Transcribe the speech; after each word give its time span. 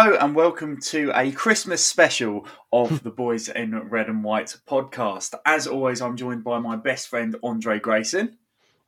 Hello 0.00 0.16
and 0.20 0.32
welcome 0.32 0.78
to 0.80 1.10
a 1.12 1.32
Christmas 1.32 1.84
special 1.84 2.46
of 2.72 3.02
the 3.02 3.10
Boys 3.10 3.48
in 3.48 3.76
Red 3.88 4.06
and 4.06 4.22
White 4.22 4.56
podcast. 4.64 5.34
As 5.44 5.66
always, 5.66 6.00
I'm 6.00 6.16
joined 6.16 6.44
by 6.44 6.60
my 6.60 6.76
best 6.76 7.08
friend 7.08 7.34
Andrei 7.42 7.80
Grayson. 7.80 8.38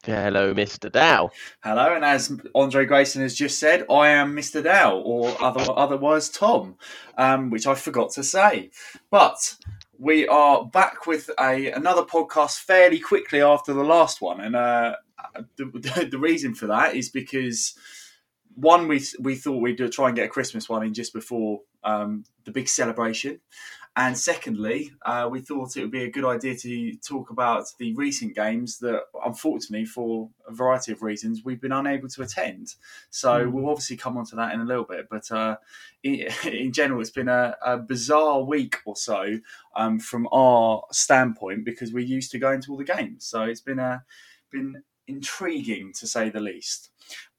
Hello, 0.04 0.54
Mr. 0.54 0.88
Dow. 0.90 1.30
Hello, 1.64 1.96
and 1.96 2.04
as 2.04 2.32
Andrei 2.54 2.84
Grayson 2.84 3.22
has 3.22 3.34
just 3.34 3.58
said, 3.58 3.86
I 3.90 4.10
am 4.10 4.36
Mr. 4.36 4.62
Dow, 4.62 4.98
or 4.98 5.34
other, 5.42 5.64
otherwise 5.74 6.28
Tom, 6.28 6.76
um, 7.18 7.50
which 7.50 7.66
I 7.66 7.74
forgot 7.74 8.12
to 8.12 8.22
say. 8.22 8.70
But 9.10 9.56
we 9.98 10.28
are 10.28 10.64
back 10.64 11.08
with 11.08 11.28
a 11.40 11.72
another 11.72 12.02
podcast 12.02 12.60
fairly 12.60 13.00
quickly 13.00 13.42
after 13.42 13.72
the 13.72 13.82
last 13.82 14.20
one, 14.20 14.40
and 14.40 14.54
uh, 14.54 14.94
the, 15.56 16.08
the 16.08 16.18
reason 16.18 16.54
for 16.54 16.68
that 16.68 16.94
is 16.94 17.08
because 17.08 17.74
one 18.60 18.88
we 18.88 19.02
we 19.18 19.34
thought 19.34 19.62
we'd 19.62 19.92
try 19.92 20.08
and 20.08 20.16
get 20.16 20.26
a 20.26 20.28
Christmas 20.28 20.68
one 20.68 20.84
in 20.84 20.94
just 20.94 21.12
before 21.12 21.60
um, 21.82 22.24
the 22.44 22.50
big 22.50 22.68
celebration, 22.68 23.40
and 23.96 24.16
secondly, 24.16 24.92
uh, 25.04 25.28
we 25.30 25.40
thought 25.40 25.76
it 25.76 25.80
would 25.82 25.90
be 25.90 26.04
a 26.04 26.10
good 26.10 26.24
idea 26.24 26.54
to 26.56 26.94
talk 26.96 27.30
about 27.30 27.66
the 27.78 27.92
recent 27.94 28.36
games 28.36 28.78
that, 28.78 29.02
unfortunately, 29.24 29.84
for 29.84 30.30
a 30.48 30.54
variety 30.54 30.92
of 30.92 31.02
reasons, 31.02 31.44
we've 31.44 31.60
been 31.60 31.72
unable 31.72 32.08
to 32.08 32.22
attend. 32.22 32.76
So 33.10 33.44
mm. 33.44 33.50
we'll 33.50 33.68
obviously 33.68 33.96
come 33.96 34.16
on 34.16 34.24
to 34.26 34.36
that 34.36 34.54
in 34.54 34.60
a 34.60 34.64
little 34.64 34.84
bit, 34.84 35.08
but 35.10 35.30
uh, 35.32 35.56
in, 36.04 36.28
in, 36.44 36.72
general, 36.72 37.00
it's 37.00 37.10
been 37.10 37.28
a, 37.28 37.56
a 37.64 37.78
bizarre 37.78 38.42
week 38.42 38.76
or 38.84 38.94
so 38.94 39.40
um, 39.74 39.98
from 39.98 40.28
our 40.30 40.84
standpoint 40.92 41.64
because 41.64 41.92
we're 41.92 42.04
used 42.04 42.30
to 42.30 42.38
going 42.38 42.60
to 42.62 42.70
all 42.70 42.78
the 42.78 42.84
games. 42.84 43.26
So 43.26 43.42
it's 43.42 43.60
been 43.60 43.80
a 43.80 44.04
been 44.52 44.82
intriguing 45.08 45.92
to 45.94 46.06
say 46.06 46.30
the 46.30 46.40
least. 46.40 46.90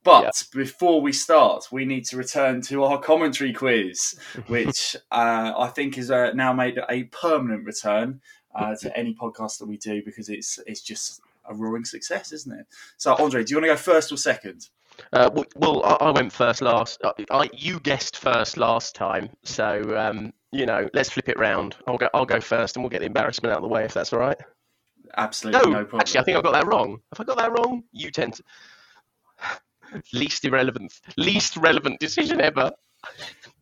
But 0.04 0.24
yeah. 0.24 0.32
before 0.54 1.02
we 1.02 1.14
start, 1.14 1.68
we 1.72 1.86
need 1.86 2.06
to 2.06 2.18
return 2.18 2.62
to 2.64 2.84
our 2.84 3.00
commentary 3.00 3.54
quiz, 3.54 4.20
which 4.48 4.96
uh, 5.12 5.54
I 5.58 5.68
think 5.68 5.98
is 5.98 6.10
uh, 6.10 6.32
now 6.34 6.54
made 6.54 6.80
a 6.90 7.04
permanent 7.06 7.66
return 7.66 8.22
uh, 8.56 8.76
to 8.76 8.98
any 8.98 9.14
podcast 9.14 9.60
that 9.60 9.68
we 9.68 9.78
do 9.78 10.02
because 10.04 10.30
it's 10.30 10.60
it's 10.66 10.82
just 10.82 11.22
a 11.46 11.54
roaring 11.54 11.86
success, 11.86 12.32
isn't 12.32 12.52
it? 12.52 12.66
So, 12.98 13.16
Andrei, 13.16 13.44
do 13.44 13.52
you 13.52 13.58
want 13.58 13.66
to 13.66 13.74
go 13.74 13.76
first 13.76 14.12
or 14.12 14.18
second? 14.18 14.70
Uh, 15.14 15.30
well, 15.56 15.84
I, 16.02 16.12
went 16.12 16.32
first 16.34 16.62
last. 16.62 17.02
Uh, 17.04 17.14
I, 17.32 17.50
you 17.54 17.80
guessed 17.80 18.18
first 18.18 18.58
last 18.58 18.94
time, 18.94 19.30
so 19.44 19.98
um, 19.98 20.34
you 20.52 20.66
know, 20.66 20.90
let's 20.94 21.10
flip 21.10 21.30
it 21.30 21.40
round. 21.40 21.76
I'll 21.88 21.98
go. 21.98 22.10
I'll 22.14 22.26
go 22.26 22.42
first, 22.42 22.76
and 22.76 22.84
we'll 22.84 22.90
get 22.90 23.00
the 23.00 23.06
embarrassment 23.06 23.52
out 23.52 23.58
of 23.58 23.64
the 23.64 23.70
way 23.70 23.86
if 23.86 23.94
that's 23.94 24.14
all 24.14 24.20
right. 24.20 24.38
Absolutely 25.18 25.62
no, 25.62 25.80
no 25.80 25.84
problem. 25.84 26.02
Actually, 26.02 26.20
I 26.22 26.24
think 26.24 26.38
I 26.38 26.42
got 26.42 26.54
that 26.54 26.68
wrong. 26.68 27.00
If 27.12 27.20
I 27.20 27.24
got 27.24 27.38
that 27.38 27.52
wrong, 27.52 27.84
you 27.92 28.12
tend 28.12 28.34
to 28.36 28.44
least 30.14 30.46
irrelevant, 30.46 30.94
least 31.18 31.58
relevant 31.58 32.00
decision 32.00 32.42
ever. 32.42 32.72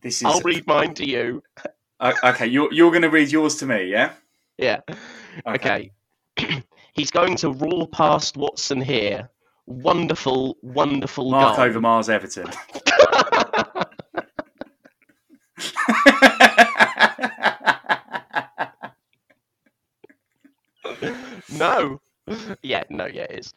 This 0.00 0.22
is. 0.22 0.26
I'll 0.26 0.40
read 0.40 0.66
mine 0.66 0.94
to 0.94 1.08
you. 1.08 1.42
okay, 2.00 2.46
you're 2.46 2.72
you're 2.72 2.90
going 2.90 3.02
to 3.02 3.10
read 3.10 3.30
yours 3.30 3.56
to 3.56 3.66
me, 3.66 3.90
yeah? 3.90 4.12
Yeah. 4.58 4.80
Okay. 5.46 5.92
okay. 6.38 6.62
He's 6.92 7.10
going 7.10 7.36
to 7.36 7.52
roar 7.52 7.88
past 7.88 8.36
Watson 8.36 8.80
here. 8.80 9.30
Wonderful, 9.66 10.56
wonderful. 10.62 11.30
Mark 11.30 11.56
goal. 11.56 11.66
Overmars 11.66 12.08
Everton. 12.08 12.50
no. 21.58 22.00
Yeah, 22.62 22.84
no, 22.90 23.06
yeah, 23.06 23.22
it 23.22 23.38
is. 23.40 23.54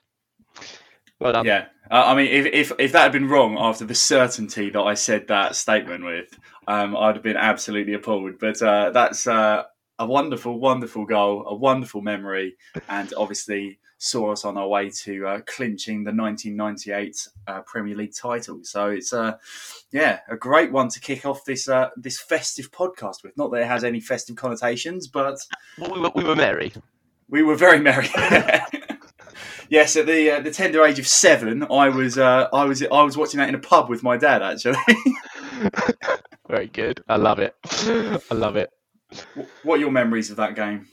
Well 1.24 1.34
done. 1.34 1.46
Yeah, 1.46 1.68
uh, 1.90 2.04
I 2.08 2.16
mean, 2.16 2.28
if, 2.28 2.46
if 2.48 2.72
if 2.80 2.92
that 2.92 3.04
had 3.04 3.12
been 3.14 3.30
wrong 3.30 3.58
after 3.58 3.86
the 3.86 3.96
certainty 3.96 4.70
that 4.72 4.82
I 4.82 4.94
said 4.94 5.28
that 5.28 5.56
statement 5.56 6.04
with, 6.04 6.38
um, 6.68 6.98
I'd 6.98 7.16
have 7.16 7.24
been 7.24 7.38
absolutely 7.38 7.94
appalled. 7.94 8.40
But 8.40 8.62
uh, 8.62 8.90
that's 8.90 9.26
uh, 9.26 9.64
a 10.00 10.06
wonderful, 10.06 10.60
wonderful 10.60 11.06
goal, 11.06 11.46
a 11.48 11.56
wonderful 11.56 12.02
memory, 12.02 12.58
and 12.90 13.14
obviously 13.16 13.80
saw 13.98 14.34
us 14.34 14.44
on 14.44 14.58
our 14.58 14.68
way 14.68 14.90
to 14.90 15.26
uh, 15.26 15.40
clinching 15.46 16.04
the 16.04 16.12
1998 16.12 17.28
uh, 17.48 17.62
Premier 17.62 17.96
League 17.96 18.14
title. 18.14 18.60
So 18.64 18.90
it's 18.90 19.14
uh, 19.14 19.38
yeah, 19.92 20.20
a 20.28 20.36
great 20.36 20.74
one 20.74 20.90
to 20.90 21.00
kick 21.00 21.26
off 21.26 21.46
this 21.46 21.70
uh, 21.70 21.90
this 21.96 22.20
festive 22.20 22.70
podcast 22.72 23.24
with. 23.24 23.38
Not 23.38 23.52
that 23.52 23.62
it 23.62 23.68
has 23.68 23.86
any 23.86 24.02
festive 24.02 24.36
connotations, 24.36 25.08
but 25.08 25.40
well, 25.78 25.94
we, 25.94 26.00
were, 26.02 26.12
we 26.16 26.24
were 26.26 26.36
merry. 26.36 26.74
We 27.30 27.44
were 27.44 27.56
very 27.56 27.80
merry. 27.80 28.10
yes, 29.70 29.96
at 29.96 30.06
the 30.06 30.32
uh, 30.32 30.40
the 30.40 30.52
tender 30.52 30.84
age 30.86 31.00
of 31.00 31.08
seven, 31.08 31.64
I 31.64 31.90
was 31.90 32.18
uh, 32.18 32.48
I 32.54 32.66
was 32.66 32.84
I 32.84 33.04
was 33.04 33.18
watching 33.18 33.40
that 33.40 33.50
in 33.50 33.56
a 33.56 33.60
pub 33.60 33.90
with 33.90 34.04
my 34.04 34.18
dad. 34.18 34.42
Actually, 34.42 34.78
very 36.50 36.68
good. 36.68 37.04
I 37.08 37.18
love 37.18 37.40
it. 37.40 37.56
I 37.66 38.34
love 38.34 38.56
it. 38.56 38.70
What 39.64 39.76
are 39.76 39.82
your 39.82 39.92
memories 39.92 40.32
of 40.32 40.38
that 40.38 40.56
game? 40.56 40.88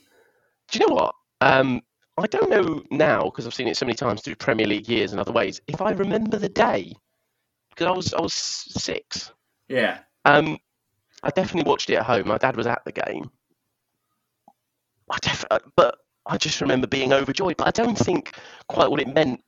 Do 0.69 0.79
you 0.79 0.87
know 0.87 0.95
what? 0.95 1.15
Um, 1.41 1.81
I 2.17 2.27
don't 2.27 2.49
know 2.49 2.83
now 2.91 3.23
because 3.23 3.47
I've 3.47 3.53
seen 3.53 3.67
it 3.67 3.77
so 3.77 3.85
many 3.85 3.95
times 3.95 4.21
through 4.21 4.35
Premier 4.35 4.67
League 4.67 4.87
years 4.87 5.11
and 5.11 5.19
other 5.19 5.31
ways. 5.31 5.59
If 5.67 5.81
I 5.81 5.91
remember 5.91 6.37
the 6.37 6.49
day, 6.49 6.93
because 7.69 7.87
I 7.87 7.91
was 7.91 8.13
I 8.13 8.21
was 8.21 8.33
six. 8.33 9.31
Yeah. 9.67 9.99
Um, 10.25 10.57
I 11.23 11.29
definitely 11.29 11.69
watched 11.69 11.89
it 11.89 11.95
at 11.95 12.05
home. 12.05 12.27
My 12.27 12.37
dad 12.37 12.55
was 12.55 12.67
at 12.67 12.83
the 12.85 12.91
game. 12.91 13.29
I 15.09 15.17
def- 15.21 15.45
uh, 15.51 15.59
but 15.75 15.97
I 16.25 16.37
just 16.37 16.61
remember 16.61 16.87
being 16.87 17.13
overjoyed, 17.13 17.57
but 17.57 17.67
I 17.67 17.71
don't 17.71 17.97
think 17.97 18.35
quite 18.67 18.89
what 18.89 19.01
it 19.01 19.13
meant 19.13 19.43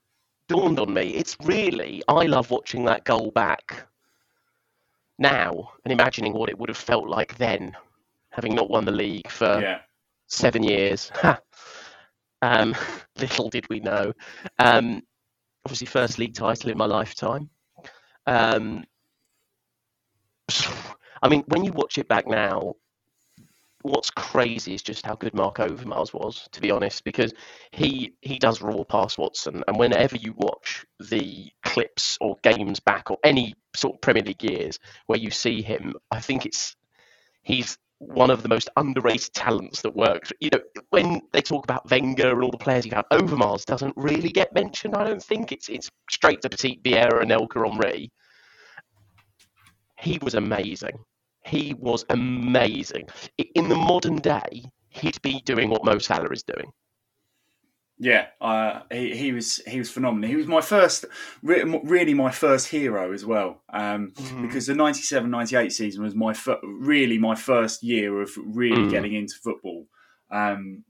dawned 0.48 0.78
on 0.78 0.92
me. 0.92 1.10
It's 1.10 1.36
really, 1.42 2.02
I 2.08 2.24
love 2.24 2.50
watching 2.50 2.84
that 2.84 3.04
goal 3.04 3.30
back 3.30 3.86
now 5.18 5.72
and 5.84 5.92
imagining 5.92 6.32
what 6.32 6.48
it 6.48 6.58
would 6.58 6.68
have 6.68 6.78
felt 6.78 7.08
like 7.08 7.36
then, 7.36 7.76
having 8.30 8.54
not 8.54 8.70
won 8.70 8.84
the 8.84 8.92
league 8.92 9.30
for 9.30 9.60
yeah. 9.60 9.80
seven 10.26 10.62
years. 10.62 11.10
um, 12.42 12.74
little 13.16 13.48
did 13.48 13.68
we 13.68 13.80
know. 13.80 14.12
Um, 14.58 15.02
obviously, 15.64 15.86
first 15.86 16.18
league 16.18 16.34
title 16.34 16.70
in 16.70 16.78
my 16.78 16.86
lifetime. 16.86 17.48
Um, 18.26 18.84
I 21.22 21.28
mean, 21.28 21.44
when 21.46 21.64
you 21.64 21.72
watch 21.72 21.96
it 21.96 22.08
back 22.08 22.26
now, 22.26 22.74
what's 23.84 24.10
crazy 24.10 24.74
is 24.74 24.82
just 24.82 25.04
how 25.04 25.14
good 25.14 25.34
Marc 25.34 25.56
Overmars 25.56 26.14
was, 26.14 26.48
to 26.52 26.60
be 26.62 26.70
honest, 26.70 27.04
because 27.04 27.34
he 27.70 28.14
he 28.22 28.38
does 28.38 28.62
raw 28.62 28.82
past 28.82 29.18
Watson, 29.18 29.62
and 29.68 29.78
whenever 29.78 30.16
you 30.16 30.34
watch 30.36 30.86
the 30.98 31.50
clips 31.62 32.16
or 32.20 32.36
games 32.42 32.80
back 32.80 33.10
or 33.10 33.18
any 33.22 33.54
sort 33.76 33.94
of 33.94 34.00
Premier 34.00 34.22
League 34.22 34.42
years 34.42 34.78
where 35.06 35.18
you 35.18 35.30
see 35.30 35.60
him, 35.60 35.94
I 36.10 36.20
think 36.20 36.46
it's 36.46 36.74
he's 37.42 37.76
one 37.98 38.30
of 38.30 38.42
the 38.42 38.48
most 38.48 38.70
underrated 38.76 39.34
talents 39.34 39.82
that 39.82 39.94
works. 39.94 40.32
You 40.40 40.50
know, 40.52 40.60
when 40.88 41.20
they 41.32 41.42
talk 41.42 41.64
about 41.64 41.88
Wenger 41.90 42.30
and 42.30 42.42
all 42.42 42.50
the 42.50 42.56
players 42.56 42.84
he 42.84 42.90
had, 42.90 43.04
Overmars 43.12 43.66
doesn't 43.66 43.94
really 43.96 44.30
get 44.30 44.54
mentioned. 44.54 44.96
I 44.96 45.04
don't 45.04 45.22
think 45.22 45.52
it's 45.52 45.68
it's 45.68 45.90
straight 46.10 46.40
to 46.42 46.48
Petit 46.48 46.80
Vieira 46.82 47.20
and 47.20 47.30
Elka 47.30 47.70
Henry. 47.70 48.10
He 50.00 50.18
was 50.22 50.34
amazing 50.34 51.04
he 51.44 51.74
was 51.78 52.04
amazing. 52.10 53.08
In 53.54 53.68
the 53.68 53.74
modern 53.74 54.16
day, 54.16 54.64
he'd 54.88 55.20
be 55.22 55.40
doing 55.44 55.70
what 55.70 55.84
Mo 55.84 55.98
Salah 55.98 56.30
is 56.30 56.42
doing. 56.42 56.72
Yeah, 57.96 58.26
uh, 58.40 58.80
he, 58.90 59.16
he 59.16 59.32
was 59.32 59.58
he 59.68 59.78
was 59.78 59.88
phenomenal. 59.88 60.28
He 60.28 60.34
was 60.34 60.48
my 60.48 60.60
first, 60.60 61.04
really 61.42 62.12
my 62.12 62.32
first 62.32 62.68
hero 62.68 63.12
as 63.12 63.24
well, 63.24 63.62
um, 63.72 64.12
mm. 64.16 64.42
because 64.42 64.66
the 64.66 64.72
97-98 64.72 65.70
season 65.70 66.02
was 66.02 66.14
my 66.14 66.32
fir- 66.32 66.58
really 66.64 67.18
my 67.18 67.36
first 67.36 67.84
year 67.84 68.20
of 68.20 68.30
really 68.36 68.82
mm. 68.82 68.90
getting 68.90 69.14
into 69.14 69.34
football. 69.40 69.86
Um, 70.28 70.82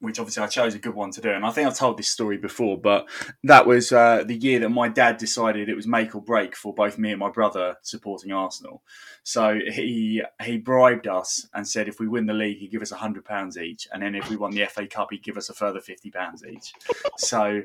which 0.00 0.18
obviously 0.20 0.42
I 0.42 0.46
chose 0.46 0.74
a 0.74 0.78
good 0.78 0.94
one 0.94 1.10
to 1.12 1.20
do. 1.20 1.30
And 1.30 1.44
I 1.44 1.50
think 1.50 1.66
I've 1.66 1.76
told 1.76 1.98
this 1.98 2.08
story 2.08 2.36
before, 2.36 2.78
but 2.78 3.08
that 3.42 3.66
was 3.66 3.90
uh, 3.90 4.22
the 4.24 4.36
year 4.36 4.60
that 4.60 4.68
my 4.68 4.88
dad 4.88 5.16
decided 5.16 5.68
it 5.68 5.74
was 5.74 5.86
make 5.86 6.14
or 6.14 6.22
break 6.22 6.54
for 6.54 6.72
both 6.72 6.98
me 6.98 7.10
and 7.10 7.18
my 7.18 7.30
brother 7.30 7.76
supporting 7.82 8.32
Arsenal. 8.32 8.82
So 9.24 9.58
he 9.66 10.22
he 10.42 10.58
bribed 10.58 11.06
us 11.06 11.48
and 11.52 11.66
said 11.66 11.88
if 11.88 12.00
we 12.00 12.08
win 12.08 12.26
the 12.26 12.32
league, 12.32 12.58
he'd 12.58 12.70
give 12.70 12.82
us 12.82 12.90
hundred 12.90 13.24
pounds 13.24 13.58
each, 13.58 13.86
and 13.92 14.02
then 14.02 14.14
if 14.14 14.30
we 14.30 14.36
won 14.36 14.52
the 14.52 14.64
FA 14.66 14.86
Cup, 14.86 15.08
he'd 15.10 15.22
give 15.22 15.36
us 15.36 15.50
a 15.50 15.54
further 15.54 15.80
fifty 15.80 16.10
pounds 16.10 16.44
each. 16.44 16.72
so 17.18 17.62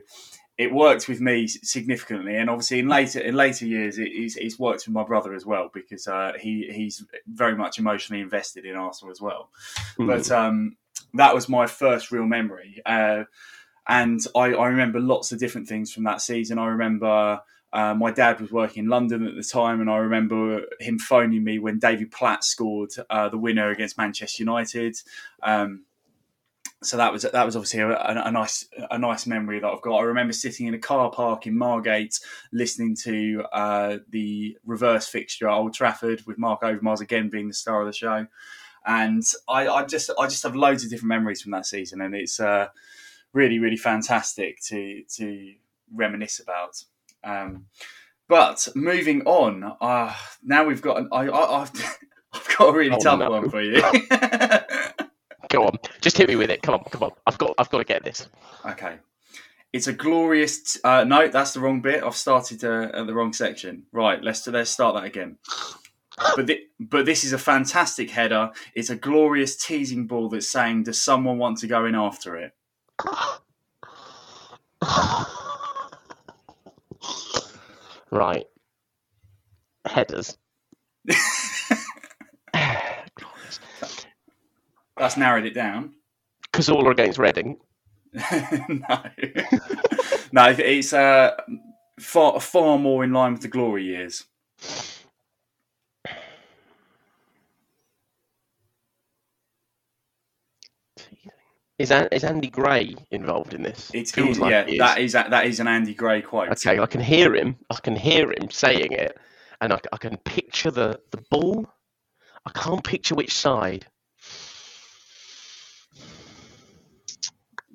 it 0.58 0.72
worked 0.72 1.08
with 1.08 1.20
me 1.20 1.48
significantly, 1.48 2.36
and 2.36 2.50
obviously 2.50 2.80
in 2.80 2.88
later 2.88 3.20
in 3.20 3.36
later 3.36 3.66
years, 3.66 3.98
it, 3.98 4.10
it's, 4.10 4.36
it's 4.36 4.60
worked 4.60 4.86
with 4.86 4.94
my 4.94 5.04
brother 5.04 5.34
as 5.34 5.46
well 5.46 5.70
because 5.74 6.08
uh, 6.08 6.34
he 6.40 6.70
he's 6.72 7.06
very 7.28 7.56
much 7.56 7.80
emotionally 7.80 8.22
invested 8.22 8.66
in 8.66 8.76
Arsenal 8.76 9.12
as 9.12 9.22
well. 9.22 9.50
Mm. 9.98 10.08
But 10.08 10.32
um, 10.32 10.76
that 11.14 11.36
was 11.36 11.48
my 11.48 11.68
first 11.68 12.12
real 12.12 12.26
memory. 12.26 12.82
Uh, 12.86 13.24
and 13.88 14.20
I, 14.36 14.54
I, 14.54 14.68
remember 14.68 15.00
lots 15.00 15.32
of 15.32 15.40
different 15.40 15.68
things 15.68 15.92
from 15.92 16.04
that 16.06 16.22
season. 16.22 16.58
I 16.58 16.68
remember 16.68 17.42
uh, 17.74 17.94
my 17.94 18.12
dad 18.12 18.40
was 18.40 18.52
working 18.52 18.86
in 18.86 18.90
London 18.90 19.28
at 19.28 19.36
the 19.36 19.44
time, 19.44 19.82
and 19.82 19.90
I 19.90 19.98
remember 19.98 20.62
him 20.80 21.00
phoning 21.00 21.44
me 21.44 21.60
when 21.60 21.80
David 21.80 22.12
Platt 22.12 22.44
scored 22.44 22.92
uh, 23.10 23.30
the 23.30 23.38
winner 23.38 23.72
against 23.72 23.98
Manchester 23.98 24.44
United. 24.44 24.96
Um, 25.42 25.84
so 26.84 26.98
that 26.98 27.12
was 27.12 27.24
that 27.24 27.46
was 27.46 27.56
obviously 27.56 27.80
a, 27.80 27.90
a, 27.90 28.24
a, 28.26 28.32
nice 28.32 28.68
a 28.92 28.98
nice 28.98 29.26
memory 29.26 29.60
that 29.60 29.68
I've 29.68 29.82
got. 29.82 29.98
I 29.98 30.04
remember 30.04 30.34
sitting 30.34 30.68
in 30.68 30.74
a 30.74 30.80
car 30.80 31.10
park 31.12 31.48
in 31.48 31.58
Margate, 31.58 32.20
listening 32.52 32.96
to 33.04 33.44
uh, 33.54 33.98
the 34.10 34.58
reverse 34.66 35.08
fixture 35.08 35.48
at 35.48 35.54
Old 35.54 35.74
Trafford 35.74 36.24
with 36.26 36.38
Marc 36.38 36.62
Overmars 36.62 37.02
again 37.02 37.30
being 37.30 37.48
the 37.48 37.54
star 37.54 37.82
of 37.82 37.88
the 37.88 37.94
show, 37.94 38.28
and 38.86 39.24
I, 39.48 39.68
I 39.68 39.86
just 39.86 40.12
I 40.20 40.28
just 40.28 40.44
have 40.44 40.56
loads 40.56 40.84
of 40.84 40.90
different 40.90 41.10
memories 41.10 41.42
from 41.42 41.52
that 41.52 41.66
season, 41.66 42.02
and 42.02 42.16
it's 42.16 42.40
uh, 42.40 42.68
really 43.34 43.60
really 43.60 43.78
fantastic 43.78 44.62
to 44.68 45.04
to 45.18 45.54
reminisce 45.94 46.40
about. 46.40 46.84
Um, 47.24 47.66
but 48.28 48.68
moving 48.76 49.22
on, 49.24 49.76
uh, 49.82 50.14
now 50.44 50.64
we've 50.66 50.82
got 50.82 50.98
an, 50.98 51.10
I, 51.12 51.28
I, 51.28 51.62
I've, 51.62 51.72
I've 52.34 52.58
got 52.58 52.70
a 52.70 52.72
really 52.78 52.96
Oh, 52.96 53.00
tough 53.00 53.20
no. 53.20 53.30
one 53.30 53.50
for 53.50 53.62
you. 53.62 53.82
Go 55.50 55.66
on, 55.66 55.78
just 56.02 56.18
hit 56.18 56.28
me 56.30 56.36
with 56.36 56.50
it. 56.50 56.62
Come 56.64 56.76
on, 56.76 56.84
come 56.86 57.04
on. 57.04 57.12
I've 57.28 57.38
got, 57.38 57.54
I've 57.58 57.70
got 57.70 57.78
to 57.80 57.84
get 57.84 58.04
this. 58.04 58.28
Okay. 58.66 58.98
It's 59.72 59.88
a 59.88 59.94
glorious. 59.94 60.78
Uh, 60.84 61.04
no, 61.04 61.28
that's 61.28 61.54
the 61.54 61.60
wrong 61.60 61.82
bit. 61.82 62.04
I've 62.04 62.16
started 62.16 62.64
uh, 62.64 62.90
at 62.94 63.08
the 63.08 63.14
wrong 63.14 63.34
section. 63.34 63.84
Right, 63.92 64.24
let's 64.24 64.48
let's 64.48 64.70
start 64.72 64.96
that 64.96 65.04
again. 65.04 65.38
But 66.18 66.52
but 66.80 67.06
this 67.06 67.24
is 67.24 67.34
a 67.34 67.38
fantastic 67.38 68.12
header. 68.12 68.52
It's 68.76 68.90
a 68.90 68.96
glorious 68.96 69.56
teasing 69.56 70.08
ball 70.08 70.30
that's 70.30 70.50
saying, 70.50 70.84
"Does 70.84 71.02
someone 71.02 71.38
want 71.38 71.58
to 71.60 71.68
go 71.68 71.86
in 71.86 71.96
after 71.96 72.36
it?" 72.38 72.54
Right. 78.12 78.46
Headers. 79.86 80.38
That's 84.98 85.18
narrowed 85.18 85.46
it 85.46 85.56
down. 85.56 85.96
Cazorla 86.54 86.92
against 86.92 87.18
Reading. 87.18 87.58
no, 88.14 88.24
no, 90.32 90.56
it's 90.58 90.94
uh, 90.94 91.32
far 92.00 92.40
far 92.40 92.78
more 92.78 93.04
in 93.04 93.12
line 93.12 93.34
with 93.34 93.42
the 93.42 93.48
glory 93.48 93.86
years. 93.86 94.26
Is 101.84 101.92
is 102.14 102.24
Andy 102.24 102.50
Gray 102.50 102.96
involved 103.12 103.54
in 103.54 103.62
this? 103.62 103.92
It's 103.94 104.14
Feels 104.14 104.40
like 104.40 104.52
yeah, 104.52 104.64
he 104.64 104.76
is. 104.76 104.80
that 104.80 104.98
is 105.00 105.12
that 105.12 105.46
is 105.46 105.60
an 105.60 105.68
Andy 105.68 105.94
Gray 105.94 106.22
quote. 106.22 106.48
Okay, 106.52 106.80
I 106.80 106.86
can 106.86 107.02
hear 107.02 107.36
him. 107.36 107.58
I 107.70 107.76
can 107.76 107.94
hear 107.94 108.32
him 108.32 108.50
saying 108.50 108.94
it, 108.94 109.18
and 109.60 109.74
I, 109.74 109.80
I 109.92 109.98
can 109.98 110.16
picture 110.16 110.72
the 110.72 111.02
the 111.12 111.22
ball. 111.30 111.68
I 112.46 112.52
can't 112.52 112.82
picture 112.82 113.16
which 113.16 113.34
side. 113.34 113.86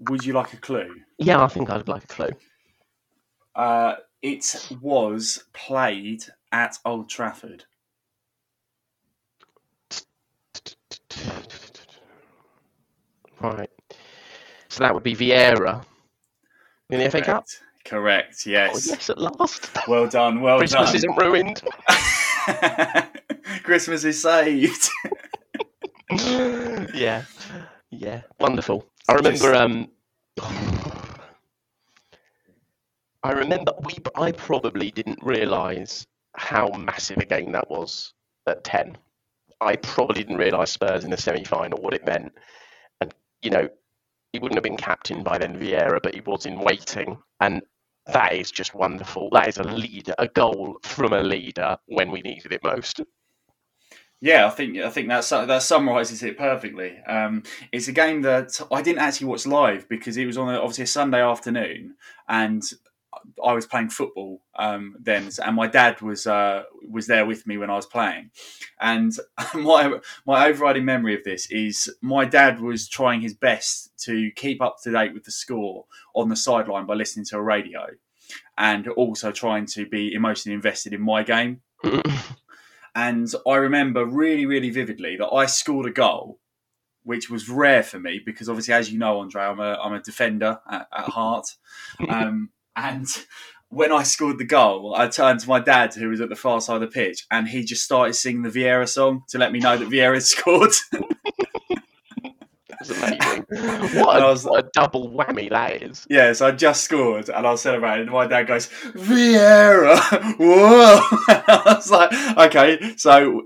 Would 0.08 0.24
you 0.24 0.32
like 0.32 0.54
a 0.54 0.56
clue? 0.56 0.94
Yeah, 1.18 1.42
I 1.42 1.48
think 1.48 1.68
I'd 1.68 1.86
like 1.86 2.04
a 2.04 2.06
clue. 2.06 2.30
Uh, 3.54 3.96
it 4.22 4.74
was 4.80 5.44
played 5.52 6.24
at 6.50 6.78
Old 6.86 7.10
Trafford. 7.10 7.66
Right. 13.42 13.70
So 14.78 14.84
that 14.84 14.94
would 14.94 15.02
be 15.02 15.16
Vieira 15.16 15.84
in 16.90 17.00
the 17.00 17.10
FA 17.10 17.20
Cup. 17.20 17.46
Correct. 17.84 18.44
Oh, 18.46 18.50
Yes. 18.50 18.86
yes, 18.86 19.10
at 19.10 19.18
last. 19.18 19.76
Well 19.88 20.06
done. 20.06 20.40
Well 20.40 20.58
Christmas 20.58 20.90
done. 20.90 20.96
isn't 20.96 21.16
ruined. 21.16 21.62
Christmas 23.64 24.04
is 24.04 24.22
saved. 24.22 24.88
yeah, 26.94 27.24
yeah, 27.90 28.20
wonderful. 28.38 28.86
I 29.08 29.14
remember. 29.14 29.52
Um, 29.52 29.88
I 33.24 33.32
remember 33.32 33.72
we. 33.82 33.96
I 34.14 34.30
probably 34.30 34.92
didn't 34.92 35.18
realise 35.24 36.06
how 36.36 36.68
massive 36.68 37.18
a 37.18 37.24
game 37.24 37.50
that 37.50 37.68
was 37.68 38.14
at 38.46 38.62
ten. 38.62 38.96
I 39.60 39.74
probably 39.74 40.22
didn't 40.22 40.36
realise 40.36 40.70
Spurs 40.70 41.02
in 41.02 41.10
the 41.10 41.16
semi-final 41.16 41.82
what 41.82 41.94
it 41.94 42.06
meant, 42.06 42.32
and 43.00 43.12
you 43.42 43.50
know, 43.50 43.68
he 44.32 44.38
wouldn't 44.38 44.56
have 44.56 44.64
been 44.64 44.76
captain 44.76 45.22
by 45.22 45.38
then, 45.38 45.58
Vieira, 45.58 46.00
but 46.02 46.14
he 46.14 46.20
was 46.20 46.46
in 46.46 46.60
waiting, 46.60 47.18
and 47.40 47.62
that 48.06 48.34
is 48.34 48.50
just 48.50 48.74
wonderful. 48.74 49.30
That 49.32 49.48
is 49.48 49.58
a 49.58 49.64
leader, 49.64 50.14
a 50.18 50.28
goal 50.28 50.78
from 50.82 51.12
a 51.12 51.22
leader 51.22 51.78
when 51.86 52.10
we 52.10 52.22
needed 52.22 52.52
it 52.52 52.64
most. 52.64 53.00
Yeah, 54.20 54.46
I 54.46 54.50
think 54.50 54.78
I 54.78 54.90
think 54.90 55.08
that 55.08 55.28
that 55.46 55.62
summarises 55.62 56.22
it 56.24 56.36
perfectly. 56.36 56.98
Um, 57.06 57.44
it's 57.70 57.86
a 57.86 57.92
game 57.92 58.22
that 58.22 58.60
I 58.72 58.82
didn't 58.82 59.00
actually 59.00 59.28
watch 59.28 59.46
live 59.46 59.88
because 59.88 60.16
it 60.16 60.26
was 60.26 60.36
on 60.36 60.52
a, 60.52 60.58
obviously 60.58 60.84
a 60.84 60.88
Sunday 60.88 61.22
afternoon, 61.22 61.94
and 62.28 62.62
I 63.44 63.52
was 63.52 63.66
playing 63.66 63.90
football 63.90 64.42
um, 64.56 64.96
then, 65.00 65.28
and 65.44 65.56
my 65.56 65.66
dad 65.66 66.00
was 66.00 66.26
uh, 66.26 66.64
was 66.88 67.06
there 67.06 67.26
with 67.26 67.46
me 67.46 67.56
when 67.56 67.70
I 67.70 67.76
was 67.76 67.86
playing. 67.86 68.30
And 68.80 69.12
my 69.54 69.98
my 70.26 70.46
overriding 70.46 70.84
memory 70.84 71.14
of 71.14 71.24
this 71.24 71.50
is 71.50 71.94
my 72.02 72.24
dad 72.24 72.60
was 72.60 72.88
trying 72.88 73.20
his 73.20 73.34
best 73.34 73.92
to 74.04 74.30
keep 74.36 74.60
up 74.60 74.76
to 74.82 74.92
date 74.92 75.14
with 75.14 75.24
the 75.24 75.32
score 75.32 75.86
on 76.14 76.28
the 76.28 76.36
sideline 76.36 76.86
by 76.86 76.94
listening 76.94 77.26
to 77.26 77.38
a 77.38 77.42
radio, 77.42 77.86
and 78.56 78.88
also 78.88 79.32
trying 79.32 79.66
to 79.66 79.86
be 79.86 80.12
emotionally 80.12 80.54
invested 80.54 80.92
in 80.92 81.00
my 81.00 81.22
game. 81.22 81.62
And 82.98 83.32
I 83.46 83.54
remember 83.56 84.04
really, 84.04 84.44
really 84.44 84.70
vividly 84.70 85.16
that 85.18 85.28
I 85.28 85.46
scored 85.46 85.86
a 85.86 85.92
goal, 85.92 86.40
which 87.04 87.30
was 87.30 87.48
rare 87.48 87.84
for 87.84 88.00
me 88.00 88.20
because 88.24 88.48
obviously, 88.48 88.74
as 88.74 88.90
you 88.90 88.98
know, 88.98 89.20
Andrei, 89.20 89.44
I'm 89.44 89.60
a, 89.60 89.74
I'm 89.74 89.92
a 89.92 90.02
defender 90.02 90.58
at, 90.68 90.88
at 90.92 91.04
heart. 91.04 91.46
Um, 92.08 92.50
and 92.78 93.06
when 93.70 93.92
I 93.92 94.02
scored 94.04 94.38
the 94.38 94.44
goal, 94.44 94.94
I 94.96 95.08
turned 95.08 95.40
to 95.40 95.48
my 95.48 95.60
dad, 95.60 95.92
who 95.94 96.08
was 96.08 96.20
at 96.22 96.30
the 96.30 96.36
far 96.36 96.60
side 96.60 96.76
of 96.76 96.80
the 96.80 96.86
pitch, 96.86 97.26
and 97.30 97.46
he 97.46 97.64
just 97.64 97.84
started 97.84 98.14
singing 98.14 98.42
the 98.42 98.48
Vieira 98.50 98.88
song 98.88 99.24
to 99.28 99.38
let 99.38 99.52
me 99.52 99.58
know 99.58 99.76
that 99.76 99.88
Vieira 99.90 100.14
had 100.14 100.22
scored. 100.22 100.72
It's 102.80 102.90
amazing. 102.90 103.44
What 104.04 104.16
I 104.16 104.20
a, 104.20 104.26
was- 104.30 104.44
what 104.44 104.64
a 104.64 104.70
double 104.72 105.10
whammy 105.10 105.50
that 105.50 105.82
is. 105.82 106.06
yeah, 106.08 106.32
so 106.32 106.46
I 106.46 106.52
just 106.52 106.84
scored 106.84 107.28
and 107.28 107.46
I 107.46 107.50
was 107.50 107.60
celebrating. 107.62 108.02
And 108.02 108.12
my 108.12 108.26
dad 108.26 108.44
goes, 108.46 108.68
Vieira! 108.94 109.98
Whoa! 110.38 111.00
I 111.28 111.62
was 111.76 111.90
like, 111.90 112.12
okay, 112.54 112.94
so 112.96 113.42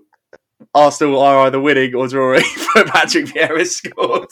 Arsenal 0.74 1.18
are 1.20 1.46
either 1.46 1.60
winning 1.60 1.94
or 1.94 2.06
drawing, 2.08 2.44
but 2.74 2.88
Patrick 2.88 3.26
Vieira 3.26 3.66
scored. 3.66 4.28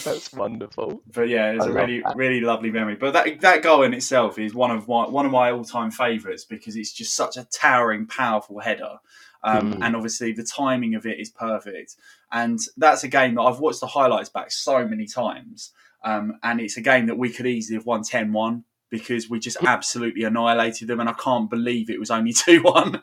That's 0.04 0.32
wonderful. 0.32 1.02
But 1.12 1.28
yeah, 1.28 1.50
it's 1.52 1.64
I 1.64 1.68
a 1.68 1.72
really, 1.72 2.00
that. 2.00 2.16
really 2.16 2.40
lovely 2.40 2.70
memory. 2.70 2.96
But 2.96 3.12
that 3.12 3.40
that 3.40 3.62
goal 3.62 3.82
in 3.82 3.94
itself 3.94 4.38
is 4.38 4.54
one 4.54 4.70
of 4.70 4.88
my 4.88 5.08
one 5.08 5.26
of 5.26 5.32
my 5.32 5.50
all 5.52 5.64
time 5.64 5.90
favourites 5.90 6.44
because 6.44 6.76
it's 6.76 6.92
just 6.92 7.14
such 7.14 7.36
a 7.36 7.44
towering, 7.44 8.06
powerful 8.06 8.60
header, 8.60 8.98
um, 9.42 9.74
Mm. 9.74 9.78
and 9.86 9.96
obviously 9.96 10.32
the 10.32 10.44
timing 10.44 10.94
of 10.94 11.06
it 11.06 11.18
is 11.18 11.30
perfect. 11.30 11.96
And 12.32 12.58
that's 12.76 13.04
a 13.04 13.08
game 13.08 13.34
that 13.36 13.42
I've 13.42 13.60
watched 13.60 13.80
the 13.80 13.86
highlights 13.88 14.28
back 14.28 14.50
so 14.52 14.86
many 14.86 15.06
times, 15.06 15.72
um, 16.04 16.38
and 16.42 16.60
it's 16.60 16.76
a 16.76 16.80
game 16.82 17.06
that 17.06 17.18
we 17.18 17.30
could 17.30 17.46
easily 17.46 17.76
have 17.76 17.86
won 17.86 18.02
10-1 18.02 18.64
because 18.90 19.30
we 19.30 19.38
just 19.38 19.56
absolutely 19.64 20.24
annihilated 20.24 20.88
them, 20.88 21.00
and 21.00 21.08
I 21.08 21.12
can't 21.14 21.48
believe 21.50 21.90
it 21.90 21.98
was 22.00 22.10
only 22.10 22.32
two 22.44 22.62
one. 22.62 23.00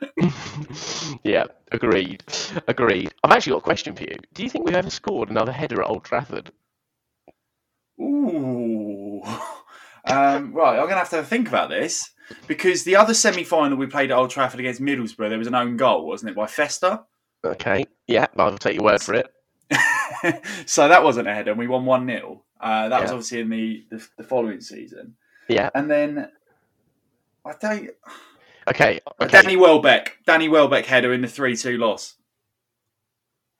yeah, 1.23 1.45
agreed. 1.71 2.23
Agreed. 2.67 3.13
I've 3.23 3.31
actually 3.31 3.51
got 3.51 3.57
a 3.59 3.61
question 3.61 3.95
for 3.95 4.03
you. 4.03 4.15
Do 4.33 4.43
you 4.43 4.49
think 4.49 4.65
we've 4.65 4.75
ever 4.75 4.89
scored 4.89 5.29
another 5.29 5.51
header 5.51 5.81
at 5.81 5.89
Old 5.89 6.03
Trafford? 6.03 6.51
Um, 10.09 10.53
right, 10.53 10.79
I'm 10.79 10.87
going 10.87 10.91
to 10.91 10.99
have 10.99 11.09
to 11.09 11.23
think 11.23 11.49
about 11.49 11.69
this 11.69 12.11
because 12.47 12.83
the 12.83 12.95
other 12.95 13.13
semi 13.13 13.43
final 13.43 13.77
we 13.77 13.87
played 13.87 14.11
at 14.11 14.17
Old 14.17 14.29
Trafford 14.29 14.59
against 14.59 14.81
Middlesbrough, 14.81 15.29
there 15.29 15.37
was 15.37 15.47
an 15.47 15.55
own 15.55 15.75
goal, 15.75 16.07
wasn't 16.07 16.31
it, 16.31 16.35
by 16.35 16.47
Festa? 16.47 17.03
Okay. 17.43 17.85
Yeah, 18.07 18.27
I'll 18.37 18.57
take 18.57 18.75
your 18.75 18.85
word 18.85 19.01
for 19.01 19.15
it. 19.15 19.27
so 20.65 20.87
that 20.87 21.03
wasn't 21.03 21.27
a 21.27 21.33
header, 21.33 21.51
and 21.51 21.59
we 21.59 21.67
won 21.67 21.85
1 21.85 22.07
0. 22.07 22.43
Uh, 22.59 22.89
that 22.89 23.01
was 23.01 23.11
obviously 23.11 23.41
in 23.41 23.49
the, 23.49 23.85
the, 23.91 24.07
the 24.17 24.23
following 24.23 24.61
season. 24.61 25.15
Yeah. 25.47 25.69
And 25.75 25.89
then 25.91 26.29
I 27.45 27.53
don't. 27.59 27.89
Okay. 28.69 28.99
Okay. 29.19 29.41
Danny 29.41 29.55
Welbeck. 29.55 30.17
Danny 30.25 30.49
Welbeck 30.49 30.85
header 30.85 31.13
in 31.13 31.21
the 31.21 31.27
3 31.27 31.55
2 31.55 31.77
loss. 31.77 32.16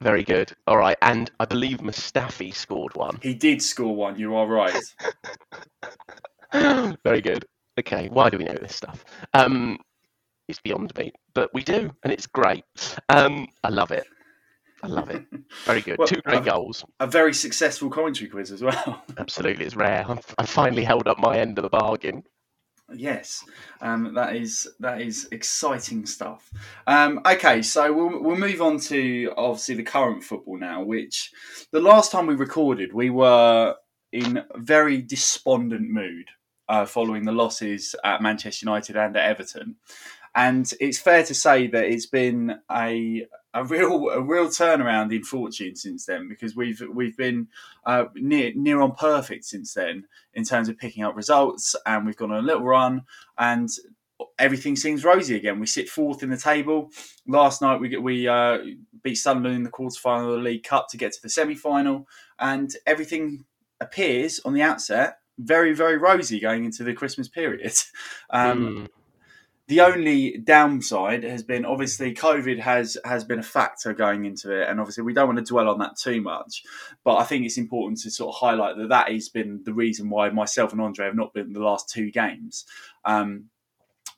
Very 0.01 0.24
good. 0.24 0.51
All 0.68 0.77
right. 0.77 0.98
And 1.01 1.32
I 1.39 1.46
believe 1.46 1.80
Mustafi 1.80 2.54
scored 2.54 2.96
one. 2.96 3.18
He 3.22 3.34
did 3.34 3.62
score 3.62 3.96
one, 3.96 4.18
you 4.20 4.36
are 4.36 4.48
right. 4.48 4.75
Very 7.04 7.22
good. 7.22 7.46
Okay. 7.80 8.08
Why 8.10 8.30
do 8.30 8.38
we 8.38 8.44
know 8.46 8.56
this 8.62 8.75
stuff? 8.75 9.04
Um, 9.34 9.77
it's 10.48 10.60
beyond 10.60 10.96
me, 10.98 11.12
but 11.34 11.50
we 11.54 11.62
do, 11.63 11.92
and 12.04 12.13
it's 12.13 12.25
great. 12.27 12.63
Um, 13.10 13.48
I 13.63 13.70
love 13.70 13.92
it. 13.92 14.06
I 14.84 14.88
love 14.88 15.10
it. 15.10 15.25
Very 15.66 15.82
good. 15.82 15.98
Well, 16.00 16.08
Two 16.08 16.22
great 16.22 16.38
I've- 16.38 16.50
goals. 16.50 16.86
a 17.00 17.08
very 17.08 17.34
successful 17.34 17.89
commentary 17.89 18.30
quiz 18.30 18.51
as 18.51 18.62
well. 18.63 19.04
Absolutely, 19.18 19.66
it's 19.66 19.75
rare. 19.75 20.06
I've, 20.08 20.36
I 20.38 20.46
finally 20.46 20.84
held 20.84 21.08
up 21.08 21.18
my 21.20 21.38
end 21.38 21.58
of 21.58 21.63
the 21.63 21.70
bargain. 21.70 22.24
Yes, 22.94 23.44
um, 23.82 24.13
that 24.13 24.36
is 24.36 24.67
that 24.79 25.01
is 25.01 25.27
exciting 25.32 26.06
stuff. 26.06 26.50
Um, 26.86 27.20
okay, 27.25 27.62
so 27.62 27.91
we'll 27.91 28.24
we'll 28.24 28.38
move 28.38 28.62
on 28.62 28.79
to 28.82 29.34
obviously 29.36 29.75
the 29.75 29.84
current 29.84 30.24
football 30.24 30.58
now. 30.58 30.84
Which 30.84 31.32
the 31.72 31.82
last 31.82 32.13
time 32.13 32.27
we 32.27 32.36
recorded, 32.36 32.94
we 32.94 33.10
were 33.10 33.75
in 34.13 34.41
very 34.56 35.01
despondent 35.01 35.89
mood 35.89 36.29
uh, 36.70 36.86
following 36.86 37.25
the 37.25 37.32
losses 37.32 37.96
at 38.03 38.22
Manchester 38.22 38.65
United 38.65 38.96
and 38.96 39.15
at 39.17 39.29
Everton, 39.29 39.75
and 40.38 40.72
it's 40.79 41.00
fair 41.00 41.24
to 41.24 41.34
say 41.34 41.65
that 41.65 41.86
it's 41.86 42.06
been 42.06 42.60
a 42.72 43.25
a 43.56 43.63
real 43.65 44.10
a 44.10 44.22
real 44.22 44.48
turnaround 44.48 45.13
in 45.13 45.24
fortune 45.24 45.75
since 45.75 46.06
then 46.06 46.29
because 46.29 46.56
we've 46.56 46.82
we've 46.94 47.17
been 47.17 47.48
uh, 47.88 48.06
near 48.13 48.51
near 48.56 48.79
on 48.79 48.94
perfect 48.94 49.46
since 49.46 49.74
then 49.74 50.06
in 50.36 50.44
terms 50.44 50.70
of 50.70 50.77
picking 50.77 51.03
up 51.03 51.15
results 51.15 51.75
and 51.88 52.06
we've 52.06 52.15
gone 52.15 52.32
on 52.32 52.44
a 52.44 52.48
little 52.48 52.63
run 52.63 53.01
and 53.39 53.70
everything 54.38 54.75
seems 54.75 55.03
rosy 55.03 55.36
again. 55.36 55.60
We 55.60 55.65
sit 55.65 55.89
fourth 55.89 56.22
in 56.22 56.29
the 56.29 56.38
table. 56.38 56.91
Last 57.27 57.63
night 57.63 57.79
we 57.79 57.98
we 57.98 58.27
uh, 58.27 58.60
beat 59.01 59.15
Sunderland 59.15 59.56
in 59.56 59.63
the 59.63 59.72
quarterfinal 59.72 60.27
of 60.27 60.32
the 60.34 60.50
League 60.50 60.63
Cup 60.63 60.88
to 60.91 60.98
get 60.98 61.13
to 61.13 61.22
the 61.24 61.29
semi 61.29 61.56
final 61.56 62.08
and 62.38 62.72
everything 62.86 63.44
appears 63.82 64.39
on 64.46 64.53
the 64.53 64.62
outset 64.62 65.17
very 65.39 65.74
very 65.74 65.98
rosy 65.98 66.39
going 66.39 66.63
into 66.63 66.84
the 66.84 66.94
Christmas 66.94 67.27
period. 67.27 67.74
Um, 68.29 68.60
mm 68.60 68.88
the 69.67 69.81
only 69.81 70.38
downside 70.38 71.24
has 71.24 71.43
been 71.43 71.65
obviously 71.65 72.13
COVID 72.13 72.59
has 72.59 72.97
has 73.03 73.24
been 73.25 73.39
a 73.39 73.43
factor 73.43 73.93
going 73.93 74.25
into 74.25 74.51
it, 74.51 74.69
and 74.69 74.79
obviously 74.79 75.03
we 75.03 75.13
don't 75.13 75.27
want 75.27 75.39
to 75.39 75.45
dwell 75.45 75.69
on 75.69 75.79
that 75.79 75.97
too 75.97 76.21
much. 76.21 76.63
But 77.03 77.17
I 77.17 77.24
think 77.24 77.45
it's 77.45 77.57
important 77.57 78.00
to 78.01 78.12
sort 78.12 78.33
of 78.33 78.39
highlight 78.39 78.77
that 78.77 78.89
that 78.89 79.12
has 79.12 79.29
been 79.29 79.62
the 79.65 79.74
reason 79.74 80.09
why 80.09 80.29
myself 80.29 80.71
and 80.71 80.81
Andrei 80.81 81.05
have 81.05 81.15
not 81.15 81.33
been 81.33 81.47
in 81.47 81.53
the 81.53 81.59
last 81.59 81.89
two 81.89 82.12
games. 82.12 82.65
Um, 83.03 83.50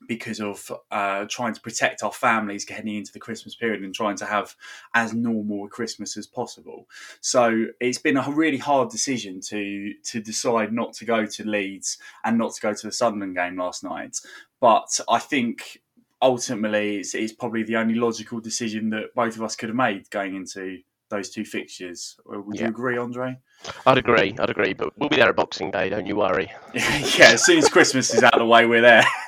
because 0.08 0.40
of 0.40 0.72
uh, 0.92 1.26
trying 1.30 1.54
to 1.54 1.62
protect 1.62 2.04
our 2.04 2.12
families 2.12 2.66
getting 2.66 2.96
into 2.96 3.12
the 3.12 3.20
Christmas 3.20 3.56
period 3.56 3.84
and 3.84 3.94
trying 3.94 4.16
to 4.18 4.26
have 4.26 4.56
as 4.94 5.14
normal 5.14 5.66
a 5.66 5.70
Christmas 5.70 6.16
as 6.16 6.26
possible. 6.26 6.88
So 7.22 7.66
it's 7.82 7.98
been 7.98 8.18
a 8.18 8.32
really 8.32 8.58
hard 8.58 8.90
decision 8.90 9.42
to 9.50 9.94
to 10.06 10.22
decide 10.22 10.72
not 10.72 10.94
to 10.94 11.06
go 11.06 11.26
to 11.26 11.44
Leeds 11.48 11.98
and 12.24 12.38
not 12.38 12.54
to 12.54 12.62
go 12.62 12.74
to 12.74 12.88
the 12.88 12.94
Sunderland 12.94 13.36
game 13.36 13.58
last 13.58 13.84
night. 13.84 14.18
But 14.62 15.00
I 15.10 15.20
think 15.20 15.80
ultimately 16.22 16.98
it's, 16.98 17.16
it's 17.16 17.34
probably 17.34 17.64
the 17.64 17.78
only 17.78 17.96
logical 17.96 18.40
decision 18.40 18.90
that 18.92 19.14
both 19.16 19.36
of 19.36 19.44
us 19.44 19.56
could 19.56 19.70
have 19.70 19.76
made 19.76 20.10
going 20.10 20.36
into 20.36 20.80
those 21.10 21.30
two 21.30 21.46
fixtures. 21.46 22.18
Would 22.26 22.56
yeah. 22.56 22.64
you 22.64 22.68
agree, 22.70 22.98
Andrei? 22.98 23.38
I'd 23.86 23.98
agree. 23.98 24.36
I'd 24.40 24.50
agree. 24.50 24.74
But 24.74 24.98
we'll 24.98 25.10
be 25.10 25.18
there 25.18 25.30
at 25.30 25.36
Boxing 25.36 25.72
Day. 25.72 25.90
Don't 25.90 26.06
you 26.06 26.16
worry. 26.16 26.52
yeah, 26.74 27.32
as 27.32 27.46
soon 27.46 27.58
as 27.58 27.70
Christmas 27.70 28.14
is 28.14 28.24
out 28.24 28.34
of 28.34 28.40
the 28.40 28.46
way, 28.46 28.66
we're 28.66 28.82
there. 28.82 29.04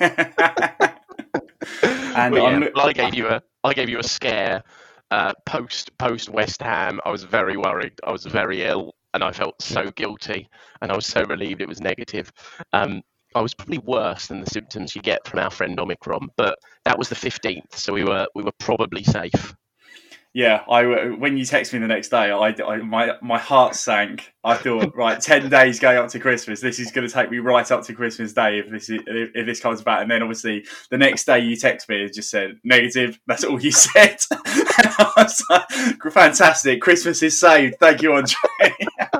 and 1.82 2.34
well, 2.34 2.60
yeah, 2.60 2.68
I 2.76 2.92
gave 2.92 3.14
you 3.14 3.28
a 3.28 3.42
I 3.64 3.74
gave 3.74 3.88
you 3.88 3.98
a 3.98 4.04
scare 4.04 4.62
uh, 5.10 5.32
post 5.44 5.96
post 5.98 6.28
West 6.28 6.62
Ham. 6.62 7.00
I 7.04 7.10
was 7.10 7.24
very 7.24 7.56
worried. 7.56 7.92
I 8.04 8.12
was 8.12 8.24
very 8.24 8.62
ill, 8.62 8.94
and 9.14 9.22
I 9.22 9.32
felt 9.32 9.60
so 9.60 9.90
guilty, 9.90 10.48
and 10.80 10.90
I 10.90 10.96
was 10.96 11.06
so 11.06 11.24
relieved 11.24 11.60
it 11.60 11.68
was 11.68 11.80
negative. 11.80 12.32
Um, 12.72 13.02
I 13.34 13.40
was 13.40 13.54
probably 13.54 13.78
worse 13.78 14.26
than 14.26 14.40
the 14.40 14.50
symptoms 14.50 14.94
you 14.94 15.02
get 15.02 15.26
from 15.26 15.40
our 15.40 15.50
friend 15.50 15.78
Omicron, 15.78 16.28
but 16.36 16.58
that 16.84 16.98
was 16.98 17.08
the 17.08 17.14
fifteenth, 17.14 17.76
so 17.76 17.92
we 17.92 18.04
were 18.04 18.26
we 18.34 18.42
were 18.42 18.52
probably 18.58 19.04
safe. 19.04 19.54
Yeah, 20.34 20.62
I 20.66 21.10
when 21.10 21.36
you 21.36 21.44
text 21.44 21.74
me 21.74 21.78
the 21.78 21.86
next 21.86 22.08
day, 22.08 22.30
I, 22.30 22.54
I 22.66 22.76
my 22.78 23.12
my 23.20 23.38
heart 23.38 23.74
sank. 23.74 24.32
I 24.42 24.56
thought, 24.56 24.94
right, 24.96 25.20
ten 25.20 25.50
days 25.50 25.78
going 25.78 25.98
up 25.98 26.08
to 26.08 26.18
Christmas. 26.18 26.60
This 26.60 26.78
is 26.78 26.90
going 26.90 27.06
to 27.06 27.12
take 27.12 27.30
me 27.30 27.38
right 27.38 27.70
up 27.70 27.84
to 27.84 27.92
Christmas 27.92 28.32
Day 28.32 28.58
if 28.58 28.70
this 28.70 28.88
is, 28.88 29.02
if, 29.06 29.30
if 29.34 29.46
this 29.46 29.60
comes 29.60 29.82
back. 29.82 30.00
And 30.00 30.10
then 30.10 30.22
obviously 30.22 30.64
the 30.90 30.96
next 30.96 31.26
day 31.26 31.40
you 31.40 31.54
text 31.54 31.86
me 31.90 32.04
and 32.04 32.14
just 32.14 32.30
said 32.30 32.58
negative. 32.64 33.20
That's 33.26 33.44
all 33.44 33.60
you 33.60 33.72
said. 33.72 34.16
like, 35.50 36.02
fantastic. 36.10 36.80
Christmas 36.80 37.22
is 37.22 37.38
saved. 37.38 37.76
Thank 37.78 38.00
you, 38.00 38.14
Andrei. 38.14 39.18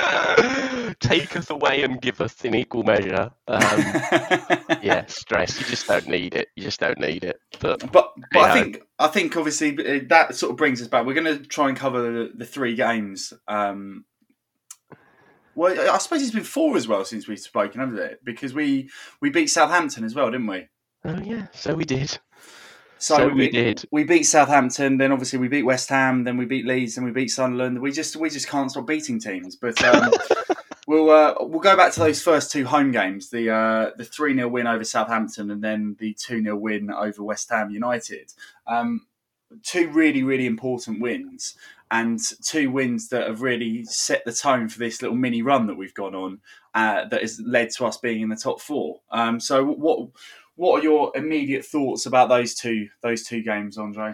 taketh 1.00 1.50
away 1.50 1.82
and 1.82 2.00
giveth 2.00 2.44
in 2.44 2.54
equal 2.54 2.82
measure. 2.82 3.30
Um, 3.48 3.60
yeah, 4.82 5.04
stress. 5.06 5.58
You 5.58 5.66
just 5.66 5.86
don't 5.86 6.08
need 6.08 6.34
it. 6.34 6.48
You 6.56 6.64
just 6.64 6.80
don't 6.80 6.98
need 6.98 7.24
it. 7.24 7.38
But 7.60 7.90
but, 7.92 8.12
but 8.32 8.42
I 8.42 8.52
think 8.52 8.82
I 8.98 9.08
think 9.08 9.36
obviously 9.36 9.70
uh, 9.78 10.04
that 10.08 10.34
sort 10.34 10.50
of 10.50 10.56
brings 10.56 10.80
us 10.80 10.88
back. 10.88 11.06
We're 11.06 11.14
going 11.14 11.38
to 11.38 11.44
try 11.44 11.68
and 11.68 11.76
cover 11.76 12.02
the, 12.02 12.32
the 12.34 12.46
three 12.46 12.74
games. 12.74 13.32
Um, 13.48 14.04
well, 15.54 15.90
I 15.90 15.98
suppose 15.98 16.22
it's 16.22 16.30
been 16.30 16.44
four 16.44 16.76
as 16.76 16.86
well 16.86 17.04
since 17.04 17.26
we've 17.26 17.38
spoken, 17.38 17.80
hasn't 17.80 17.98
it? 17.98 18.24
Because 18.24 18.54
we 18.54 18.90
we 19.20 19.30
beat 19.30 19.48
Southampton 19.48 20.04
as 20.04 20.14
well, 20.14 20.30
didn't 20.30 20.46
we? 20.46 20.68
Oh 21.04 21.20
yeah, 21.20 21.46
so 21.52 21.74
we 21.74 21.84
did. 21.84 22.18
So, 23.00 23.16
so 23.16 23.28
we, 23.28 23.34
we, 23.34 23.48
did. 23.48 23.82
We 23.90 24.04
beat 24.04 24.24
Southampton, 24.24 24.98
then 24.98 25.10
obviously 25.10 25.38
we 25.38 25.48
beat 25.48 25.62
West 25.62 25.88
Ham, 25.88 26.22
then 26.24 26.36
we 26.36 26.44
beat 26.44 26.66
Leeds, 26.66 26.98
and 26.98 27.06
we 27.06 27.12
beat 27.12 27.28
Sunderland. 27.28 27.80
We 27.80 27.92
just 27.92 28.14
we 28.16 28.28
just 28.28 28.46
can't 28.46 28.70
stop 28.70 28.86
beating 28.86 29.18
teams. 29.18 29.56
But 29.56 29.82
um, 29.82 30.12
we'll 30.86 31.10
uh, 31.10 31.34
we'll 31.40 31.60
go 31.60 31.76
back 31.78 31.92
to 31.94 32.00
those 32.00 32.22
first 32.22 32.52
two 32.52 32.66
home 32.66 32.92
games: 32.92 33.30
the 33.30 33.50
uh, 33.50 33.90
the 33.96 34.04
three 34.04 34.34
0 34.34 34.48
win 34.48 34.66
over 34.66 34.84
Southampton, 34.84 35.50
and 35.50 35.64
then 35.64 35.96
the 35.98 36.12
two 36.12 36.42
0 36.42 36.56
win 36.56 36.90
over 36.90 37.22
West 37.22 37.48
Ham 37.48 37.70
United. 37.70 38.34
Um, 38.66 39.06
two 39.62 39.88
really 39.88 40.22
really 40.22 40.46
important 40.46 41.00
wins, 41.00 41.54
and 41.90 42.20
two 42.44 42.70
wins 42.70 43.08
that 43.08 43.26
have 43.26 43.40
really 43.40 43.82
set 43.84 44.26
the 44.26 44.32
tone 44.32 44.68
for 44.68 44.78
this 44.78 45.00
little 45.00 45.16
mini 45.16 45.40
run 45.40 45.66
that 45.68 45.78
we've 45.78 45.94
gone 45.94 46.14
on. 46.14 46.40
Uh, 46.72 47.04
that 47.08 47.22
has 47.22 47.40
led 47.40 47.68
to 47.68 47.84
us 47.84 47.96
being 47.96 48.20
in 48.20 48.28
the 48.28 48.36
top 48.36 48.60
four. 48.60 49.00
Um, 49.10 49.40
so 49.40 49.64
what 49.64 50.10
what 50.60 50.78
are 50.78 50.82
your 50.82 51.10
immediate 51.14 51.64
thoughts 51.64 52.04
about 52.04 52.28
those 52.28 52.54
two 52.54 52.86
those 53.02 53.22
two 53.22 53.42
games, 53.42 53.78
Andrei? 53.78 54.12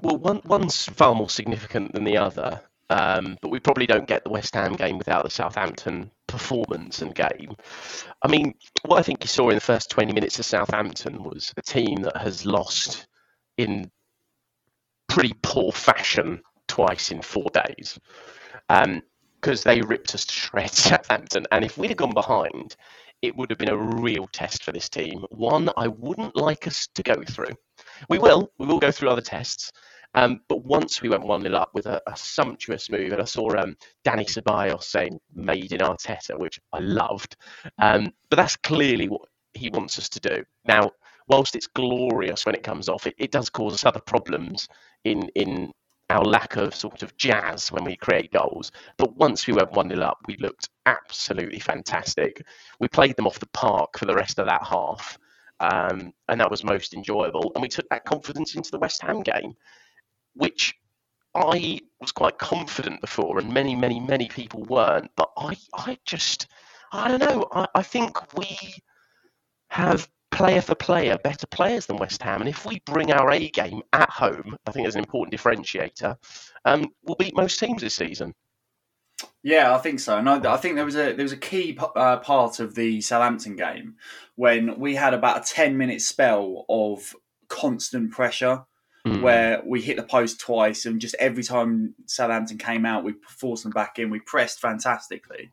Well, 0.00 0.16
one 0.16 0.40
one's 0.46 0.86
far 0.86 1.14
more 1.14 1.28
significant 1.28 1.92
than 1.92 2.04
the 2.04 2.16
other, 2.16 2.62
um, 2.88 3.36
but 3.42 3.50
we 3.50 3.60
probably 3.60 3.86
don't 3.86 4.08
get 4.08 4.24
the 4.24 4.30
West 4.30 4.54
Ham 4.54 4.72
game 4.72 4.96
without 4.96 5.24
the 5.24 5.30
Southampton 5.30 6.10
performance 6.26 7.02
and 7.02 7.14
game. 7.14 7.54
I 8.22 8.28
mean, 8.28 8.54
what 8.86 8.98
I 8.98 9.02
think 9.02 9.22
you 9.22 9.28
saw 9.28 9.50
in 9.50 9.56
the 9.56 9.60
first 9.60 9.90
20 9.90 10.14
minutes 10.14 10.38
of 10.38 10.46
Southampton 10.46 11.22
was 11.22 11.52
a 11.58 11.62
team 11.62 12.00
that 12.00 12.16
has 12.16 12.46
lost 12.46 13.06
in 13.58 13.90
pretty 15.06 15.34
poor 15.42 15.70
fashion 15.70 16.40
twice 16.66 17.10
in 17.10 17.20
four 17.20 17.50
days. 17.52 18.00
Because 18.68 19.66
um, 19.66 19.70
they 19.70 19.82
ripped 19.82 20.14
us 20.14 20.24
to 20.24 20.32
shreds, 20.32 20.86
at 20.86 21.04
Southampton. 21.04 21.46
And 21.52 21.62
if 21.62 21.76
we'd 21.76 21.90
have 21.90 21.98
gone 21.98 22.14
behind, 22.14 22.74
it 23.22 23.36
would 23.36 23.50
have 23.50 23.58
been 23.58 23.70
a 23.70 23.76
real 23.76 24.26
test 24.32 24.64
for 24.64 24.72
this 24.72 24.88
team. 24.88 25.24
One 25.30 25.68
I 25.76 25.88
wouldn't 25.88 26.36
like 26.36 26.66
us 26.66 26.88
to 26.94 27.02
go 27.02 27.22
through. 27.28 27.54
We 28.08 28.18
will. 28.18 28.50
We 28.58 28.66
will 28.66 28.78
go 28.78 28.90
through 28.90 29.10
other 29.10 29.20
tests. 29.20 29.72
Um, 30.14 30.40
but 30.48 30.64
once 30.64 31.00
we 31.00 31.08
went 31.08 31.24
1 31.24 31.42
0 31.42 31.54
up 31.54 31.70
with 31.72 31.86
a, 31.86 32.02
a, 32.08 32.16
sumptuous 32.16 32.90
move, 32.90 33.12
and 33.12 33.22
I 33.22 33.24
saw 33.24 33.48
um, 33.56 33.76
Dani 34.04 34.26
Ceballos 34.26 34.82
saying 34.82 35.20
made 35.34 35.72
in 35.72 35.80
Arteta, 35.80 36.36
which 36.36 36.58
I 36.72 36.80
loved. 36.80 37.36
Um, 37.78 38.12
but 38.28 38.36
that's 38.36 38.56
clearly 38.56 39.08
what 39.08 39.28
he 39.54 39.70
wants 39.70 39.98
us 39.98 40.08
to 40.08 40.20
do. 40.20 40.42
Now, 40.64 40.90
whilst 41.28 41.54
it's 41.54 41.68
glorious 41.68 42.44
when 42.44 42.56
it 42.56 42.64
comes 42.64 42.88
off, 42.88 43.06
it, 43.06 43.14
it 43.18 43.30
does 43.30 43.50
cause 43.50 43.72
us 43.72 43.86
other 43.86 44.00
problems 44.00 44.66
in, 45.04 45.28
in 45.36 45.70
our 46.10 46.24
lack 46.24 46.56
of 46.56 46.74
sort 46.74 47.02
of 47.02 47.16
jazz 47.16 47.70
when 47.70 47.84
we 47.84 47.96
create 47.96 48.32
goals. 48.32 48.72
But 48.96 49.16
once 49.16 49.46
we 49.46 49.54
went 49.54 49.72
1 49.72 49.90
0 49.90 50.02
up, 50.02 50.18
we 50.26 50.36
looked 50.36 50.68
absolutely 50.84 51.60
fantastic. 51.60 52.44
We 52.80 52.88
played 52.88 53.16
them 53.16 53.26
off 53.26 53.38
the 53.38 53.46
park 53.46 53.96
for 53.96 54.06
the 54.06 54.14
rest 54.14 54.38
of 54.38 54.46
that 54.46 54.66
half, 54.66 55.18
um, 55.60 56.12
and 56.28 56.40
that 56.40 56.50
was 56.50 56.64
most 56.64 56.94
enjoyable. 56.94 57.52
And 57.54 57.62
we 57.62 57.68
took 57.68 57.88
that 57.90 58.04
confidence 58.04 58.56
into 58.56 58.72
the 58.72 58.78
West 58.80 59.00
Ham 59.02 59.22
game, 59.22 59.54
which 60.34 60.74
I 61.34 61.80
was 62.00 62.10
quite 62.10 62.38
confident 62.38 63.00
before, 63.00 63.38
and 63.38 63.54
many, 63.54 63.76
many, 63.76 64.00
many 64.00 64.26
people 64.26 64.64
weren't. 64.64 65.10
But 65.14 65.30
I, 65.36 65.56
I 65.74 65.96
just, 66.04 66.48
I 66.90 67.08
don't 67.08 67.20
know. 67.20 67.46
I, 67.52 67.68
I 67.76 67.82
think 67.82 68.36
we 68.36 68.58
have 69.68 70.08
player 70.30 70.60
for 70.60 70.74
player 70.74 71.18
better 71.22 71.46
players 71.46 71.86
than 71.86 71.96
West 71.96 72.22
Ham. 72.22 72.40
And 72.40 72.48
if 72.48 72.64
we 72.64 72.80
bring 72.86 73.12
our 73.12 73.30
A 73.30 73.50
game 73.50 73.82
at 73.92 74.10
home, 74.10 74.56
I 74.66 74.70
think 74.70 74.84
there's 74.84 74.96
an 74.96 75.04
important 75.04 75.38
differentiator. 75.38 76.16
Um, 76.64 76.88
we'll 77.04 77.16
beat 77.16 77.36
most 77.36 77.58
teams 77.58 77.82
this 77.82 77.94
season. 77.94 78.34
Yeah, 79.42 79.74
I 79.74 79.78
think 79.78 80.00
so, 80.00 80.18
and 80.18 80.28
I, 80.28 80.54
I 80.54 80.56
think 80.56 80.76
there 80.76 80.84
was 80.84 80.96
a 80.96 81.12
there 81.12 81.24
was 81.24 81.32
a 81.32 81.36
key 81.36 81.78
uh, 81.96 82.18
part 82.18 82.60
of 82.60 82.74
the 82.74 83.00
Southampton 83.00 83.56
game 83.56 83.96
when 84.36 84.78
we 84.78 84.94
had 84.94 85.14
about 85.14 85.38
a 85.38 85.52
ten 85.52 85.76
minute 85.76 86.00
spell 86.00 86.64
of 86.68 87.14
constant 87.48 88.12
pressure, 88.12 88.64
mm. 89.06 89.20
where 89.22 89.62
we 89.66 89.80
hit 89.80 89.96
the 89.96 90.02
post 90.02 90.40
twice, 90.40 90.86
and 90.86 91.00
just 91.00 91.16
every 91.18 91.42
time 91.42 91.94
Southampton 92.06 92.58
came 92.58 92.86
out, 92.86 93.04
we 93.04 93.14
forced 93.28 93.62
them 93.62 93.72
back 93.72 93.98
in. 93.98 94.10
We 94.10 94.20
pressed 94.20 94.60
fantastically, 94.60 95.50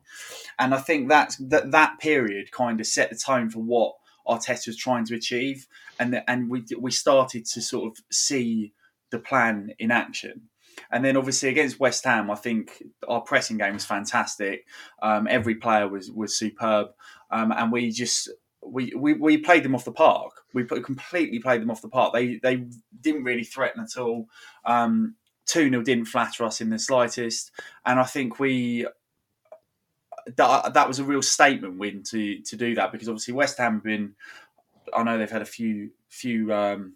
and 0.58 0.74
I 0.74 0.78
think 0.78 1.08
that's 1.08 1.36
that 1.36 1.70
that 1.72 1.98
period 1.98 2.52
kind 2.52 2.80
of 2.80 2.86
set 2.86 3.10
the 3.10 3.16
tone 3.16 3.50
for 3.50 3.60
what 3.60 3.94
Arteta 4.28 4.66
was 4.66 4.76
trying 4.76 5.04
to 5.06 5.14
achieve, 5.14 5.66
and 5.98 6.22
and 6.28 6.50
we 6.50 6.64
we 6.78 6.90
started 6.90 7.44
to 7.46 7.62
sort 7.62 7.92
of 7.92 8.04
see 8.10 8.72
the 9.10 9.18
plan 9.18 9.70
in 9.78 9.90
action. 9.90 10.48
And 10.90 11.04
then 11.04 11.16
obviously 11.16 11.48
against 11.48 11.80
West 11.80 12.04
Ham, 12.04 12.30
I 12.30 12.36
think 12.36 12.82
our 13.08 13.20
pressing 13.20 13.58
game 13.58 13.74
was 13.74 13.84
fantastic. 13.84 14.64
Um, 15.02 15.26
every 15.28 15.56
player 15.56 15.88
was 15.88 16.10
was 16.10 16.36
superb, 16.36 16.88
um, 17.30 17.52
and 17.52 17.72
we 17.72 17.90
just 17.90 18.30
we, 18.64 18.92
we, 18.96 19.14
we 19.14 19.38
played 19.38 19.62
them 19.62 19.74
off 19.74 19.84
the 19.84 19.92
park. 19.92 20.32
We 20.52 20.64
completely 20.64 21.38
played 21.38 21.62
them 21.62 21.70
off 21.70 21.82
the 21.82 21.88
park. 21.88 22.12
They 22.12 22.38
they 22.42 22.64
didn't 23.00 23.24
really 23.24 23.44
threaten 23.44 23.82
at 23.82 23.96
all. 24.00 24.28
Um, 24.64 25.16
2 25.46 25.70
0 25.70 25.82
didn't 25.82 26.04
flatter 26.04 26.44
us 26.44 26.60
in 26.60 26.70
the 26.70 26.78
slightest. 26.78 27.50
And 27.84 27.98
I 27.98 28.04
think 28.04 28.38
we. 28.38 28.86
That, 30.36 30.74
that 30.74 30.88
was 30.88 30.98
a 30.98 31.04
real 31.04 31.22
statement 31.22 31.78
win 31.78 32.02
to 32.04 32.40
to 32.40 32.56
do 32.56 32.74
that 32.74 32.92
because 32.92 33.08
obviously 33.08 33.34
West 33.34 33.58
Ham 33.58 33.74
have 33.74 33.84
been. 33.84 34.14
I 34.94 35.02
know 35.02 35.18
they've 35.18 35.30
had 35.30 35.42
a 35.42 35.46
few 35.46 35.90
few 36.08 36.52
um, 36.52 36.94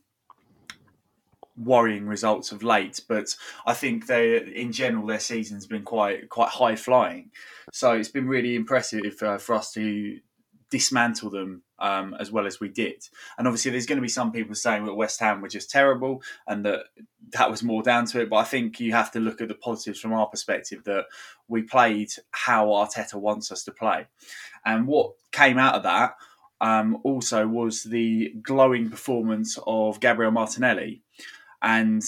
worrying 1.57 2.07
results 2.07 2.53
of 2.53 2.63
late, 2.63 3.01
but 3.09 3.37
I 3.67 3.75
think 3.75 4.07
they, 4.07 4.39
in 4.55 4.73
general, 4.73 5.07
their 5.07 5.21
season's 5.21 5.67
been 5.67 5.83
quite 5.83 6.29
quite 6.29 6.49
high 6.49 6.77
flying. 6.77 7.31
So 7.73 7.93
it's 7.93 8.09
been 8.09 8.29
really 8.29 8.55
impressive 8.57 9.23
uh, 9.23 9.39
for 9.39 9.55
us 9.55 9.73
to 9.75 10.19
dismantle 10.73 11.29
them 11.31 11.63
um, 11.79 12.17
as 12.19 12.33
well 12.33 12.47
as 12.47 12.59
we 12.59 12.69
did. 12.69 13.07
And 13.37 13.47
obviously, 13.47 13.71
there's 13.71 13.87
going 13.87 13.99
to 13.99 14.03
be 14.03 14.09
some 14.09 14.33
people 14.33 14.55
saying 14.55 14.87
that 14.87 14.95
West 14.95 15.21
Ham 15.21 15.43
were 15.43 15.49
just 15.49 15.71
terrible 15.71 16.23
and 16.49 16.65
that 16.65 16.87
that 17.31 17.51
was 17.51 17.63
more 17.63 17.83
down 17.83 18.07
to 18.07 18.21
it. 18.23 18.31
But 18.31 18.37
I 18.37 18.45
think 18.45 18.81
you 18.81 18.93
have 18.93 19.13
to 19.13 19.21
look 19.21 19.41
at 19.43 19.49
the 19.49 19.55
positives 19.55 20.01
from 20.01 20.15
our 20.15 20.27
perspective 20.27 20.83
that 20.85 21.05
we 21.47 21.63
played 21.63 22.11
how 22.31 22.69
Arteta 22.69 23.15
wants 23.15 23.53
us 23.53 23.63
to 23.65 23.73
play. 23.73 24.07
And 24.65 24.87
what 24.87 25.13
came 25.31 25.59
out 25.59 25.75
of 25.75 25.83
that 25.83 26.15
um, 26.63 26.99
also 27.05 27.47
was 27.47 27.83
the 27.83 28.35
glowing 28.43 28.89
performance 28.89 29.59
of 29.67 30.01
Gabriel 30.01 30.33
Martinelli 30.33 31.02
and 31.63 32.03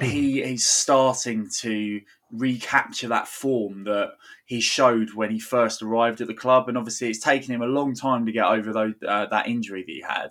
he 0.00 0.40
is 0.40 0.66
starting 0.66 1.48
to 1.58 2.00
recapture 2.32 3.08
that 3.08 3.26
form 3.28 3.84
that 3.84 4.12
he 4.46 4.60
showed 4.60 5.14
when 5.14 5.30
he 5.30 5.40
first 5.40 5.82
arrived 5.82 6.20
at 6.20 6.28
the 6.28 6.34
club. 6.34 6.68
And 6.68 6.78
obviously, 6.78 7.08
it's 7.08 7.18
taken 7.18 7.54
him 7.54 7.62
a 7.62 7.66
long 7.66 7.94
time 7.94 8.24
to 8.26 8.32
get 8.32 8.44
over 8.44 8.72
those, 8.72 8.94
uh, 9.06 9.26
that 9.26 9.48
injury 9.48 9.82
that 9.82 9.92
he 9.92 10.04
had. 10.06 10.30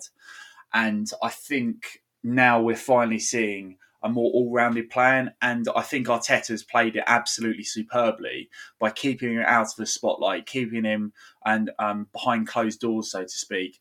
And 0.72 1.10
I 1.22 1.28
think 1.28 2.02
now 2.22 2.60
we're 2.60 2.76
finally 2.76 3.18
seeing 3.18 3.76
a 4.02 4.08
more 4.08 4.30
all-rounded 4.32 4.88
plan, 4.88 5.34
and 5.42 5.66
I 5.76 5.82
think 5.82 6.06
Arteta's 6.06 6.62
played 6.62 6.96
it 6.96 7.04
absolutely 7.06 7.64
superbly 7.64 8.48
by 8.78 8.90
keeping 8.90 9.34
him 9.34 9.44
out 9.46 9.66
of 9.66 9.76
the 9.76 9.84
spotlight, 9.84 10.46
keeping 10.46 10.84
him 10.84 11.12
and 11.44 11.70
um, 11.78 12.06
behind 12.12 12.48
closed 12.48 12.80
doors, 12.80 13.10
so 13.10 13.22
to 13.22 13.28
speak, 13.28 13.78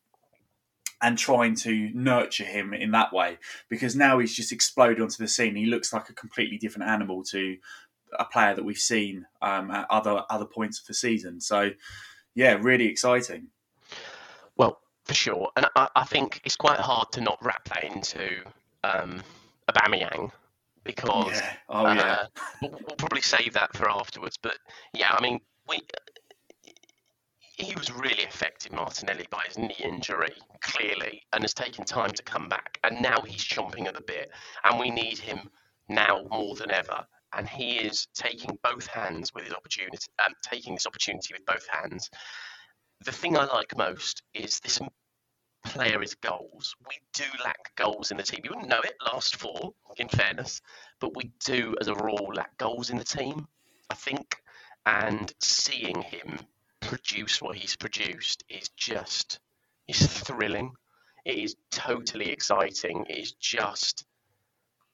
and 1.01 1.18
trying 1.18 1.56
to 1.56 1.91
nurture 1.94 2.44
him 2.44 2.74
in 2.74 2.91
that 2.91 3.13
way 3.13 3.38
because 3.70 3.96
now 3.96 4.20
he's 4.20 4.36
just 4.36 4.51
exploded 4.51 5.01
onto 5.01 5.18
the 5.18 5.27
scene. 5.27 5.56
He 5.56 5.65
looks 5.65 5.94
like 5.94 6.10
a 6.10 6.13
completely 6.13 6.58
different 6.58 6.89
animal 6.89 7.24
to 7.25 7.58
a 8.18 8.25
player 8.25 8.56
that 8.56 8.63
we've 8.65 8.77
seen 8.77 9.25
um, 9.41 9.72
at 9.72 9.88
other 9.89 10.24
other 10.29 10.46
points 10.46 10.79
of 10.79 10.88
the 10.88 10.94
season. 10.94 11.39
So, 11.39 11.72
yeah, 12.36 12.58
really 12.60 12.88
exciting. 12.88 13.48
Well, 14.58 14.79
for 15.06 15.13
sure, 15.13 15.50
and 15.56 15.68
I, 15.75 15.88
I 15.96 16.03
think 16.03 16.41
it's 16.44 16.56
quite 16.56 16.79
hard 16.79 17.12
to 17.13 17.22
not 17.22 17.38
wrap 17.41 17.68
that 17.70 17.84
into 17.84 18.44
um, 18.84 19.22
Aubameyang 19.70 20.32
because 20.84 21.32
yeah. 21.32 21.53
Oh, 21.70 21.94
yeah. 21.94 22.01
Uh, 22.01 22.25
we'll, 22.62 22.72
we'll 22.72 22.98
probably 22.98 23.22
save 23.22 23.53
that 23.53 23.75
for 23.75 23.89
afterwards. 23.89 24.38
But 24.41 24.58
yeah, 24.94 25.12
I 25.12 25.22
mean, 25.22 25.39
we 25.68 25.82
he 27.60 27.75
was 27.75 27.92
really 27.92 28.24
affected, 28.24 28.72
Martinelli, 28.72 29.28
by 29.30 29.44
his 29.46 29.58
knee 29.58 29.75
injury, 29.80 30.34
clearly, 30.62 31.24
and 31.34 31.44
has 31.44 31.54
taken 31.54 31.84
time 31.84 32.12
to 32.12 32.24
come 32.24 32.48
back. 32.48 32.80
And 32.84 33.01
now 33.01 33.22
he's 33.22 33.44
chomping 33.44 33.86
at 33.86 33.96
the 33.96 34.01
bit, 34.01 34.32
and 34.63 34.80
we 34.80 34.89
need 34.89 35.18
him 35.18 35.50
now 35.89 36.24
more 36.30 36.56
than 36.56 36.72
ever. 36.72 37.06
And 37.34 37.48
he 37.48 37.78
is 37.78 38.08
taking 38.16 38.58
both 38.63 38.88
hands 38.88 39.34
with 39.34 39.44
his 39.44 39.54
opportunity, 39.54 40.08
um, 40.25 40.34
taking 40.42 40.74
this 40.74 40.88
opportunity 40.88 41.34
with 41.34 41.46
both 41.46 41.68
hands. 41.68 42.10
The 43.04 43.12
thing 43.12 43.38
I 43.38 43.44
like 43.46 43.78
most 43.78 44.24
is 44.34 44.60
this 44.62 44.80
player 45.66 46.01
is 46.01 46.16
goals. 46.16 46.75
We 46.88 46.96
do 47.13 47.25
lack 47.44 47.75
goals 47.75 48.12
in 48.12 48.18
the 48.18 48.24
team. 48.24 48.39
You 48.44 48.51
wouldn't 48.51 48.70
know 48.70 48.82
it 48.82 48.96
last 49.06 49.36
four, 49.36 49.74
in 49.98 50.08
fairness, 50.08 50.62
but 51.01 51.16
we 51.16 51.32
do, 51.46 51.75
as 51.82 51.89
a 51.89 51.96
rule, 51.96 52.32
lack 52.34 52.58
goals 52.58 52.89
in 52.89 52.98
the 52.98 53.04
team. 53.04 53.48
I 53.89 53.95
think, 53.95 54.41
and 54.86 55.32
seeing 55.39 56.02
him 56.02 56.39
produce 56.82 57.42
what 57.42 57.56
he's 57.56 57.76
produced 57.76 58.44
is 58.50 58.70
just 58.78 59.39
is 59.88 60.06
thrilling. 60.06 60.72
It 61.26 61.38
is 61.38 61.56
totally 61.72 62.30
exciting. 62.30 63.06
It 63.10 63.18
is 63.18 63.34
just 63.34 64.06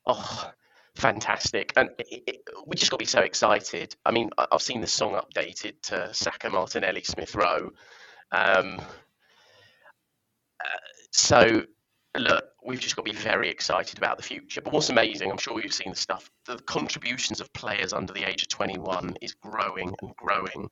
oh 0.06 0.52
fantastic, 0.96 1.74
and 1.76 1.90
it, 2.00 2.24
it, 2.28 2.50
we 2.66 2.76
just 2.76 2.92
got 2.92 2.98
to 2.98 3.04
be 3.04 3.08
so 3.08 3.22
excited. 3.22 3.96
I 4.06 4.12
mean, 4.12 4.30
I've 4.38 4.62
seen 4.62 4.82
the 4.82 4.88
song 4.88 5.14
updated 5.14 5.82
to 5.84 6.14
Saka 6.14 6.50
Martinelli 6.50 7.04
Smith 7.04 7.36
Rowe. 7.36 7.72
Um, 8.32 8.80
uh, 10.60 10.80
so 11.12 11.64
look, 12.18 12.46
we've 12.64 12.80
just 12.80 12.96
got 12.96 13.06
to 13.06 13.12
be 13.12 13.18
very 13.18 13.50
excited 13.50 13.98
about 13.98 14.18
the 14.18 14.24
future. 14.24 14.62
But 14.62 14.74
what's 14.74 14.90
amazing, 14.90 15.32
I'm 15.32 15.38
sure 15.38 15.62
you've 15.62 15.74
seen 15.74 15.92
the 15.92 15.98
stuff, 15.98 16.30
the 16.46 16.58
contributions 16.58 17.42
of 17.42 17.52
players 17.54 17.94
under 17.94 18.14
the 18.14 18.28
age 18.28 18.44
of 18.44 18.50
21 18.50 19.18
is 19.22 19.34
growing 19.34 19.94
and 20.02 20.16
growing. 20.16 20.70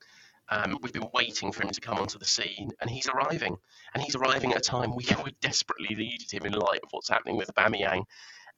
Um, 0.50 0.78
we've 0.82 0.94
been 0.94 1.10
waiting 1.14 1.52
for 1.52 1.64
him 1.64 1.70
to 1.72 1.82
come 1.82 1.98
onto 1.98 2.20
the 2.20 2.26
scene, 2.26 2.72
and 2.82 2.90
he's 2.90 3.08
arriving. 3.08 3.56
And 3.94 4.04
he's 4.04 4.16
arriving 4.16 4.52
at 4.52 4.58
a 4.58 4.62
time 4.62 4.96
we, 4.96 5.06
we 5.24 5.36
desperately 5.42 5.96
needed 5.96 6.32
him 6.32 6.46
in 6.46 6.54
light 6.54 6.82
of 6.84 6.90
what's 6.92 7.10
happening 7.10 7.38
with 7.38 7.54
Aubameyang. 7.54 8.04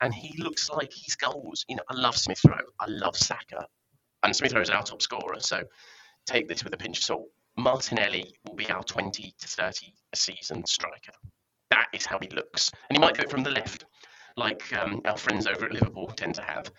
And 0.02 0.14
he 0.14 0.42
looks 0.42 0.70
like 0.70 0.92
he's 0.92 1.16
goals. 1.16 1.66
You 1.70 1.78
know, 1.78 1.84
I 1.90 1.96
love 1.96 2.18
Smith 2.18 2.42
Rowe. 2.46 2.58
I 2.80 2.86
love 2.88 3.16
Saka. 3.16 3.68
And 4.24 4.36
Smith 4.36 4.54
Rowe 4.54 4.62
is 4.62 4.70
our 4.70 4.84
top 4.84 5.02
scorer, 5.02 5.40
so 5.40 5.64
take 6.26 6.48
this 6.48 6.64
with 6.64 6.74
a 6.74 6.78
pinch 6.78 6.98
of 6.98 7.04
salt. 7.04 7.28
Martinelli 7.58 8.36
will 8.46 8.56
be 8.56 8.70
our 8.70 8.84
20 8.84 9.34
to 9.40 9.48
30 9.48 9.94
a 10.12 10.16
season 10.18 10.66
striker. 10.66 11.14
That 11.70 11.88
is 11.94 12.06
how 12.06 12.20
he 12.20 12.28
looks. 12.30 12.72
And 12.90 12.98
he 12.98 13.00
might 13.00 13.16
do 13.16 13.22
it 13.22 13.30
from 13.30 13.44
the 13.44 13.52
left, 13.52 13.86
like 14.36 14.64
um, 14.78 15.02
our 15.06 15.18
friends 15.18 15.48
over 15.48 15.66
at 15.66 15.74
Liverpool 15.74 16.08
tend 16.08 16.36
to 16.36 16.42
have. 16.42 16.72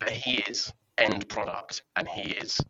But 0.00 0.10
he 0.10 0.38
is 0.48 0.72
end 0.98 1.28
product, 1.28 1.82
and 1.96 2.08
he 2.08 2.32
is 2.32 2.60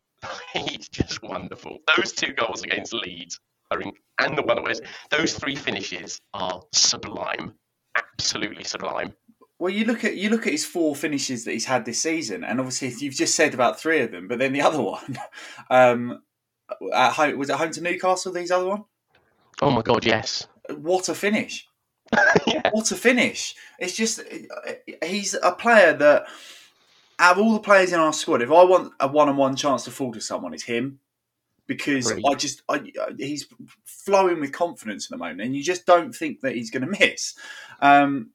he's 0.53 0.89
just 0.93 1.23
wonderful. 1.23 1.79
Those 1.97 2.13
two 2.13 2.33
goals 2.33 2.63
against 2.63 2.93
Leeds 2.93 3.39
in, 3.81 3.93
and 4.19 4.39
the 4.39 4.43
one 4.43 4.59
away, 4.59 4.75
those 5.11 5.35
three 5.35 5.57
finishes 5.57 6.21
are 6.33 6.63
sublime, 6.73 7.55
absolutely 7.97 8.65
sublime. 8.65 9.15
Well, 9.59 9.73
you 9.73 9.85
look 9.85 10.05
at 10.05 10.17
you 10.17 10.31
look 10.31 10.47
at 10.47 10.53
his 10.53 10.65
four 10.65 10.95
finishes 10.95 11.45
that 11.45 11.53
he's 11.53 11.65
had 11.65 11.85
this 11.85 12.03
season, 12.03 12.45
and 12.45 12.61
obviously 12.61 12.93
you've 12.99 13.15
just 13.15 13.35
said 13.35 13.55
about 13.55 13.81
three 13.81 14.01
of 14.01 14.11
them, 14.11 14.29
but 14.29 14.39
then 14.39 14.53
the 14.53 14.63
other 14.63 14.83
one, 14.83 15.19
um, 15.71 16.23
at 16.93 17.13
home, 17.13 17.39
was 17.39 17.51
it 17.51 17.57
home 17.57 17.71
to 17.73 17.81
Newcastle? 17.81 18.33
These 18.33 18.51
other 18.51 18.67
one? 18.67 18.85
Oh 19.63 19.71
my 19.71 19.83
god, 19.83 20.05
yes! 20.05 20.47
What 20.77 21.09
a 21.09 21.15
finish! 21.15 21.67
yeah. 22.47 22.71
What 22.73 22.91
a 22.91 22.97
finish! 22.97 23.55
It's 23.79 23.97
just 23.97 24.21
he's 25.03 25.35
a 25.35 25.53
player 25.53 25.95
that 25.95 26.27
out 27.19 27.37
of 27.37 27.43
all 27.43 27.53
the 27.53 27.61
players 27.61 27.93
in 27.93 28.01
our 28.01 28.13
squad, 28.13 28.43
if 28.43 28.51
I 28.51 28.65
want 28.65 28.93
a 29.01 29.09
one-on-one 29.09 29.57
chance 29.57 29.85
to 29.85 29.91
fall 29.91 30.13
to 30.13 30.21
someone, 30.21 30.55
it's 30.55 30.65
him 30.65 30.99
because 31.67 32.07
Brilliant. 32.07 32.35
I 32.35 32.39
just 32.39 32.63
I, 32.69 32.83
he's 33.19 33.47
flowing 33.85 34.41
with 34.41 34.53
confidence 34.53 35.07
at 35.07 35.11
the 35.11 35.17
moment, 35.17 35.41
and 35.43 35.57
you 35.57 35.63
just 35.63 35.87
don't 35.87 36.15
think 36.15 36.41
that 36.41 36.55
he's 36.55 36.71
going 36.71 36.87
to 36.91 36.99
miss. 36.99 37.35
Um, 37.81 38.31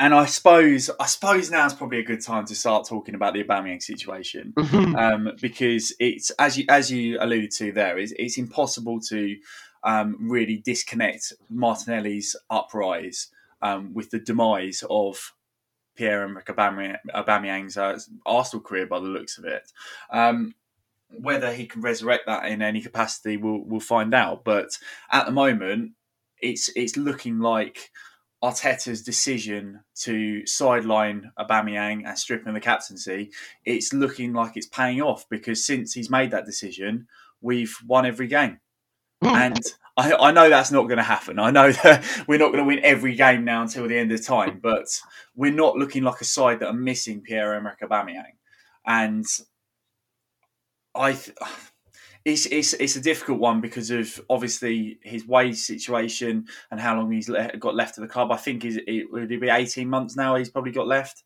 and 0.00 0.12
I 0.12 0.26
suppose 0.26 0.90
I 0.98 1.06
suppose 1.06 1.50
now 1.50 1.66
is 1.66 1.74
probably 1.74 1.98
a 1.98 2.04
good 2.04 2.20
time 2.20 2.44
to 2.46 2.54
start 2.54 2.86
talking 2.86 3.14
about 3.14 3.34
the 3.34 3.44
Aubameyang 3.44 3.82
situation 3.82 4.52
mm-hmm. 4.56 4.96
um, 4.96 5.30
because 5.40 5.94
it's 6.00 6.30
as 6.30 6.58
you 6.58 6.64
as 6.68 6.90
you 6.90 7.18
alluded 7.20 7.50
to 7.52 7.72
there, 7.72 7.98
it's, 7.98 8.12
it's 8.18 8.38
impossible 8.38 9.00
to 9.00 9.36
um, 9.82 10.16
really 10.20 10.56
disconnect 10.56 11.32
Martinelli's 11.50 12.34
uprise 12.50 13.28
um, 13.62 13.92
with 13.94 14.10
the 14.10 14.18
demise 14.18 14.82
of 14.90 15.32
Pierre-Emerick 15.96 16.46
Aubameyang's 16.46 17.76
uh, 17.76 17.98
Arsenal 18.26 18.62
career 18.62 18.86
by 18.86 18.98
the 18.98 19.06
looks 19.06 19.38
of 19.38 19.44
it. 19.44 19.70
Um, 20.10 20.54
whether 21.16 21.52
he 21.52 21.66
can 21.66 21.82
resurrect 21.82 22.26
that 22.26 22.46
in 22.46 22.62
any 22.62 22.80
capacity, 22.80 23.36
we'll 23.36 23.62
we'll 23.64 23.80
find 23.80 24.14
out. 24.14 24.44
But 24.44 24.70
at 25.12 25.26
the 25.26 25.32
moment, 25.32 25.92
it's 26.40 26.70
it's 26.74 26.96
looking 26.96 27.38
like 27.38 27.90
Arteta's 28.42 29.02
decision 29.02 29.80
to 30.00 30.46
sideline 30.46 31.32
Aubameyang 31.38 32.06
and 32.06 32.18
strip 32.18 32.46
him 32.46 32.54
the 32.54 32.60
captaincy. 32.60 33.30
It's 33.64 33.92
looking 33.92 34.32
like 34.32 34.56
it's 34.56 34.66
paying 34.66 35.00
off 35.00 35.26
because 35.30 35.64
since 35.64 35.94
he's 35.94 36.10
made 36.10 36.30
that 36.32 36.46
decision, 36.46 37.06
we've 37.40 37.76
won 37.86 38.04
every 38.04 38.26
game. 38.26 38.60
And 39.24 39.60
I, 39.96 40.12
I 40.12 40.30
know 40.32 40.48
that's 40.48 40.70
not 40.70 40.84
going 40.84 40.98
to 40.98 41.02
happen. 41.02 41.38
I 41.38 41.50
know 41.50 41.72
that 41.84 42.04
we're 42.26 42.38
not 42.38 42.52
going 42.52 42.64
to 42.64 42.68
win 42.68 42.80
every 42.82 43.14
game 43.14 43.44
now 43.44 43.62
until 43.62 43.88
the 43.88 43.98
end 43.98 44.12
of 44.12 44.24
time, 44.24 44.60
but 44.62 44.86
we're 45.34 45.52
not 45.52 45.76
looking 45.76 46.02
like 46.02 46.20
a 46.20 46.24
side 46.24 46.60
that 46.60 46.68
are 46.68 46.74
missing 46.74 47.20
Pierre 47.20 47.54
Emerick 47.54 47.80
Aubameyang, 47.80 48.34
and 48.86 49.24
I. 50.94 51.12
Th- 51.12 51.36
it's, 52.24 52.46
it's 52.46 52.72
it's 52.72 52.96
a 52.96 53.02
difficult 53.02 53.38
one 53.38 53.60
because 53.60 53.90
of 53.90 54.18
obviously 54.30 54.98
his 55.02 55.26
wage 55.26 55.58
situation 55.58 56.46
and 56.70 56.80
how 56.80 56.96
long 56.96 57.12
he's 57.12 57.28
le- 57.28 57.54
got 57.58 57.74
left 57.74 57.98
of 57.98 58.02
the 58.02 58.08
club. 58.08 58.32
I 58.32 58.38
think 58.38 58.64
is 58.64 58.80
it 58.86 59.12
would 59.12 59.30
it 59.30 59.40
be 59.42 59.50
eighteen 59.50 59.90
months 59.90 60.16
now? 60.16 60.34
He's 60.36 60.48
probably 60.48 60.72
got 60.72 60.86
left. 60.86 61.22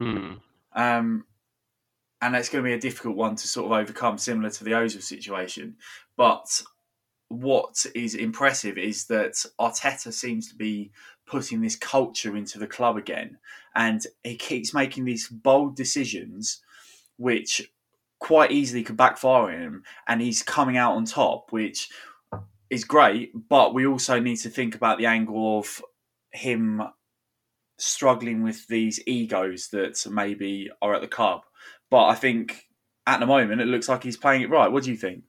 Hmm. 0.00 0.36
Um, 0.72 1.26
and 2.22 2.34
it's 2.34 2.48
going 2.48 2.64
to 2.64 2.68
be 2.68 2.74
a 2.74 2.80
difficult 2.80 3.16
one 3.16 3.36
to 3.36 3.46
sort 3.46 3.66
of 3.66 3.72
overcome, 3.72 4.18
similar 4.18 4.50
to 4.50 4.64
the 4.64 4.70
Ozil 4.72 5.02
situation. 5.02 5.76
But 6.16 6.62
what 7.28 7.84
is 7.94 8.14
impressive 8.14 8.78
is 8.78 9.06
that 9.06 9.44
Arteta 9.60 10.12
seems 10.12 10.48
to 10.48 10.54
be 10.54 10.90
putting 11.26 11.60
this 11.60 11.76
culture 11.76 12.36
into 12.36 12.58
the 12.58 12.66
club 12.66 12.96
again, 12.96 13.38
and 13.74 14.06
he 14.24 14.36
keeps 14.36 14.72
making 14.72 15.04
these 15.04 15.28
bold 15.28 15.76
decisions, 15.76 16.60
which 17.16 17.70
quite 18.18 18.50
easily 18.50 18.82
could 18.82 18.96
backfire 18.96 19.44
on 19.44 19.60
him, 19.60 19.82
and 20.08 20.20
he's 20.20 20.42
coming 20.42 20.76
out 20.76 20.94
on 20.94 21.04
top, 21.04 21.52
which 21.52 21.88
is 22.70 22.84
great. 22.84 23.32
But 23.48 23.74
we 23.74 23.86
also 23.86 24.18
need 24.18 24.36
to 24.36 24.50
think 24.50 24.74
about 24.74 24.98
the 24.98 25.06
angle 25.06 25.58
of 25.58 25.82
him 26.32 26.82
struggling 27.78 28.42
with 28.42 28.66
these 28.66 29.00
egos 29.06 29.68
that 29.68 30.04
maybe 30.10 30.70
are 30.82 30.94
at 30.94 31.00
the 31.00 31.08
club. 31.08 31.42
But 31.90 32.06
I 32.06 32.14
think 32.14 32.66
at 33.06 33.20
the 33.20 33.26
moment 33.26 33.60
it 33.60 33.66
looks 33.66 33.88
like 33.88 34.02
he's 34.02 34.16
playing 34.16 34.42
it 34.42 34.50
right. 34.50 34.70
What 34.70 34.84
do 34.84 34.90
you 34.90 34.96
think? 34.96 35.22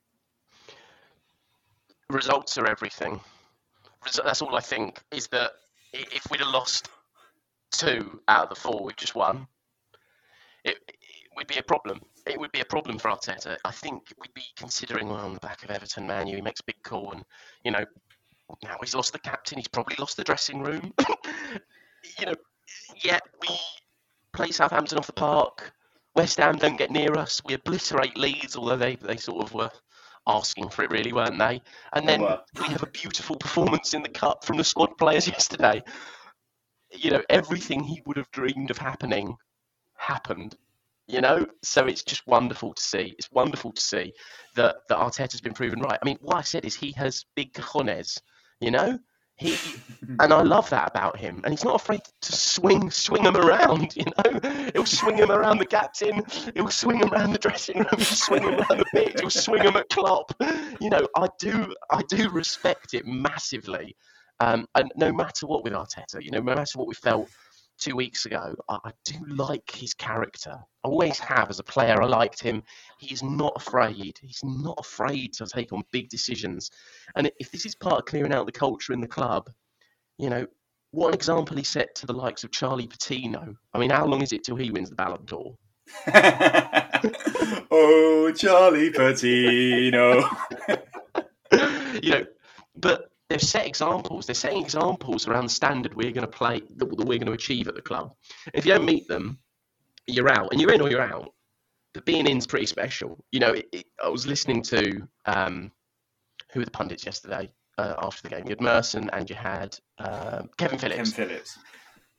Results 2.09 2.57
are 2.57 2.67
everything. 2.67 3.19
That's 4.23 4.41
all 4.41 4.55
I 4.55 4.61
think. 4.61 5.01
Is 5.11 5.27
that 5.27 5.51
if 5.93 6.29
we'd 6.29 6.39
have 6.41 6.49
lost 6.49 6.89
two 7.71 8.21
out 8.27 8.43
of 8.43 8.49
the 8.49 8.55
four 8.55 8.83
we've 8.83 8.95
just 8.95 9.15
won, 9.15 9.47
it, 10.63 10.77
it 10.87 11.29
would 11.35 11.47
be 11.47 11.57
a 11.57 11.63
problem. 11.63 12.01
It 12.25 12.39
would 12.39 12.51
be 12.51 12.61
a 12.61 12.65
problem 12.65 12.97
for 12.97 13.09
Arteta. 13.09 13.57
I 13.63 13.71
think 13.71 14.03
we'd 14.19 14.33
be 14.33 14.43
considering 14.55 15.09
well, 15.09 15.25
on 15.25 15.33
the 15.33 15.39
back 15.39 15.63
of 15.63 15.71
Everton, 15.71 16.07
Man 16.07 16.27
he 16.27 16.41
makes 16.41 16.61
big 16.61 16.81
call, 16.83 17.11
and 17.11 17.23
you 17.63 17.71
know 17.71 17.85
now 18.63 18.77
he's 18.81 18.95
lost 18.95 19.13
the 19.13 19.19
captain. 19.19 19.57
He's 19.57 19.67
probably 19.67 19.95
lost 19.99 20.17
the 20.17 20.23
dressing 20.23 20.61
room. 20.61 20.93
you 22.19 22.25
know, 22.25 22.35
yeah, 23.03 23.19
we 23.41 23.49
play 24.33 24.51
Southampton 24.51 24.97
off 24.97 25.07
the 25.07 25.13
park. 25.13 25.73
West 26.15 26.39
Ham 26.39 26.57
don't 26.57 26.77
get 26.77 26.91
near 26.91 27.13
us. 27.17 27.41
We 27.45 27.53
obliterate 27.53 28.17
Leeds, 28.17 28.55
although 28.55 28.77
they, 28.77 28.95
they 28.95 29.17
sort 29.17 29.43
of 29.43 29.53
were 29.53 29.71
asking 30.29 30.69
for 30.69 30.83
it, 30.83 30.91
really, 30.91 31.11
weren't 31.11 31.37
they? 31.37 31.61
And 31.93 32.07
then 32.07 32.21
we 32.21 32.67
have 32.67 32.83
a 32.83 32.87
beautiful 32.87 33.35
performance 33.35 33.93
in 33.93 34.03
the 34.03 34.09
cup 34.09 34.45
from 34.45 34.57
the 34.57 34.63
squad 34.63 34.97
players 34.97 35.27
yesterday. 35.35 35.81
You 36.91 37.11
know, 37.11 37.23
everything 37.29 37.83
he 37.83 38.01
would 38.05 38.17
have 38.17 38.31
dreamed 38.31 38.71
of 38.71 38.77
happening 38.77 39.35
happened. 39.97 40.55
You 41.07 41.21
know, 41.21 41.47
so 41.63 41.87
it's 41.87 42.03
just 42.03 42.27
wonderful 42.27 42.73
to 42.75 42.81
see. 42.81 43.15
It's 43.17 43.31
wonderful 43.31 43.71
to 43.71 43.81
see 43.81 44.13
that 44.55 44.77
that 44.89 44.99
Arteta's 44.99 45.41
been 45.41 45.53
proven 45.53 45.81
right. 45.81 45.97
I 45.99 46.05
mean, 46.05 46.19
what 46.21 46.37
I 46.37 46.41
said 46.41 46.65
is 46.65 46.75
he 46.75 46.91
has 46.91 47.25
big 47.35 47.51
cojones. 47.53 48.21
You 48.61 48.71
know, 48.71 48.99
he 49.39 49.57
and 50.19 50.33
I 50.33 50.41
love 50.41 50.69
that 50.69 50.89
about 50.89 51.17
him. 51.17 51.41
And 51.43 51.53
he's 51.53 51.63
not 51.63 51.75
afraid 51.75 52.01
to 52.21 52.31
swing 52.31 52.91
swing 52.91 53.23
him 53.23 53.37
around. 53.37 53.95
You 53.95 54.05
know, 54.17 54.39
he'll 54.73 54.85
swing 54.85 55.17
him 55.17 55.31
around 55.31 55.59
the 55.59 55.65
captain. 55.65 56.23
He'll 56.55 56.69
swing 56.69 56.99
him 56.99 57.13
around 57.13 57.31
the 57.31 57.37
dressing 57.37 57.77
room. 57.77 57.87
He'll 57.91 58.05
swing 58.05 58.43
him 58.43 58.55
around 58.55 58.79
the 58.79 58.85
pitch. 58.93 59.19
He'll 59.19 59.29
swing 59.29 59.63
him 59.63 59.77
at 59.77 59.89
Klopp. 59.89 60.31
You 60.81 60.89
know, 60.89 61.07
I 61.15 61.27
do 61.39 61.73
I 61.89 62.01
do 62.09 62.29
respect 62.29 62.93
it 62.93 63.05
massively. 63.05 63.95
Um, 64.41 64.65
and 64.75 64.91
no 64.95 65.11
matter 65.11 65.47
what 65.47 65.63
with 65.63 65.73
Arteta, 65.73 66.21
you 66.21 66.31
know, 66.31 66.39
no 66.39 66.55
matter 66.55 66.77
what 66.77 66.87
we 66.87 66.93
felt 66.95 67.29
two 67.79 67.95
weeks 67.95 68.25
ago, 68.25 68.55
I, 68.67 68.91
do 69.05 69.15
like 69.27 69.71
his 69.71 69.93
character. 69.93 70.51
I 70.83 70.87
always 70.87 71.17
have 71.19 71.49
as 71.49 71.59
a 71.59 71.63
player. 71.63 72.01
I 72.01 72.05
liked 72.05 72.41
him. 72.41 72.61
He's 72.99 73.23
not 73.23 73.53
afraid. 73.55 74.17
He's 74.21 74.41
not 74.43 74.77
afraid 74.79 75.33
to 75.33 75.47
take 75.47 75.73
on 75.73 75.83
big 75.91 76.09
decisions. 76.09 76.69
And 77.15 77.31
if 77.39 77.51
this 77.51 77.65
is 77.65 77.75
part 77.75 77.99
of 77.99 78.05
clearing 78.05 78.33
out 78.33 78.45
the 78.45 78.51
culture 78.51 78.93
in 78.93 79.01
the 79.01 79.07
club, 79.07 79.49
you 80.17 80.29
know, 80.29 80.45
what 80.91 81.09
an 81.09 81.13
example 81.13 81.55
he 81.57 81.63
set 81.63 81.95
to 81.95 82.05
the 82.05 82.13
likes 82.13 82.43
of 82.43 82.51
Charlie 82.51 82.87
Patino. 82.87 83.55
I 83.73 83.79
mean, 83.79 83.89
how 83.89 84.05
long 84.05 84.21
is 84.21 84.33
it 84.33 84.43
till 84.43 84.55
he 84.55 84.71
wins 84.71 84.89
the 84.89 84.95
Ballon 84.95 85.25
d'Or? 85.25 85.55
oh, 87.71 88.31
Charlie 88.35 88.91
Patino. 88.91 90.23
you 92.01 92.11
know, 92.11 92.25
but 92.75 93.08
they've 93.29 93.41
set 93.41 93.65
examples. 93.65 94.25
They're 94.25 94.35
setting 94.35 94.61
examples 94.61 95.27
around 95.27 95.45
the 95.45 95.51
standard 95.51 95.93
we're 95.93 96.11
going 96.11 96.25
to 96.25 96.27
play 96.27 96.61
that, 96.77 96.89
that 96.89 97.05
we're 97.07 97.19
going 97.19 97.25
to 97.27 97.33
achieve 97.33 97.67
at 97.67 97.75
the 97.75 97.81
club. 97.81 98.13
If 98.53 98.65
you 98.65 98.73
don't 98.73 98.85
meet 98.85 99.07
them, 99.07 99.39
you're 100.07 100.29
out, 100.29 100.51
and 100.51 100.59
you're 100.59 100.73
in 100.73 100.81
or 100.81 100.89
you're 100.89 101.01
out. 101.01 101.33
But 101.93 102.05
being 102.05 102.27
in's 102.27 102.47
pretty 102.47 102.65
special. 102.65 103.23
You 103.31 103.39
know, 103.39 103.53
it, 103.53 103.67
it, 103.71 103.85
I 104.03 104.09
was 104.09 104.27
listening 104.27 104.61
to 104.63 105.07
um, 105.25 105.71
who 106.51 106.59
were 106.59 106.65
the 106.65 106.71
pundits 106.71 107.05
yesterday 107.05 107.49
uh, 107.77 107.95
after 107.99 108.23
the 108.23 108.29
game. 108.29 108.43
You 108.45 108.51
had 108.51 108.61
Merson 108.61 109.09
and 109.13 109.29
you 109.29 109.35
had 109.35 109.77
uh, 109.97 110.43
Kevin 110.57 110.77
Phillips. 110.77 111.11
Kevin 111.11 111.29
Phillips. 111.29 111.57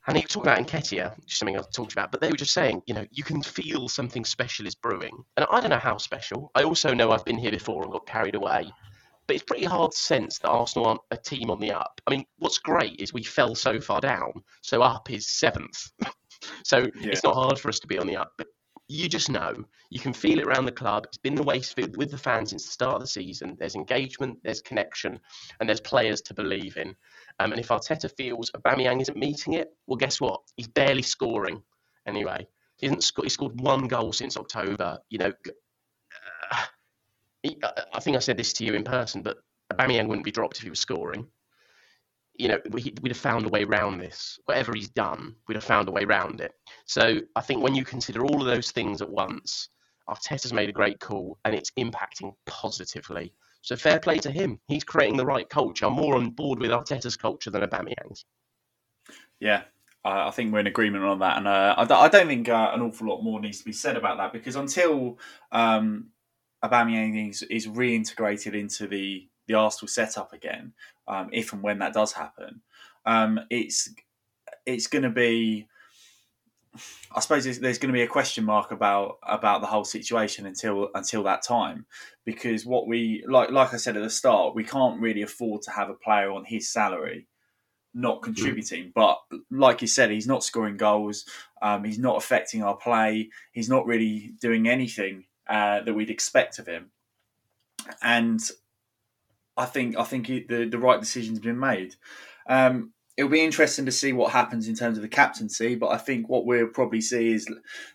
And 0.07 0.17
he 0.17 0.23
was 0.23 0.31
talking 0.31 0.51
about 0.51 0.65
Nketiah, 0.65 1.13
something 1.27 1.55
I 1.55 1.61
talked 1.73 1.93
about, 1.93 2.11
but 2.11 2.21
they 2.21 2.29
were 2.29 2.35
just 2.35 2.53
saying, 2.53 2.81
you 2.87 2.95
know, 2.95 3.05
you 3.11 3.23
can 3.23 3.43
feel 3.43 3.87
something 3.87 4.25
special 4.25 4.65
is 4.65 4.73
brewing. 4.73 5.15
And 5.37 5.45
I 5.51 5.61
don't 5.61 5.69
know 5.69 5.77
how 5.77 5.97
special. 5.97 6.49
I 6.55 6.63
also 6.63 6.95
know 6.95 7.11
I've 7.11 7.23
been 7.23 7.37
here 7.37 7.51
before 7.51 7.83
and 7.83 7.91
got 7.91 8.07
carried 8.07 8.33
away 8.33 8.71
but 9.31 9.35
it's 9.35 9.45
pretty 9.45 9.63
hard 9.63 9.91
to 9.91 9.97
sense 9.97 10.39
that 10.39 10.49
Arsenal 10.49 10.87
aren't 10.87 11.01
a 11.11 11.15
team 11.15 11.49
on 11.49 11.61
the 11.61 11.71
up. 11.71 12.01
I 12.05 12.11
mean, 12.11 12.25
what's 12.39 12.57
great 12.57 12.99
is 12.99 13.13
we 13.13 13.23
fell 13.23 13.55
so 13.55 13.79
far 13.79 14.01
down, 14.01 14.43
so 14.59 14.81
up 14.81 15.09
is 15.09 15.29
seventh. 15.29 15.89
so 16.65 16.79
yeah. 16.79 16.89
it's 16.95 17.23
not 17.23 17.35
hard 17.35 17.57
for 17.57 17.69
us 17.69 17.79
to 17.79 17.87
be 17.87 17.97
on 17.97 18.07
the 18.07 18.17
up. 18.17 18.33
But 18.37 18.47
you 18.89 19.07
just 19.07 19.29
know, 19.29 19.53
you 19.89 20.01
can 20.01 20.11
feel 20.11 20.39
it 20.39 20.45
around 20.45 20.65
the 20.65 20.71
club. 20.73 21.05
It's 21.05 21.17
been 21.17 21.35
the 21.35 21.43
way 21.43 21.61
with 21.95 22.11
the 22.11 22.17
fans 22.17 22.49
since 22.49 22.65
the 22.65 22.73
start 22.73 22.95
of 22.95 22.99
the 22.99 23.07
season. 23.07 23.55
There's 23.57 23.75
engagement, 23.75 24.39
there's 24.43 24.59
connection, 24.59 25.17
and 25.61 25.69
there's 25.69 25.79
players 25.79 26.19
to 26.23 26.33
believe 26.33 26.75
in. 26.75 26.93
Um, 27.39 27.53
and 27.53 27.59
if 27.61 27.69
Arteta 27.69 28.11
feels 28.17 28.51
Aubameyang 28.51 29.01
isn't 29.01 29.15
meeting 29.15 29.53
it, 29.53 29.69
well, 29.87 29.95
guess 29.95 30.19
what? 30.19 30.41
He's 30.57 30.67
barely 30.67 31.03
scoring. 31.03 31.63
Anyway, 32.05 32.45
he 32.75 32.87
hasn't 32.87 33.05
sco- 33.05 33.23
he 33.23 33.29
scored 33.29 33.61
one 33.61 33.87
goal 33.87 34.11
since 34.11 34.35
October. 34.35 34.99
You 35.09 35.19
know, 35.19 35.31
uh, 36.51 36.65
I 37.43 37.99
think 37.99 38.15
I 38.15 38.19
said 38.19 38.37
this 38.37 38.53
to 38.53 38.65
you 38.65 38.73
in 38.73 38.83
person, 38.83 39.21
but 39.21 39.37
Aubameyang 39.73 40.07
wouldn't 40.07 40.25
be 40.25 40.31
dropped 40.31 40.57
if 40.57 40.63
he 40.63 40.69
was 40.69 40.79
scoring. 40.79 41.27
You 42.35 42.49
know, 42.49 42.59
we, 42.69 42.93
would 43.01 43.11
have 43.11 43.17
found 43.17 43.45
a 43.45 43.49
way 43.49 43.63
around 43.63 43.99
this. 43.99 44.39
Whatever 44.45 44.73
he's 44.73 44.89
done, 44.89 45.35
we'd 45.47 45.55
have 45.55 45.63
found 45.63 45.89
a 45.89 45.91
way 45.91 46.03
around 46.03 46.41
it. 46.41 46.53
So 46.85 47.19
I 47.35 47.41
think 47.41 47.63
when 47.63 47.75
you 47.75 47.83
consider 47.83 48.23
all 48.23 48.41
of 48.41 48.47
those 48.47 48.71
things 48.71 49.01
at 49.01 49.09
once, 49.09 49.69
Arteta's 50.09 50.53
made 50.53 50.69
a 50.69 50.73
great 50.73 50.99
call 50.99 51.37
and 51.45 51.53
it's 51.53 51.71
impacting 51.77 52.33
positively. 52.45 53.33
So 53.61 53.75
fair 53.75 53.99
play 53.99 54.17
to 54.19 54.31
him. 54.31 54.59
He's 54.67 54.83
creating 54.83 55.17
the 55.17 55.25
right 55.25 55.47
culture. 55.47 55.85
I'm 55.85 55.93
more 55.93 56.15
on 56.15 56.31
board 56.31 56.59
with 56.59 56.71
Arteta's 56.71 57.15
culture 57.15 57.51
than 57.51 57.61
Aubameyang's. 57.61 58.25
Yeah, 59.39 59.63
I 60.03 60.31
think 60.31 60.51
we're 60.51 60.59
in 60.59 60.67
agreement 60.67 61.03
on 61.03 61.19
that, 61.19 61.37
and 61.37 61.47
uh, 61.47 61.75
I, 61.77 61.83
I, 61.83 62.07
don't 62.07 62.27
think 62.27 62.49
uh, 62.49 62.71
an 62.73 62.81
awful 62.81 63.07
lot 63.07 63.21
more 63.21 63.39
needs 63.39 63.59
to 63.59 63.65
be 63.65 63.73
said 63.73 63.97
about 63.97 64.17
that 64.17 64.33
because 64.33 64.55
until 64.55 65.19
um, 65.51 66.07
Aubameyang 66.63 67.29
is, 67.29 67.41
is 67.43 67.67
reintegrated 67.67 68.53
into 68.53 68.87
the 68.87 69.27
the 69.47 69.55
Arsenal 69.55 69.87
setup 69.87 70.33
again, 70.33 70.73
um, 71.07 71.29
if 71.33 71.51
and 71.51 71.61
when 71.61 71.79
that 71.79 71.93
does 71.93 72.13
happen, 72.13 72.61
um, 73.05 73.39
it's 73.49 73.89
it's 74.65 74.87
going 74.87 75.03
to 75.03 75.09
be. 75.09 75.67
I 77.13 77.19
suppose 77.19 77.43
there's 77.43 77.79
going 77.79 77.91
to 77.91 77.97
be 77.97 78.03
a 78.03 78.07
question 78.07 78.45
mark 78.45 78.71
about 78.71 79.17
about 79.23 79.59
the 79.59 79.67
whole 79.67 79.83
situation 79.83 80.45
until 80.45 80.89
until 80.95 81.23
that 81.23 81.43
time, 81.43 81.85
because 82.23 82.65
what 82.65 82.87
we 82.87 83.25
like 83.27 83.51
like 83.51 83.73
I 83.73 83.77
said 83.77 83.97
at 83.97 84.03
the 84.03 84.09
start, 84.09 84.55
we 84.55 84.63
can't 84.63 85.01
really 85.01 85.21
afford 85.21 85.63
to 85.63 85.71
have 85.71 85.89
a 85.89 85.95
player 85.95 86.31
on 86.31 86.45
his 86.45 86.69
salary 86.69 87.27
not 87.93 88.21
contributing. 88.21 88.91
But 88.95 89.19
like 89.49 89.81
you 89.81 89.87
said, 89.87 90.11
he's 90.11 90.27
not 90.27 90.45
scoring 90.45 90.77
goals. 90.77 91.25
Um, 91.61 91.83
he's 91.83 91.99
not 91.99 92.15
affecting 92.15 92.63
our 92.63 92.77
play. 92.77 93.29
He's 93.51 93.69
not 93.69 93.85
really 93.85 94.31
doing 94.39 94.69
anything 94.69 95.25
uh, 95.51 95.81
that 95.81 95.93
we'd 95.93 96.09
expect 96.09 96.59
of 96.59 96.65
him. 96.65 96.91
And 98.01 98.39
I 99.57 99.65
think 99.65 99.97
I 99.97 100.03
think 100.03 100.27
the 100.27 100.65
the 100.65 100.77
right 100.77 100.99
decision's 100.99 101.39
been 101.39 101.59
made. 101.59 101.95
Um, 102.47 102.93
it'll 103.17 103.29
be 103.29 103.43
interesting 103.43 103.85
to 103.85 103.91
see 103.91 104.13
what 104.13 104.31
happens 104.31 104.69
in 104.69 104.75
terms 104.75 104.97
of 104.97 105.01
the 105.01 105.09
captaincy, 105.09 105.75
but 105.75 105.89
I 105.89 105.97
think 105.97 106.29
what 106.29 106.45
we'll 106.45 106.67
probably 106.67 107.01
see 107.01 107.33
is 107.33 107.47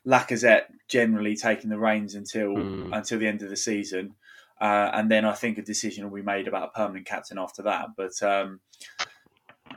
Lacazette 0.07 0.67
generally 0.89 1.35
taking 1.35 1.71
the 1.71 1.79
reins 1.79 2.15
until 2.15 2.51
mm. 2.51 2.95
until 2.95 3.19
the 3.19 3.27
end 3.27 3.43
of 3.43 3.49
the 3.49 3.57
season, 3.57 4.15
uh, 4.61 4.91
and 4.93 5.11
then 5.11 5.25
I 5.25 5.33
think 5.33 5.57
a 5.57 5.63
decision 5.63 6.05
will 6.05 6.17
be 6.17 6.23
made 6.23 6.49
about 6.49 6.69
a 6.69 6.79
permanent 6.79 7.07
captain 7.07 7.39
after 7.39 7.63
that. 7.63 7.89
But 7.97 8.23
um, 8.23 8.61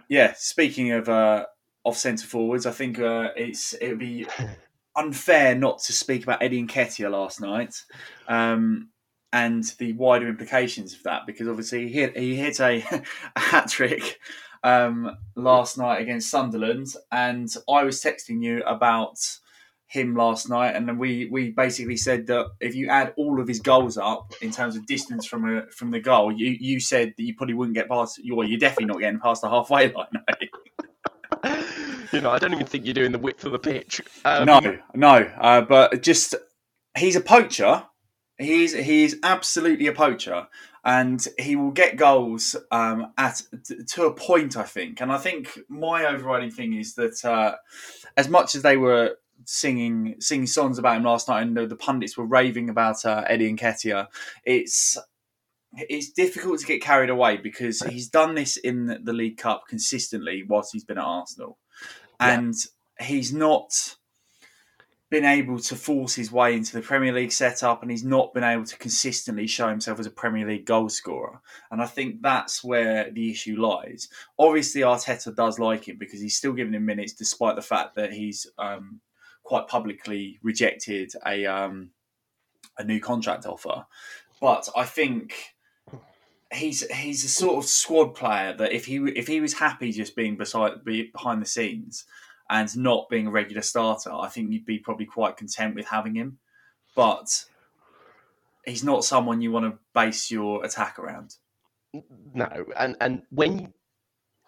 yeah, 0.09 0.33
speaking 0.35 0.91
of 0.91 1.07
uh, 1.07 1.45
off 1.85 1.97
centre 1.97 2.27
forwards, 2.27 2.65
I 2.65 2.71
think 2.71 2.99
uh, 2.99 3.29
it's 3.37 3.73
it'll 3.79 3.95
be 3.97 4.27
unfair 4.99 5.55
not 5.55 5.79
to 5.79 5.93
speak 5.93 6.23
about 6.23 6.43
Eddie 6.43 6.65
Nketiah 6.65 7.11
last 7.11 7.41
night 7.41 7.83
um, 8.27 8.89
and 9.31 9.63
the 9.77 9.93
wider 9.93 10.27
implications 10.27 10.93
of 10.93 11.03
that 11.03 11.25
because 11.25 11.47
obviously 11.47 11.87
he 11.87 11.93
hit, 11.93 12.17
he 12.17 12.35
hit 12.35 12.59
a, 12.59 12.83
a 13.35 13.39
hat 13.39 13.69
trick 13.69 14.19
um, 14.63 15.17
last 15.35 15.77
night 15.77 16.01
against 16.01 16.29
Sunderland 16.29 16.87
and 17.11 17.49
I 17.69 17.83
was 17.83 18.01
texting 18.01 18.43
you 18.43 18.61
about 18.63 19.17
him 19.89 20.15
last 20.15 20.49
night 20.49 20.75
and 20.75 20.87
then 20.87 20.99
we 20.99 21.27
we 21.31 21.49
basically 21.49 21.97
said 21.97 22.27
that 22.27 22.45
if 22.59 22.75
you 22.75 22.87
add 22.89 23.11
all 23.17 23.41
of 23.41 23.47
his 23.47 23.59
goals 23.59 23.97
up 23.97 24.31
in 24.39 24.51
terms 24.51 24.75
of 24.75 24.85
distance 24.85 25.25
from 25.25 25.49
a 25.49 25.65
from 25.71 25.89
the 25.89 25.99
goal 25.99 26.31
you 26.31 26.55
you 26.59 26.79
said 26.79 27.11
that 27.17 27.23
you 27.23 27.33
probably 27.35 27.55
wouldn't 27.55 27.75
get 27.75 27.89
past 27.89 28.21
well 28.31 28.47
you're 28.47 28.59
definitely 28.59 28.85
not 28.85 28.99
getting 28.99 29.19
past 29.19 29.41
the 29.41 29.49
halfway 29.49 29.91
line 29.93 30.05
you 32.13 32.21
know, 32.21 32.31
I 32.31 32.39
don't 32.39 32.53
even 32.53 32.65
think 32.65 32.85
you're 32.85 32.93
doing 32.93 33.11
the 33.11 33.19
width 33.19 33.45
of 33.45 33.51
the 33.51 33.59
pitch. 33.59 34.01
Um, 34.25 34.45
no, 34.45 34.79
no, 34.93 35.31
uh, 35.39 35.61
but 35.61 36.01
just 36.01 36.35
he's 36.97 37.15
a 37.15 37.21
poacher. 37.21 37.83
He's 38.37 38.73
he's 38.73 39.15
absolutely 39.23 39.87
a 39.87 39.93
poacher, 39.93 40.47
and 40.83 41.25
he 41.37 41.55
will 41.55 41.71
get 41.71 41.97
goals 41.97 42.55
um, 42.71 43.11
at 43.17 43.41
to 43.89 44.05
a 44.05 44.13
point, 44.13 44.55
I 44.55 44.63
think. 44.63 45.01
And 45.01 45.11
I 45.11 45.17
think 45.17 45.59
my 45.67 46.05
overriding 46.05 46.51
thing 46.51 46.73
is 46.73 46.95
that 46.95 47.23
uh, 47.25 47.55
as 48.15 48.29
much 48.29 48.55
as 48.55 48.61
they 48.61 48.77
were 48.77 49.15
singing 49.45 50.15
singing 50.19 50.47
songs 50.47 50.77
about 50.77 50.97
him 50.97 51.03
last 51.03 51.27
night, 51.27 51.41
and 51.41 51.55
the, 51.55 51.67
the 51.67 51.75
pundits 51.75 52.17
were 52.17 52.25
raving 52.25 52.69
about 52.69 53.03
uh, 53.05 53.23
Eddie 53.27 53.53
Nketiah, 53.53 54.07
it's 54.45 54.97
it's 55.73 56.11
difficult 56.11 56.59
to 56.59 56.65
get 56.65 56.81
carried 56.81 57.09
away 57.09 57.37
because 57.37 57.81
he's 57.81 58.09
done 58.09 58.35
this 58.35 58.57
in 58.57 59.01
the 59.03 59.13
League 59.13 59.37
Cup 59.37 59.63
consistently 59.67 60.43
whilst 60.47 60.71
he's 60.73 60.83
been 60.83 60.97
at 60.97 61.03
Arsenal, 61.03 61.57
and 62.19 62.53
he's 62.99 63.33
not 63.33 63.95
been 65.09 65.25
able 65.25 65.57
to 65.57 65.75
force 65.75 66.13
his 66.13 66.31
way 66.31 66.53
into 66.53 66.73
the 66.73 66.81
Premier 66.81 67.11
League 67.11 67.31
setup 67.31 67.81
and 67.81 67.89
he's 67.89 68.03
not 68.03 68.33
been 68.33 68.43
able 68.43 68.63
to 68.63 68.77
consistently 68.77 69.47
show 69.47 69.67
himself 69.67 69.99
as 69.99 70.05
a 70.05 70.11
Premier 70.11 70.47
League 70.47 70.65
goal 70.65 70.87
scorer. 70.87 71.41
And 71.71 71.81
I 71.81 71.87
think 71.87 72.21
that's 72.21 72.63
where 72.63 73.09
the 73.09 73.31
issue 73.31 73.59
lies. 73.59 74.09
Obviously, 74.37 74.81
Arteta 74.81 75.35
does 75.35 75.57
like 75.57 75.87
him 75.87 75.97
because 75.97 76.21
he's 76.21 76.37
still 76.37 76.53
giving 76.53 76.73
him 76.73 76.85
minutes 76.85 77.13
despite 77.13 77.55
the 77.55 77.61
fact 77.61 77.95
that 77.95 78.13
he's 78.13 78.45
um, 78.59 78.99
quite 79.41 79.67
publicly 79.67 80.37
rejected 80.43 81.11
a, 81.25 81.43
um, 81.47 81.89
a 82.77 82.83
new 82.83 82.99
contract 82.99 83.47
offer. 83.47 83.83
But 84.39 84.69
I 84.75 84.83
think 84.83 85.55
he's 86.51 86.87
he's 86.91 87.23
a 87.23 87.29
sort 87.29 87.57
of 87.57 87.69
squad 87.69 88.15
player 88.15 88.53
that 88.53 88.71
if 88.71 88.85
he 88.85 88.97
if 89.15 89.27
he 89.27 89.41
was 89.41 89.53
happy 89.53 89.91
just 89.91 90.15
being 90.15 90.35
beside 90.35 90.83
behind 90.83 91.41
the 91.41 91.45
scenes 91.45 92.05
and 92.49 92.75
not 92.77 93.09
being 93.09 93.27
a 93.27 93.31
regular 93.31 93.61
starter, 93.61 94.11
I 94.11 94.27
think 94.27 94.51
you'd 94.51 94.65
be 94.65 94.79
probably 94.79 95.05
quite 95.05 95.37
content 95.37 95.75
with 95.75 95.87
having 95.87 96.15
him. 96.15 96.39
But 96.95 97.45
he's 98.65 98.83
not 98.83 99.03
someone 99.03 99.41
you 99.41 99.51
want 99.51 99.65
to 99.65 99.79
base 99.93 100.31
your 100.31 100.65
attack 100.65 100.97
around. 100.97 101.35
No, 102.33 102.65
and 102.77 102.95
and 103.01 103.21
when 103.29 103.73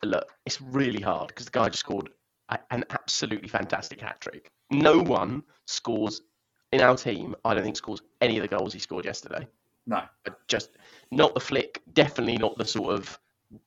look, 0.03 0.29
it's 0.45 0.61
really 0.61 1.01
hard 1.01 1.29
because 1.29 1.45
the 1.45 1.51
guy 1.51 1.69
just 1.69 1.79
scored 1.79 2.09
an 2.69 2.83
absolutely 2.89 3.47
fantastic 3.47 4.01
hat 4.01 4.19
trick. 4.19 4.51
No 4.71 4.99
one 4.99 5.43
scores 5.67 6.21
in 6.71 6.81
our 6.81 6.95
team. 6.95 7.35
I 7.45 7.53
don't 7.53 7.63
think 7.63 7.77
scores 7.77 8.01
any 8.19 8.37
of 8.37 8.41
the 8.41 8.47
goals 8.47 8.73
he 8.73 8.79
scored 8.79 9.05
yesterday. 9.05 9.47
No, 9.87 10.03
just 10.47 10.77
not 11.11 11.33
the 11.33 11.39
flick. 11.39 11.81
Definitely 11.93 12.37
not 12.37 12.57
the 12.57 12.65
sort 12.65 12.93
of 12.93 13.19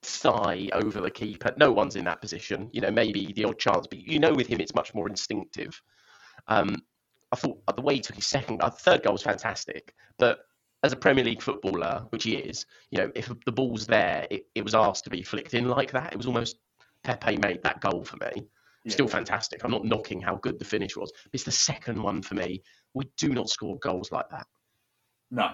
thigh 0.03 0.69
over 0.73 1.01
the 1.01 1.11
keeper. 1.11 1.53
No 1.57 1.73
one's 1.73 1.97
in 1.97 2.05
that 2.05 2.21
position. 2.21 2.71
You 2.73 2.81
know, 2.81 2.91
maybe 2.91 3.33
the 3.33 3.45
odd 3.45 3.59
chance, 3.59 3.87
but 3.87 3.99
you 3.99 4.19
know, 4.19 4.33
with 4.33 4.47
him, 4.47 4.61
it's 4.61 4.75
much 4.75 4.95
more 4.95 5.09
instinctive. 5.09 5.81
Um, 6.49 6.77
I 7.33 7.37
thought 7.37 7.59
the 7.75 7.83
way 7.83 7.95
he 7.95 8.01
took 8.01 8.17
his 8.17 8.27
second, 8.27 8.63
uh, 8.63 8.71
third 8.71 9.03
goal 9.03 9.13
was 9.13 9.23
fantastic, 9.23 9.95
but 10.19 10.41
as 10.85 10.93
a 10.93 10.97
Premier 10.97 11.25
League 11.25 11.43
footballer, 11.43 12.07
which 12.11 12.25
he 12.25 12.37
is, 12.37 12.67
you 12.91 12.99
know, 12.99 13.11
if 13.15 13.33
the 13.47 13.53
ball's 13.53 13.87
there, 13.87 14.27
it, 14.31 14.47
it 14.55 14.63
was 14.63 14.75
asked 14.75 15.05
to 15.05 15.11
be 15.11 15.23
flicked 15.23 15.55
in 15.55 15.69
like 15.69 15.91
that. 15.93 16.13
It 16.13 16.17
was 16.17 16.27
almost 16.27 16.59
Pepe 17.03 17.39
made 17.39 17.63
that 17.63 17.81
goal 17.81 18.05
for 18.05 18.17
me. 18.19 18.47
Yeah. 18.85 18.93
Still 18.93 19.09
fantastic. 19.09 19.65
I'm 19.65 19.71
not 19.71 19.85
knocking 19.87 20.21
how 20.21 20.37
good 20.37 20.59
the 20.59 20.65
finish 20.65 20.95
was. 20.95 21.11
It's 21.33 21.45
the 21.45 21.51
second 21.51 22.03
one 22.03 22.21
for 22.21 22.35
me. 22.35 22.63
We 22.93 23.07
do 23.17 23.31
not 23.31 23.49
score 23.49 23.79
goals 23.79 24.13
like 24.13 24.29
that. 24.31 24.47
No, 25.35 25.51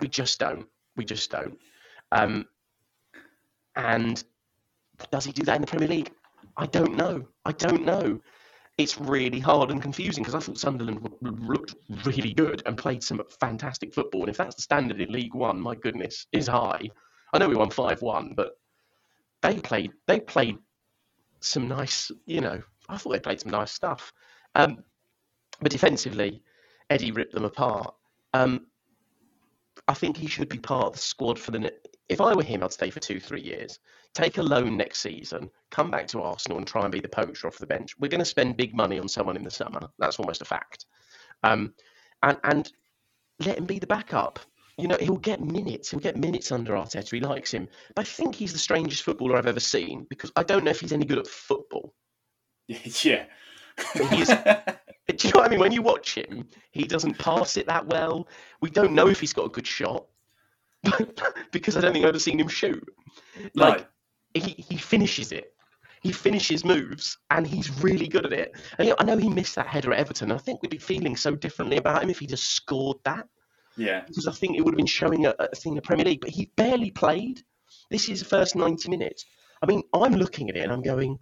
we 0.00 0.08
just 0.08 0.40
don't. 0.40 0.66
We 0.96 1.04
just 1.04 1.30
don't. 1.30 1.56
Um, 2.10 2.46
and 3.76 4.22
does 5.12 5.24
he 5.24 5.30
do 5.32 5.44
that 5.44 5.54
in 5.54 5.60
the 5.60 5.68
Premier 5.68 5.86
League? 5.88 6.10
I 6.56 6.66
don't 6.66 6.96
know. 6.96 7.28
I 7.44 7.52
don't 7.52 7.84
know. 7.84 8.20
It's 8.76 8.98
really 8.98 9.38
hard 9.38 9.70
and 9.70 9.80
confusing 9.80 10.24
because 10.24 10.34
I 10.34 10.40
thought 10.40 10.58
Sunderland 10.58 11.08
looked 11.20 11.76
really 12.04 12.32
good 12.34 12.62
and 12.66 12.76
played 12.76 13.04
some 13.04 13.22
fantastic 13.38 13.94
football. 13.94 14.22
And 14.22 14.30
if 14.30 14.36
that's 14.36 14.56
the 14.56 14.62
standard 14.62 15.00
in 15.00 15.12
League 15.12 15.34
One, 15.34 15.60
my 15.60 15.76
goodness, 15.76 16.26
is 16.32 16.48
high. 16.48 16.88
I 17.32 17.38
know 17.38 17.48
we 17.48 17.54
won 17.54 17.70
five 17.70 18.02
one, 18.02 18.34
but 18.34 18.54
they 19.42 19.60
played 19.60 19.92
they 20.08 20.18
played 20.18 20.58
some 21.40 21.68
nice. 21.68 22.10
You 22.26 22.40
know, 22.40 22.60
I 22.88 22.96
thought 22.96 23.12
they 23.12 23.20
played 23.20 23.40
some 23.40 23.52
nice 23.52 23.70
stuff. 23.70 24.12
Um, 24.56 24.82
but 25.60 25.70
defensively, 25.70 26.42
Eddie 26.88 27.12
ripped 27.12 27.34
them 27.34 27.44
apart. 27.44 27.94
Um, 28.34 28.66
I 29.90 29.94
think 29.94 30.16
he 30.16 30.28
should 30.28 30.48
be 30.48 30.58
part 30.58 30.86
of 30.86 30.92
the 30.92 31.00
squad 31.00 31.36
for 31.36 31.50
the 31.50 31.72
if 32.08 32.20
I 32.20 32.32
were 32.32 32.44
him, 32.44 32.62
I'd 32.62 32.72
stay 32.72 32.90
for 32.90 33.00
two, 33.00 33.18
three 33.18 33.40
years, 33.40 33.80
take 34.14 34.38
a 34.38 34.42
loan 34.42 34.76
next 34.76 35.00
season, 35.00 35.50
come 35.72 35.90
back 35.90 36.06
to 36.08 36.22
Arsenal 36.22 36.58
and 36.58 36.66
try 36.66 36.82
and 36.82 36.92
be 36.92 37.00
the 37.00 37.08
poacher 37.08 37.48
off 37.48 37.58
the 37.58 37.66
bench. 37.66 37.98
We're 37.98 38.06
going 38.06 38.20
to 38.20 38.24
spend 38.24 38.56
big 38.56 38.72
money 38.72 39.00
on 39.00 39.08
someone 39.08 39.36
in 39.36 39.42
the 39.42 39.50
summer. 39.50 39.80
That's 39.98 40.20
almost 40.20 40.42
a 40.42 40.44
fact. 40.44 40.86
Um, 41.42 41.74
and, 42.22 42.38
and 42.44 42.72
let 43.44 43.58
him 43.58 43.66
be 43.66 43.80
the 43.80 43.86
backup. 43.88 44.38
You 44.78 44.86
know, 44.86 44.96
he'll 45.00 45.16
get 45.16 45.40
minutes. 45.40 45.90
He'll 45.90 45.98
get 45.98 46.16
minutes 46.16 46.52
under 46.52 46.74
Arteta. 46.74 47.10
He 47.10 47.20
likes 47.20 47.52
him. 47.52 47.68
But 47.96 48.02
I 48.02 48.08
think 48.08 48.36
he's 48.36 48.52
the 48.52 48.58
strangest 48.60 49.02
footballer 49.02 49.36
I've 49.36 49.46
ever 49.46 49.60
seen 49.60 50.06
because 50.08 50.30
I 50.36 50.44
don't 50.44 50.62
know 50.62 50.70
if 50.70 50.80
he's 50.80 50.92
any 50.92 51.04
good 51.04 51.18
at 51.18 51.26
football. 51.26 51.94
Yeah. 53.02 53.24
He's, 54.10 54.28
do 55.16 55.28
you 55.28 55.32
know 55.32 55.40
what 55.40 55.46
I 55.46 55.48
mean? 55.48 55.60
When 55.60 55.72
you 55.72 55.82
watch 55.82 56.14
him, 56.14 56.48
he 56.70 56.84
doesn't 56.84 57.18
pass 57.18 57.56
it 57.56 57.66
that 57.66 57.86
well. 57.86 58.28
We 58.60 58.70
don't 58.70 58.92
know 58.92 59.08
if 59.08 59.20
he's 59.20 59.32
got 59.32 59.46
a 59.46 59.50
good 59.50 59.66
shot. 59.66 60.06
because 61.52 61.76
I 61.76 61.80
don't 61.80 61.92
think 61.92 62.04
I've 62.04 62.10
ever 62.10 62.18
seen 62.18 62.40
him 62.40 62.48
shoot. 62.48 62.82
Like 63.54 63.80
no. 63.80 63.86
he, 64.42 64.64
he 64.68 64.76
finishes 64.76 65.32
it. 65.32 65.52
He 66.02 66.12
finishes 66.12 66.64
moves 66.64 67.18
and 67.30 67.46
he's 67.46 67.82
really 67.82 68.08
good 68.08 68.24
at 68.24 68.32
it. 68.32 68.52
And 68.78 68.88
you 68.88 68.92
know, 68.92 68.96
I 68.98 69.04
know 69.04 69.18
he 69.18 69.28
missed 69.28 69.56
that 69.56 69.66
header 69.66 69.92
at 69.92 69.98
Everton. 69.98 70.32
I 70.32 70.38
think 70.38 70.62
we'd 70.62 70.70
be 70.70 70.78
feeling 70.78 71.16
so 71.16 71.34
differently 71.34 71.76
about 71.76 72.02
him 72.02 72.08
if 72.08 72.18
he 72.18 72.26
just 72.26 72.54
scored 72.54 72.96
that. 73.04 73.28
Yeah. 73.76 74.04
Because 74.06 74.26
I 74.26 74.32
think 74.32 74.56
it 74.56 74.62
would 74.62 74.72
have 74.72 74.78
been 74.78 74.86
showing 74.86 75.26
a, 75.26 75.34
a 75.38 75.54
thing 75.54 75.72
in 75.72 75.76
the 75.76 75.82
Premier 75.82 76.06
League, 76.06 76.22
but 76.22 76.30
he 76.30 76.50
barely 76.56 76.90
played. 76.90 77.42
This 77.90 78.08
is 78.08 78.20
the 78.20 78.24
first 78.24 78.56
90 78.56 78.88
minutes. 78.88 79.26
I 79.62 79.66
mean, 79.66 79.82
I'm 79.92 80.14
looking 80.14 80.48
at 80.48 80.56
it 80.56 80.60
and 80.60 80.72
I'm 80.72 80.82
going, 80.82 81.18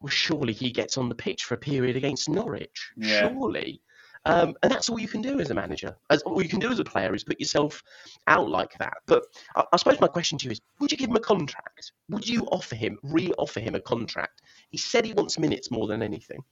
well, 0.00 0.08
surely 0.08 0.52
he 0.52 0.70
gets 0.70 0.96
on 0.96 1.08
the 1.08 1.14
pitch 1.14 1.44
for 1.44 1.54
a 1.54 1.58
period 1.58 1.96
against 1.96 2.28
Norwich. 2.28 2.92
Yeah. 2.96 3.28
Surely. 3.28 3.82
Um, 4.26 4.54
and 4.62 4.70
that's 4.70 4.90
all 4.90 4.98
you 4.98 5.08
can 5.08 5.22
do 5.22 5.40
as 5.40 5.50
a 5.50 5.54
manager. 5.54 5.96
As 6.10 6.22
all 6.22 6.42
you 6.42 6.48
can 6.48 6.60
do 6.60 6.70
as 6.70 6.78
a 6.78 6.84
player 6.84 7.14
is 7.14 7.24
put 7.24 7.40
yourself 7.40 7.82
out 8.26 8.50
like 8.50 8.72
that. 8.78 8.94
But 9.06 9.24
I, 9.56 9.64
I 9.72 9.76
suppose 9.76 10.00
my 10.00 10.08
question 10.08 10.36
to 10.38 10.44
you 10.44 10.50
is: 10.52 10.60
Would 10.78 10.92
you 10.92 10.98
give 10.98 11.08
him 11.08 11.16
a 11.16 11.20
contract? 11.20 11.92
Would 12.10 12.28
you 12.28 12.44
offer 12.46 12.74
him, 12.74 12.98
re-offer 13.02 13.60
him 13.60 13.74
a 13.74 13.80
contract? 13.80 14.42
He 14.68 14.76
said 14.76 15.06
he 15.06 15.14
wants 15.14 15.38
minutes 15.38 15.70
more 15.70 15.86
than 15.86 16.02
anything. 16.02 16.42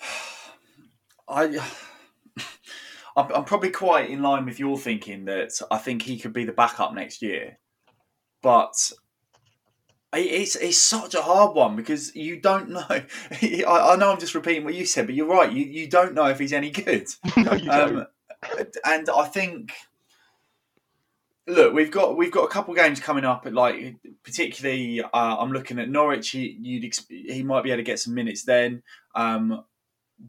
I. 1.28 1.58
I'm 3.16 3.44
probably 3.46 3.70
quite 3.70 4.10
in 4.10 4.22
line 4.22 4.44
with 4.44 4.60
your 4.60 4.78
thinking 4.78 5.24
that 5.24 5.60
I 5.72 5.78
think 5.78 6.02
he 6.02 6.20
could 6.20 6.32
be 6.32 6.44
the 6.44 6.52
backup 6.52 6.94
next 6.94 7.20
year, 7.20 7.58
but 8.42 8.92
it's 10.12 10.56
it's 10.56 10.78
such 10.78 11.14
a 11.14 11.22
hard 11.22 11.54
one 11.54 11.76
because 11.76 12.14
you 12.16 12.40
don't 12.40 12.70
know. 12.70 12.86
I, 12.88 13.64
I, 13.66 13.96
know 13.96 14.12
I'm 14.12 14.20
just 14.20 14.34
repeating 14.34 14.64
what 14.64 14.74
you 14.74 14.86
said, 14.86 15.06
but 15.06 15.14
you're 15.14 15.26
right. 15.26 15.52
You 15.52 15.64
you 15.64 15.86
don't 15.86 16.14
know 16.14 16.26
if 16.26 16.38
he's 16.38 16.52
any 16.52 16.70
good. 16.70 17.08
no, 17.36 17.52
you 17.52 17.66
don't. 17.66 17.96
Um, 17.98 18.06
and 18.84 19.10
I 19.10 19.24
think, 19.26 19.72
look, 21.46 21.74
we've 21.74 21.90
got 21.90 22.16
we've 22.16 22.32
got 22.32 22.44
a 22.44 22.48
couple 22.48 22.74
games 22.74 23.00
coming 23.00 23.24
up. 23.24 23.46
Like 23.50 23.96
particularly, 24.22 25.02
uh, 25.02 25.08
I'm 25.12 25.52
looking 25.52 25.78
at 25.78 25.90
Norwich. 25.90 26.30
He, 26.30 26.56
you'd 26.60 26.94
he 27.08 27.42
might 27.42 27.64
be 27.64 27.70
able 27.70 27.78
to 27.78 27.84
get 27.84 27.98
some 27.98 28.14
minutes 28.14 28.44
then. 28.44 28.82
Um, 29.14 29.64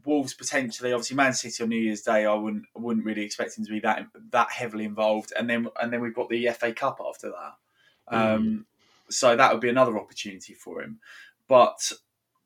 Wolves 0.04 0.34
potentially, 0.34 0.92
obviously, 0.92 1.16
Man 1.16 1.32
City 1.32 1.62
on 1.62 1.70
New 1.70 1.80
Year's 1.80 2.02
Day. 2.02 2.26
I 2.26 2.34
wouldn't 2.34 2.64
I 2.76 2.80
wouldn't 2.80 3.06
really 3.06 3.22
expect 3.22 3.56
him 3.56 3.64
to 3.64 3.70
be 3.70 3.80
that 3.80 4.06
that 4.30 4.50
heavily 4.50 4.84
involved. 4.84 5.32
And 5.38 5.48
then 5.48 5.68
and 5.80 5.90
then 5.90 6.02
we've 6.02 6.14
got 6.14 6.28
the 6.28 6.48
FA 6.50 6.72
Cup 6.74 7.00
after 7.04 7.30
that. 7.30 8.14
Um, 8.14 8.42
mm 8.42 8.64
so 9.10 9.36
that 9.36 9.52
would 9.52 9.60
be 9.60 9.68
another 9.68 9.98
opportunity 9.98 10.54
for 10.54 10.82
him. 10.82 10.98
But 11.48 11.92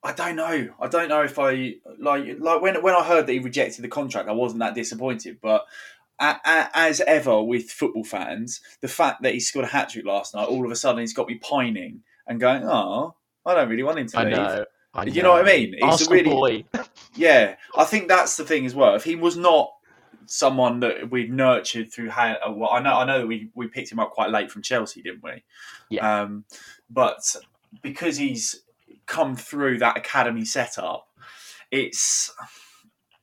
I 0.03 0.13
don't 0.13 0.37
know. 0.37 0.69
I 0.81 0.89
don't 0.89 1.09
know 1.09 1.23
if 1.23 1.39
I 1.39 1.77
like 1.99 2.25
like 2.39 2.61
when 2.61 2.83
when 2.83 2.95
I 2.95 3.05
heard 3.05 3.27
that 3.27 3.33
he 3.33 3.39
rejected 3.39 3.83
the 3.83 3.89
contract, 3.89 4.29
I 4.29 4.33
wasn't 4.33 4.61
that 4.61 4.75
disappointed. 4.75 5.39
But 5.41 5.65
as 6.21 7.01
ever 7.01 7.43
with 7.43 7.71
football 7.71 8.05
fans, 8.05 8.61
the 8.81 8.89
fact 8.89 9.23
that 9.23 9.35
he 9.35 9.41
scored 9.41 9.65
a 9.65 9.69
hat 9.69 9.91
trick 9.91 10.05
last 10.05 10.35
night, 10.35 10.49
all 10.49 10.65
of 10.65 10.71
a 10.71 10.77
sudden 10.77 11.01
he's 11.01 11.15
got 11.15 11.29
me 11.29 11.37
pining 11.37 12.03
and 12.27 12.41
going, 12.41 12.65
"Oh, 12.65 13.17
I 13.45 13.55
don't 13.55 13.69
really 13.69 13.83
want 13.83 13.99
him 13.99 14.07
to 14.09 14.19
I 14.19 14.25
leave." 14.25 14.37
Know. 14.37 14.65
I 14.95 15.05
you 15.07 15.23
know. 15.23 15.33
what 15.33 15.49
I 15.49 15.57
mean? 15.57 15.75
It's 15.77 16.07
a 16.07 16.11
really, 16.11 16.31
boy. 16.31 16.65
yeah. 17.17 17.57
I 17.77 17.85
think 17.85 18.09
that's 18.09 18.37
the 18.37 18.45
thing 18.45 18.65
as 18.65 18.75
well. 18.75 18.95
If 18.95 19.03
he 19.05 19.17
was 19.17 19.37
not 19.37 19.74
someone 20.27 20.81
that 20.81 21.11
we've 21.11 21.31
nurtured 21.31 21.93
through 21.93 22.11
how 22.11 22.37
uh, 22.47 22.51
well 22.51 22.71
I 22.71 22.81
know 22.81 22.95
I 22.95 23.05
know 23.05 23.19
that 23.21 23.27
we, 23.27 23.51
we 23.55 23.67
picked 23.69 23.91
him 23.91 23.99
up 23.99 24.13
quite 24.13 24.31
late 24.31 24.51
from 24.51 24.63
Chelsea, 24.63 25.03
didn't 25.03 25.23
we? 25.23 25.43
Yeah. 25.91 26.23
Um, 26.23 26.45
but 26.91 27.21
because 27.83 28.17
he's 28.17 28.63
come 29.07 29.37
through 29.37 29.79
that 29.79 29.97
academy 29.97 30.45
setup, 30.45 31.09
it's 31.71 32.33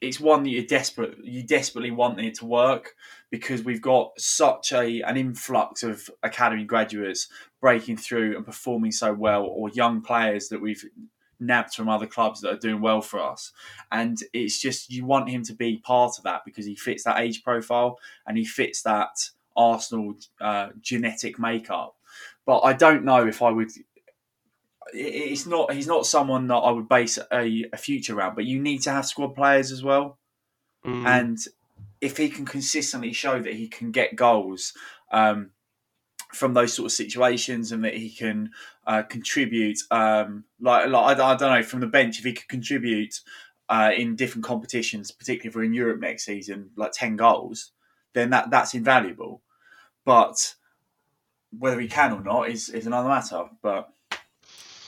it's 0.01 0.19
one 0.19 0.43
that 0.43 0.49
you 0.49 0.65
desperate 0.65 1.17
you 1.23 1.43
desperately 1.43 1.91
want 1.91 2.19
it 2.19 2.35
to 2.35 2.45
work 2.45 2.95
because 3.29 3.63
we've 3.63 3.81
got 3.81 4.11
such 4.19 4.73
a 4.73 5.01
an 5.01 5.15
influx 5.15 5.83
of 5.83 6.09
academy 6.23 6.63
graduates 6.63 7.27
breaking 7.61 7.97
through 7.97 8.35
and 8.35 8.45
performing 8.45 8.91
so 8.91 9.13
well, 9.13 9.43
or 9.43 9.69
young 9.69 10.01
players 10.01 10.49
that 10.49 10.59
we've 10.59 10.83
nabbed 11.41 11.73
from 11.73 11.89
other 11.89 12.08
clubs 12.08 12.41
that 12.41 12.54
are 12.54 12.58
doing 12.58 12.82
well 12.82 13.01
for 13.01 13.19
us. 13.19 13.51
And 13.91 14.17
it's 14.34 14.62
just 14.62 14.91
you 14.91 15.06
want 15.06 15.30
him 15.30 15.43
to 15.43 15.54
be 15.54 15.77
part 15.77 16.17
of 16.17 16.23
that 16.23 16.43
because 16.45 16.65
he 16.65 16.75
fits 16.75 17.04
that 17.04 17.19
age 17.19 17.43
profile 17.43 17.99
and 18.25 18.38
he 18.38 18.45
fits 18.45 18.84
that 18.84 19.30
Arsenal 19.58 20.15
uh, 20.39 20.69
genetic 20.80 21.39
makeup. 21.39 21.95
But 22.45 22.60
I 22.60 22.73
don't 22.73 23.04
know 23.04 23.27
if 23.27 23.41
I 23.41 23.51
would. 23.51 23.71
It's 24.93 25.45
not. 25.45 25.73
He's 25.73 25.88
not 25.88 26.06
someone 26.06 26.47
that 26.47 26.56
I 26.56 26.71
would 26.71 26.89
base 26.89 27.17
a, 27.32 27.65
a 27.73 27.77
future 27.77 28.17
around. 28.17 28.36
But 28.36 28.45
you 28.45 28.60
need 28.62 28.82
to 28.84 28.91
have 28.91 29.06
squad 29.06 29.36
players 29.36 29.71
as 29.71 29.84
well. 29.84 30.17
Mm. 30.86 31.06
And 31.06 31.38
if 31.99 32.17
he 32.17 32.30
can 32.30 32.45
consistently 32.45 33.13
show 33.13 33.39
that 33.41 33.54
he 33.54 33.67
can 33.67 33.91
get 33.91 34.15
goals 34.15 34.73
um, 35.12 35.51
from 36.33 36.53
those 36.53 36.73
sort 36.73 36.85
of 36.85 36.91
situations 36.91 37.71
and 37.71 37.83
that 37.83 37.93
he 37.93 38.09
can 38.09 38.51
uh, 38.87 39.03
contribute, 39.03 39.79
um, 39.91 40.45
like, 40.59 40.89
like 40.89 41.19
I, 41.19 41.31
I, 41.31 41.35
don't 41.35 41.53
know, 41.53 41.63
from 41.63 41.81
the 41.81 41.87
bench, 41.87 42.19
if 42.19 42.25
he 42.25 42.33
could 42.33 42.47
contribute 42.47 43.19
uh, 43.69 43.91
in 43.95 44.15
different 44.15 44.45
competitions, 44.45 45.11
particularly 45.11 45.49
if 45.49 45.55
we're 45.55 45.63
in 45.63 45.73
Europe 45.73 45.99
next 45.99 46.25
season, 46.25 46.71
like 46.75 46.91
10 46.93 47.15
goals, 47.15 47.71
then 48.13 48.29
that, 48.31 48.49
that's 48.49 48.73
invaluable. 48.73 49.41
But 50.05 50.55
whether 51.57 51.79
he 51.79 51.87
can 51.87 52.13
or 52.13 52.21
not 52.21 52.49
is, 52.49 52.69
is 52.69 52.87
another 52.87 53.09
matter. 53.09 53.45
But 53.61 53.89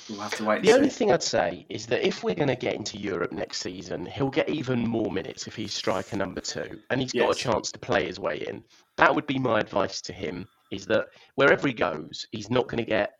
we'll 0.10 0.20
have 0.20 0.36
to 0.36 0.46
wait. 0.46 0.64
The 0.64 0.74
only 0.74 0.90
thing 0.90 1.12
I'd 1.12 1.24
say 1.24 1.66
is 1.70 1.86
that 1.88 2.06
if 2.06 2.24
we're 2.24 2.36
going 2.36 2.48
to 2.48 2.56
get 2.56 2.76
into 2.76 2.98
Europe 2.98 3.32
next 3.32 3.60
season, 3.60 4.06
he'll 4.06 4.30
get 4.30 4.50
even 4.50 4.88
more 4.88 5.12
minutes 5.12 5.48
if 5.48 5.56
he's 5.56 5.74
striker 5.74 6.18
number 6.18 6.42
two, 6.42 6.80
and 6.90 7.02
he's 7.02 7.14
got 7.14 7.32
a 7.32 7.36
chance 7.36 7.72
to 7.72 7.80
play 7.80 8.06
his 8.06 8.20
way 8.20 8.46
in. 8.48 8.64
That 8.98 9.14
would 9.14 9.28
be 9.28 9.40
my 9.40 9.60
advice 9.60 10.02
to 10.02 10.14
him: 10.14 10.48
is 10.74 10.86
that 10.88 11.08
wherever 11.36 11.68
he 11.68 11.74
goes, 11.74 12.28
he's 12.32 12.50
not 12.50 12.68
going 12.68 12.84
to 12.84 12.90
get 12.90 13.14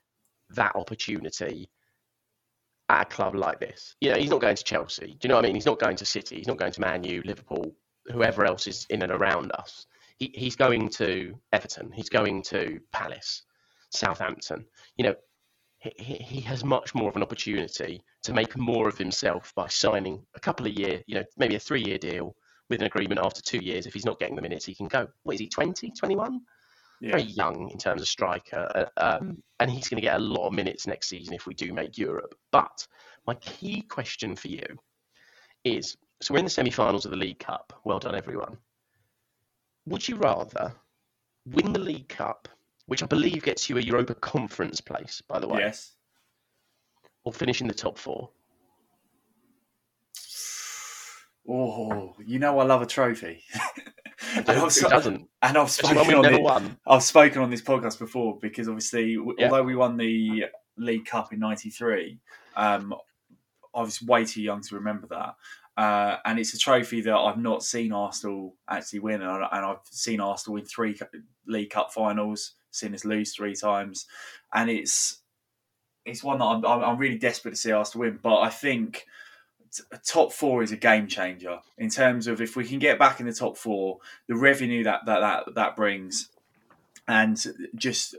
that 0.50 0.76
opportunity 0.76 1.70
at 2.90 3.02
a 3.02 3.06
club 3.06 3.36
like 3.36 3.60
this. 3.60 3.96
You 4.02 4.12
know, 4.12 4.18
he's 4.18 4.30
not 4.30 4.42
going 4.42 4.56
to 4.56 4.64
Chelsea. 4.64 5.08
Do 5.08 5.18
you 5.24 5.30
know 5.30 5.36
what 5.36 5.46
I 5.46 5.48
mean? 5.48 5.56
He's 5.56 5.66
not 5.66 5.80
going 5.80 5.96
to 5.98 6.06
City. 6.06 6.38
He's 6.38 6.48
not 6.48 6.58
going 6.58 6.72
to 6.72 6.82
Man 6.82 7.04
U, 7.04 7.22
Liverpool, 7.26 7.76
whoever 8.12 8.46
else 8.46 8.68
is 8.68 8.86
in 8.90 9.02
and 9.02 9.12
around 9.12 9.52
us. 9.54 9.86
He, 10.18 10.32
he's 10.36 10.56
going 10.56 10.90
to 10.90 11.40
Everton. 11.52 11.92
He's 11.92 12.10
going 12.10 12.44
to 12.44 12.80
Palace, 12.92 13.44
Southampton. 13.90 14.66
You 14.98 15.06
know, 15.06 15.16
he, 15.80 16.16
he 16.16 16.42
has 16.42 16.64
much 16.64 16.94
more 16.94 17.10
of 17.10 17.16
an 17.16 17.24
opportunity 17.24 18.04
to 18.24 18.34
make 18.34 18.58
more 18.58 18.88
of 18.88 18.98
himself 18.98 19.54
by 19.56 19.68
signing 19.68 20.26
a 20.36 20.40
couple 20.40 20.68
of 20.68 20.74
year, 20.74 21.02
you 21.08 21.16
know, 21.16 21.24
maybe 21.38 21.56
a 21.56 21.60
three 21.60 21.84
year 21.84 21.98
deal 21.98 22.36
with 22.70 22.80
an 22.82 22.88
agreement 22.88 23.20
after 23.22 23.42
two 23.42 23.60
years. 23.60 23.86
If 23.86 23.94
he's 23.94 24.06
not 24.06 24.20
getting 24.20 24.36
the 24.36 24.42
minutes, 24.42 24.66
he 24.66 24.76
can 24.76 24.88
go. 24.88 25.08
What 25.24 25.34
is 25.34 25.40
he, 25.40 25.50
20, 25.50 25.92
21? 25.92 26.42
Yeah. 27.04 27.18
Very 27.18 27.24
young 27.24 27.70
in 27.70 27.78
terms 27.78 28.02
of 28.02 28.08
striker. 28.08 28.66
uh, 28.74 28.86
Um, 29.20 29.44
and 29.60 29.70
he's 29.70 29.90
going 29.90 29.98
to 29.98 30.02
get 30.02 30.16
a 30.16 30.24
lot 30.24 30.48
of 30.48 30.54
minutes 30.54 30.88
next 30.88 31.10
season 31.10 31.34
if 31.34 31.46
we 31.46 31.54
do 31.54 31.74
make 31.74 31.98
Europe. 31.98 32.34
But 32.50 32.88
my 33.28 33.34
key 33.36 33.82
question 33.82 34.38
for 34.38 34.48
you 34.48 34.64
is 35.66 35.98
so 36.22 36.34
we're 36.34 36.38
in 36.40 36.46
the 36.46 36.50
semi 36.50 36.70
finals 36.70 37.04
of 37.04 37.12
the 37.12 37.18
League 37.18 37.40
Cup. 37.40 37.78
Well 37.84 38.00
done, 38.00 38.16
everyone. 38.16 38.58
Would 39.86 40.08
you 40.08 40.16
rather 40.16 40.74
win 41.46 41.74
the 41.74 41.80
League 41.80 42.08
Cup, 42.08 42.48
which 42.86 43.04
I 43.04 43.06
believe 43.06 43.44
gets 43.44 43.70
you 43.70 43.78
a 43.78 43.82
Europa 43.82 44.16
Conference 44.16 44.80
place, 44.80 45.22
by 45.28 45.40
the 45.40 45.48
way, 45.50 45.60
Yes. 45.60 45.92
or 47.26 47.34
finish 47.34 47.60
in 47.60 47.68
the 47.68 47.74
top 47.74 47.98
four? 47.98 48.30
Oh, 51.50 52.16
you 52.26 52.40
know 52.40 52.60
I 52.60 52.64
love 52.64 52.82
a 52.82 52.86
trophy. 52.86 53.44
and, 54.36 54.50
I've, 54.50 54.72
sp- 54.74 54.90
doesn't? 54.90 55.28
and 55.42 55.58
I've 55.58 55.70
spoken 55.70 56.16
on 56.16 56.22
never 56.24 56.36
the, 56.36 56.42
won. 56.42 56.78
I've 56.88 57.04
spoken 57.04 57.42
on 57.42 57.50
this 57.50 57.62
podcast 57.62 58.00
before 58.00 58.38
because 58.40 58.68
obviously, 58.68 59.12
Yeah. 59.38 59.46
although 59.46 59.64
we 59.64 59.76
won 59.76 59.98
the 59.98 60.46
League 60.78 61.06
Cup 61.06 61.34
in 61.34 61.40
'93, 61.40 62.20
um, 62.56 62.94
I 63.76 63.82
was 63.82 64.02
way 64.02 64.26
too 64.26 64.42
young 64.42 64.62
to 64.62 64.76
remember 64.76 65.08
that. 65.08 65.36
Uh, 65.76 66.18
and 66.26 66.38
it's 66.38 66.54
a 66.54 66.58
trophy 66.58 67.02
that 67.02 67.16
I've 67.16 67.40
not 67.40 67.64
seen 67.64 67.92
Arsenal 67.92 68.56
actually 68.70 69.00
win, 69.00 69.22
and, 69.22 69.30
I, 69.30 69.50
and 69.54 69.66
I've 69.66 69.80
seen 69.86 70.20
Arsenal 70.20 70.56
win 70.56 70.66
three 70.66 70.96
League 71.48 71.72
Cup 71.72 71.92
finals, 71.92 72.54
seen 72.72 72.94
us 72.94 73.06
lose 73.06 73.34
three 73.34 73.56
times, 73.56 74.06
and 74.54 74.70
it's 74.70 75.22
it's 76.06 76.24
one 76.24 76.38
that 76.40 76.46
I'm, 76.46 76.64
I'm 76.66 76.98
really 76.98 77.18
desperate 77.18 77.52
to 77.52 77.58
see 77.58 77.72
Arsenal 77.72 78.06
win. 78.06 78.20
But 78.22 78.42
I 78.42 78.50
think 78.50 79.06
top 80.06 80.32
four 80.32 80.64
is 80.64 80.72
a 80.72 80.78
game 80.78 81.08
changer 81.08 81.60
in 81.78 81.90
terms 81.90 82.28
of 82.28 82.42
if 82.42 82.56
we 82.56 82.66
can 82.66 82.80
get 82.80 83.00
back 83.00 83.20
in 83.20 83.26
the 83.26 83.34
top 83.34 83.58
four, 83.58 84.00
the 84.28 84.36
revenue 84.36 84.84
that 84.84 85.06
that 85.06 85.20
that, 85.20 85.56
that 85.56 85.76
brings, 85.76 86.30
and 87.08 87.44
just 87.76 88.16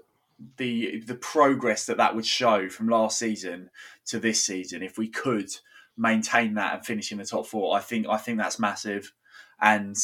the 0.57 1.01
the 1.01 1.15
progress 1.15 1.87
that 1.87 1.97
that 1.97 2.15
would 2.15 2.27
show 2.27 2.69
from 2.69 2.89
last 2.89 3.19
season 3.19 3.71
to 4.07 4.19
this 4.19 4.45
season. 4.45 4.83
If 4.83 4.99
we 4.99 5.09
could 5.09 5.51
maintain 5.97 6.55
that 6.55 6.75
and 6.75 6.87
finish 6.87 7.13
in 7.13 7.19
the 7.19 7.25
top 7.25 7.47
four, 7.47 7.77
I 7.77 7.81
think 7.81 8.07
I 8.09 8.17
think 8.17 8.39
that's 8.39 8.59
massive, 8.59 9.13
and 9.61 9.97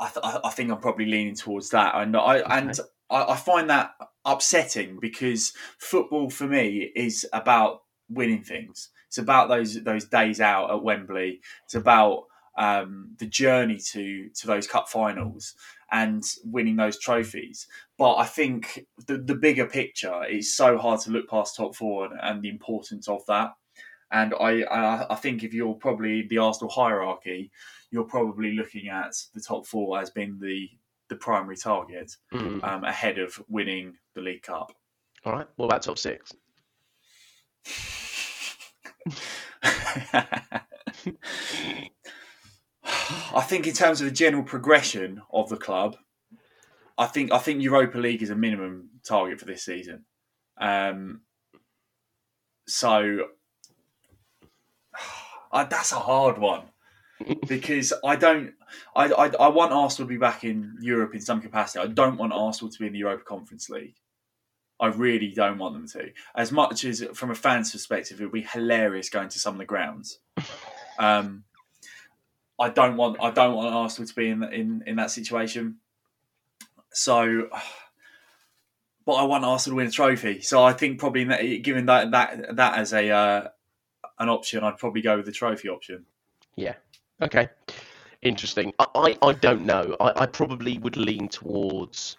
I, 0.00 0.08
th- 0.08 0.40
I 0.44 0.50
think 0.50 0.70
I'm 0.70 0.80
probably 0.80 1.06
leaning 1.06 1.34
towards 1.34 1.70
that. 1.70 1.94
And 1.94 2.16
I 2.16 2.38
and 2.38 2.78
I, 3.10 3.32
I 3.32 3.36
find 3.36 3.68
that 3.70 3.94
upsetting 4.24 4.98
because 5.00 5.52
football 5.78 6.30
for 6.30 6.46
me 6.46 6.90
is 6.94 7.26
about 7.32 7.82
winning 8.08 8.42
things. 8.42 8.90
It's 9.06 9.18
about 9.18 9.48
those 9.48 9.82
those 9.82 10.04
days 10.06 10.40
out 10.40 10.70
at 10.70 10.82
Wembley. 10.82 11.40
It's 11.64 11.74
about 11.74 12.24
um, 12.56 13.10
the 13.18 13.26
journey 13.26 13.78
to 13.92 14.28
to 14.30 14.46
those 14.46 14.66
cup 14.66 14.88
finals 14.88 15.54
and 15.90 16.22
winning 16.44 16.76
those 16.76 16.98
trophies. 16.98 17.66
But 17.96 18.16
I 18.16 18.24
think 18.24 18.86
the 19.06 19.18
the 19.18 19.34
bigger 19.34 19.66
picture 19.66 20.24
is 20.24 20.54
so 20.54 20.76
hard 20.78 21.00
to 21.02 21.10
look 21.10 21.28
past 21.28 21.56
top 21.56 21.74
four 21.74 22.04
and, 22.06 22.18
and 22.20 22.42
the 22.42 22.50
importance 22.50 23.08
of 23.08 23.24
that. 23.26 23.52
And 24.10 24.34
I, 24.40 24.62
I 24.62 25.06
I 25.12 25.14
think 25.16 25.42
if 25.44 25.54
you're 25.54 25.74
probably 25.74 26.22
the 26.22 26.38
Arsenal 26.38 26.70
hierarchy, 26.70 27.50
you're 27.90 28.04
probably 28.04 28.52
looking 28.52 28.88
at 28.88 29.14
the 29.34 29.40
top 29.40 29.66
four 29.66 29.98
as 30.00 30.10
being 30.10 30.38
the 30.40 30.68
the 31.08 31.16
primary 31.16 31.56
target 31.56 32.14
Mm. 32.34 32.62
um, 32.62 32.84
ahead 32.84 33.18
of 33.18 33.42
winning 33.48 33.96
the 34.14 34.20
League 34.20 34.42
Cup. 34.42 34.72
All 35.24 35.32
right. 35.32 35.46
What 35.56 35.66
about 35.66 35.82
top 35.82 35.98
six? 35.98 36.34
I 43.34 43.42
think 43.42 43.66
in 43.66 43.74
terms 43.74 44.00
of 44.00 44.06
the 44.06 44.12
general 44.12 44.42
progression 44.42 45.22
of 45.32 45.48
the 45.48 45.56
club, 45.56 45.96
I 46.96 47.06
think 47.06 47.32
I 47.32 47.38
think 47.38 47.62
Europa 47.62 47.98
League 47.98 48.22
is 48.22 48.30
a 48.30 48.36
minimum 48.36 48.90
target 49.06 49.38
for 49.38 49.46
this 49.46 49.64
season. 49.64 50.04
Um, 50.60 51.20
so 52.66 53.28
I, 55.52 55.64
that's 55.64 55.92
a 55.92 56.00
hard 56.00 56.38
one 56.38 56.64
because 57.46 57.92
I 58.04 58.16
don't. 58.16 58.54
I, 58.94 59.06
I 59.06 59.26
I 59.28 59.48
want 59.48 59.72
Arsenal 59.72 60.08
to 60.08 60.14
be 60.14 60.18
back 60.18 60.44
in 60.44 60.76
Europe 60.80 61.14
in 61.14 61.20
some 61.20 61.40
capacity. 61.40 61.78
I 61.78 61.86
don't 61.86 62.16
want 62.16 62.32
Arsenal 62.32 62.70
to 62.70 62.78
be 62.78 62.86
in 62.86 62.92
the 62.92 62.98
Europa 62.98 63.24
Conference 63.24 63.70
League. 63.70 63.96
I 64.80 64.86
really 64.88 65.30
don't 65.30 65.58
want 65.58 65.74
them 65.74 65.88
to. 65.88 66.12
As 66.36 66.52
much 66.52 66.84
as 66.84 67.04
from 67.14 67.30
a 67.30 67.34
fan's 67.34 67.72
perspective, 67.72 68.20
it 68.20 68.24
would 68.24 68.32
be 68.32 68.42
hilarious 68.42 69.10
going 69.10 69.28
to 69.30 69.38
some 69.38 69.54
of 69.54 69.58
the 69.58 69.64
grounds. 69.64 70.18
Um, 71.00 71.44
I 72.58 72.70
don't 72.70 72.96
want 72.96 73.18
I 73.20 73.30
don't 73.30 73.54
want 73.54 73.72
Arsenal 73.72 74.08
to 74.08 74.14
be 74.16 74.28
in 74.30 74.42
in, 74.42 74.82
in 74.84 74.96
that 74.96 75.12
situation. 75.12 75.76
So, 76.92 77.48
but 79.06 79.12
I 79.12 79.22
want 79.22 79.44
Arsenal 79.44 79.74
to 79.74 79.76
win 79.76 79.86
a 79.86 79.90
trophy. 79.90 80.40
So 80.40 80.64
I 80.64 80.72
think 80.72 80.98
probably 80.98 81.22
in 81.22 81.28
that, 81.28 81.62
given 81.62 81.86
that 81.86 82.10
that 82.10 82.56
that 82.56 82.78
as 82.78 82.92
a 82.92 83.10
uh, 83.10 83.48
an 84.18 84.28
option, 84.28 84.64
I'd 84.64 84.78
probably 84.78 85.02
go 85.02 85.16
with 85.16 85.26
the 85.26 85.32
trophy 85.32 85.68
option. 85.68 86.04
Yeah. 86.56 86.74
Okay. 87.22 87.48
Interesting. 88.22 88.72
I, 88.80 88.86
I, 88.96 89.18
I 89.22 89.32
don't 89.34 89.64
know. 89.64 89.96
I, 90.00 90.22
I 90.22 90.26
probably 90.26 90.78
would 90.78 90.96
lean 90.96 91.28
towards 91.28 92.16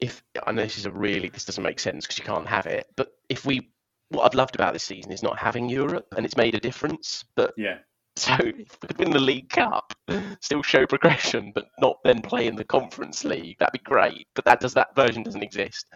if 0.00 0.22
I 0.46 0.52
know 0.52 0.62
this 0.62 0.78
is 0.78 0.86
a 0.86 0.90
really 0.90 1.28
this 1.28 1.44
doesn't 1.44 1.62
make 1.62 1.80
sense 1.80 2.06
because 2.06 2.18
you 2.18 2.24
can't 2.24 2.46
have 2.46 2.66
it. 2.66 2.86
But 2.96 3.12
if 3.28 3.44
we 3.44 3.70
what 4.10 4.24
I've 4.24 4.34
loved 4.34 4.54
about 4.54 4.72
this 4.72 4.84
season 4.84 5.12
is 5.12 5.22
not 5.22 5.38
having 5.38 5.68
Europe 5.68 6.06
and 6.16 6.24
it's 6.24 6.36
made 6.36 6.54
a 6.54 6.60
difference. 6.60 7.24
But 7.36 7.52
Yeah, 7.56 7.78
so 8.16 8.34
if 8.40 8.78
we 8.82 8.88
could 8.88 8.98
win 8.98 9.10
the 9.10 9.18
League 9.18 9.50
Cup, 9.50 9.92
still 10.40 10.62
show 10.62 10.86
progression, 10.86 11.52
but 11.54 11.66
not 11.78 11.98
then 12.04 12.22
play 12.22 12.46
in 12.46 12.56
the 12.56 12.64
Conference 12.64 13.24
League, 13.24 13.58
that'd 13.58 13.72
be 13.72 13.78
great. 13.78 14.26
But 14.34 14.44
that 14.44 14.60
does 14.60 14.74
that 14.74 14.94
version 14.94 15.22
doesn't 15.22 15.42
exist. 15.42 15.86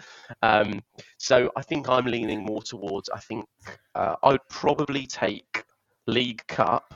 Um, 0.43 0.83
so 1.19 1.51
I 1.57 1.63
think 1.63 1.89
I'm 1.89 2.07
leaning 2.07 2.45
more 2.45 2.63
towards. 2.63 3.09
I 3.09 3.19
think 3.19 3.47
uh, 3.95 4.17
I 4.23 4.33
would 4.33 4.49
probably 4.49 5.07
take 5.07 5.65
League 6.07 6.47
Cup 6.49 6.95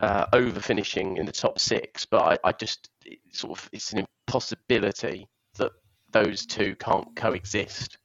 uh, 0.00 0.26
over 0.32 0.60
finishing 0.60 1.16
in 1.16 1.26
the 1.26 1.32
top 1.32 1.58
six, 1.58 2.06
but 2.06 2.22
I, 2.22 2.48
I 2.48 2.52
just 2.52 2.90
it 3.04 3.18
sort 3.30 3.58
of 3.58 3.68
it's 3.72 3.92
an 3.92 4.04
impossibility 4.26 5.28
those 6.12 6.46
two 6.46 6.76
can't 6.76 7.14
coexist. 7.16 7.98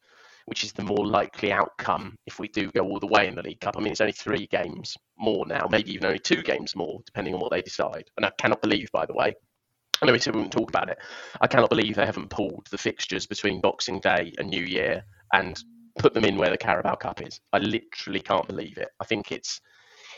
Which 0.45 0.63
is 0.63 0.71
the 0.71 0.83
more 0.83 1.05
likely 1.05 1.51
outcome 1.51 2.15
if 2.25 2.39
we 2.39 2.47
do 2.47 2.71
go 2.71 2.79
all 2.83 3.01
the 3.01 3.07
way 3.07 3.27
in 3.27 3.35
the 3.35 3.41
League 3.41 3.59
Cup? 3.59 3.75
I 3.75 3.81
mean, 3.81 3.91
it's 3.91 3.99
only 3.99 4.13
three 4.13 4.47
games 4.47 4.95
more 5.17 5.45
now, 5.45 5.67
maybe 5.69 5.91
even 5.91 6.05
only 6.05 6.19
two 6.19 6.41
games 6.41 6.73
more, 6.73 7.01
depending 7.05 7.33
on 7.33 7.41
what 7.41 7.51
they 7.51 7.61
decide. 7.61 8.05
And 8.15 8.25
I 8.25 8.31
cannot 8.39 8.61
believe, 8.61 8.89
by 8.93 9.05
the 9.05 9.13
way, 9.13 9.35
I 10.01 10.05
know 10.05 10.13
we 10.13 10.19
said 10.19 10.35
we 10.35 10.39
wouldn't 10.39 10.53
talk 10.53 10.69
about 10.69 10.89
it. 10.89 10.99
I 11.41 11.47
cannot 11.47 11.69
believe 11.69 11.95
they 11.95 12.05
haven't 12.05 12.29
pulled 12.29 12.67
the 12.71 12.77
fixtures 12.77 13.25
between 13.25 13.59
Boxing 13.59 13.99
Day 13.99 14.31
and 14.37 14.49
New 14.49 14.63
Year 14.63 15.03
and 15.33 15.61
put 15.99 16.13
them 16.13 16.23
in 16.23 16.37
where 16.37 16.51
the 16.51 16.57
Carabao 16.57 16.95
Cup 16.95 17.21
is. 17.21 17.41
I 17.51 17.57
literally 17.57 18.21
can't 18.21 18.47
believe 18.47 18.77
it. 18.77 18.89
I 18.99 19.05
think 19.05 19.31
it's 19.31 19.59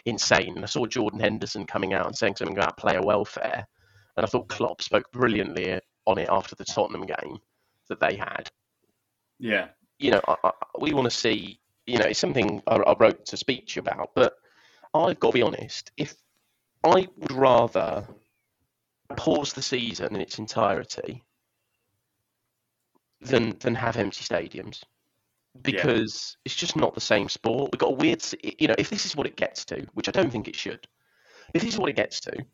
insane. 0.05 0.61
I 0.61 0.67
saw 0.67 0.85
Jordan 0.85 1.21
Henderson 1.21 1.65
coming 1.65 1.93
out 1.93 2.05
and 2.05 2.15
saying 2.15 2.35
something 2.35 2.57
about 2.57 2.77
player 2.77 3.01
welfare. 3.01 3.65
And 4.17 4.25
I 4.25 4.29
thought 4.29 4.49
Klopp 4.49 4.81
spoke 4.81 5.09
brilliantly 5.13 5.79
on 6.05 6.17
it 6.17 6.29
after 6.29 6.55
the 6.55 6.65
Tottenham 6.65 7.05
game 7.05 7.39
that 7.89 7.99
they 7.99 8.15
had. 8.15 8.49
Yeah. 9.39 9.69
You 9.97 10.11
know, 10.11 10.21
I, 10.27 10.35
I, 10.43 10.51
we 10.79 10.93
want 10.93 11.05
to 11.05 11.15
see, 11.15 11.59
you 11.85 11.97
know, 11.97 12.05
it's 12.05 12.19
something 12.19 12.61
I, 12.67 12.75
I 12.75 12.95
wrote 12.97 13.25
to 13.27 13.37
speech 13.37 13.77
about, 13.77 14.11
but 14.15 14.33
I've 14.93 15.19
got 15.19 15.29
to 15.29 15.33
be 15.33 15.41
honest, 15.41 15.91
if 15.97 16.15
I 16.83 17.07
would 17.17 17.31
rather 17.31 18.07
pause 19.15 19.53
the 19.53 19.61
season 19.61 20.15
in 20.15 20.21
its 20.21 20.39
entirety 20.39 21.23
than 23.21 23.57
than 23.59 23.75
have 23.75 23.97
empty 23.97 24.23
stadiums 24.23 24.81
because 25.61 26.37
yeah. 26.37 26.41
it's 26.45 26.55
just 26.55 26.75
not 26.75 26.93
the 26.93 27.01
same 27.01 27.27
sport. 27.27 27.71
We've 27.71 27.79
got 27.79 27.91
a 27.91 27.95
weird, 27.95 28.23
you 28.43 28.67
know, 28.67 28.75
if 28.77 28.89
this 28.89 29.05
is 29.05 29.15
what 29.15 29.27
it 29.27 29.35
gets 29.35 29.65
to, 29.65 29.85
which 29.93 30.07
I 30.07 30.11
don't 30.11 30.31
think 30.31 30.47
it 30.47 30.55
should, 30.55 30.87
if 31.53 31.61
this 31.61 31.73
is 31.73 31.79
what 31.79 31.89
it 31.89 31.95
gets 31.95 32.19
to, 32.21 32.45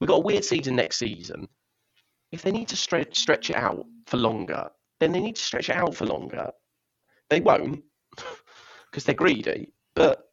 we've 0.00 0.08
got 0.08 0.16
a 0.16 0.26
weird 0.26 0.44
season 0.44 0.76
next 0.76 0.98
season. 0.98 1.48
If 2.32 2.42
they 2.42 2.50
need 2.50 2.68
to 2.68 2.76
stretch 2.76 3.18
stretch 3.18 3.50
it 3.50 3.56
out 3.56 3.86
for 4.06 4.16
longer, 4.16 4.70
then 5.00 5.12
they 5.12 5.20
need 5.20 5.36
to 5.36 5.42
stretch 5.42 5.68
it 5.68 5.76
out 5.76 5.94
for 5.94 6.06
longer. 6.06 6.50
They 7.30 7.40
won't 7.40 7.84
because 8.90 9.04
they're 9.04 9.14
greedy, 9.14 9.72
but 9.94 10.30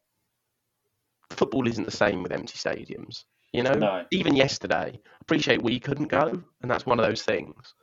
football 1.29 1.67
isn't 1.67 1.85
the 1.85 1.91
same 1.91 2.23
with 2.23 2.31
empty 2.31 2.57
stadiums. 2.57 3.23
You 3.53 3.63
know, 3.63 3.73
no. 3.73 4.05
even 4.11 4.35
yesterday, 4.35 4.99
appreciate 5.21 5.61
we 5.61 5.79
couldn't 5.79 6.09
go, 6.09 6.43
and 6.61 6.69
that's 6.69 6.85
one 6.85 6.99
of 6.99 7.05
those 7.05 7.23
things. 7.23 7.73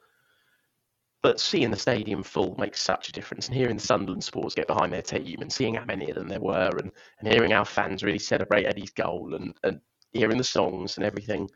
But 1.22 1.40
seeing 1.40 1.70
the 1.70 1.78
stadium 1.78 2.22
full 2.22 2.56
makes 2.58 2.82
such 2.82 3.08
a 3.08 3.12
difference, 3.12 3.46
and 3.46 3.56
hearing 3.56 3.76
the 3.76 3.82
Sunderland 3.82 4.24
supporters 4.24 4.54
get 4.54 4.66
behind 4.66 4.92
their 4.92 5.02
team, 5.02 5.38
and 5.40 5.50
seeing 5.50 5.74
how 5.74 5.84
many 5.84 6.10
of 6.10 6.16
them 6.16 6.28
there 6.28 6.40
were, 6.40 6.70
and, 6.78 6.90
and 7.20 7.32
hearing 7.32 7.52
our 7.52 7.64
fans 7.64 8.02
really 8.02 8.18
celebrate 8.18 8.66
Eddie's 8.66 8.90
goal, 8.90 9.34
and, 9.34 9.54
and 9.62 9.80
hearing 10.12 10.36
the 10.36 10.44
songs 10.44 10.96
and 10.96 11.06
everything, 11.06 11.48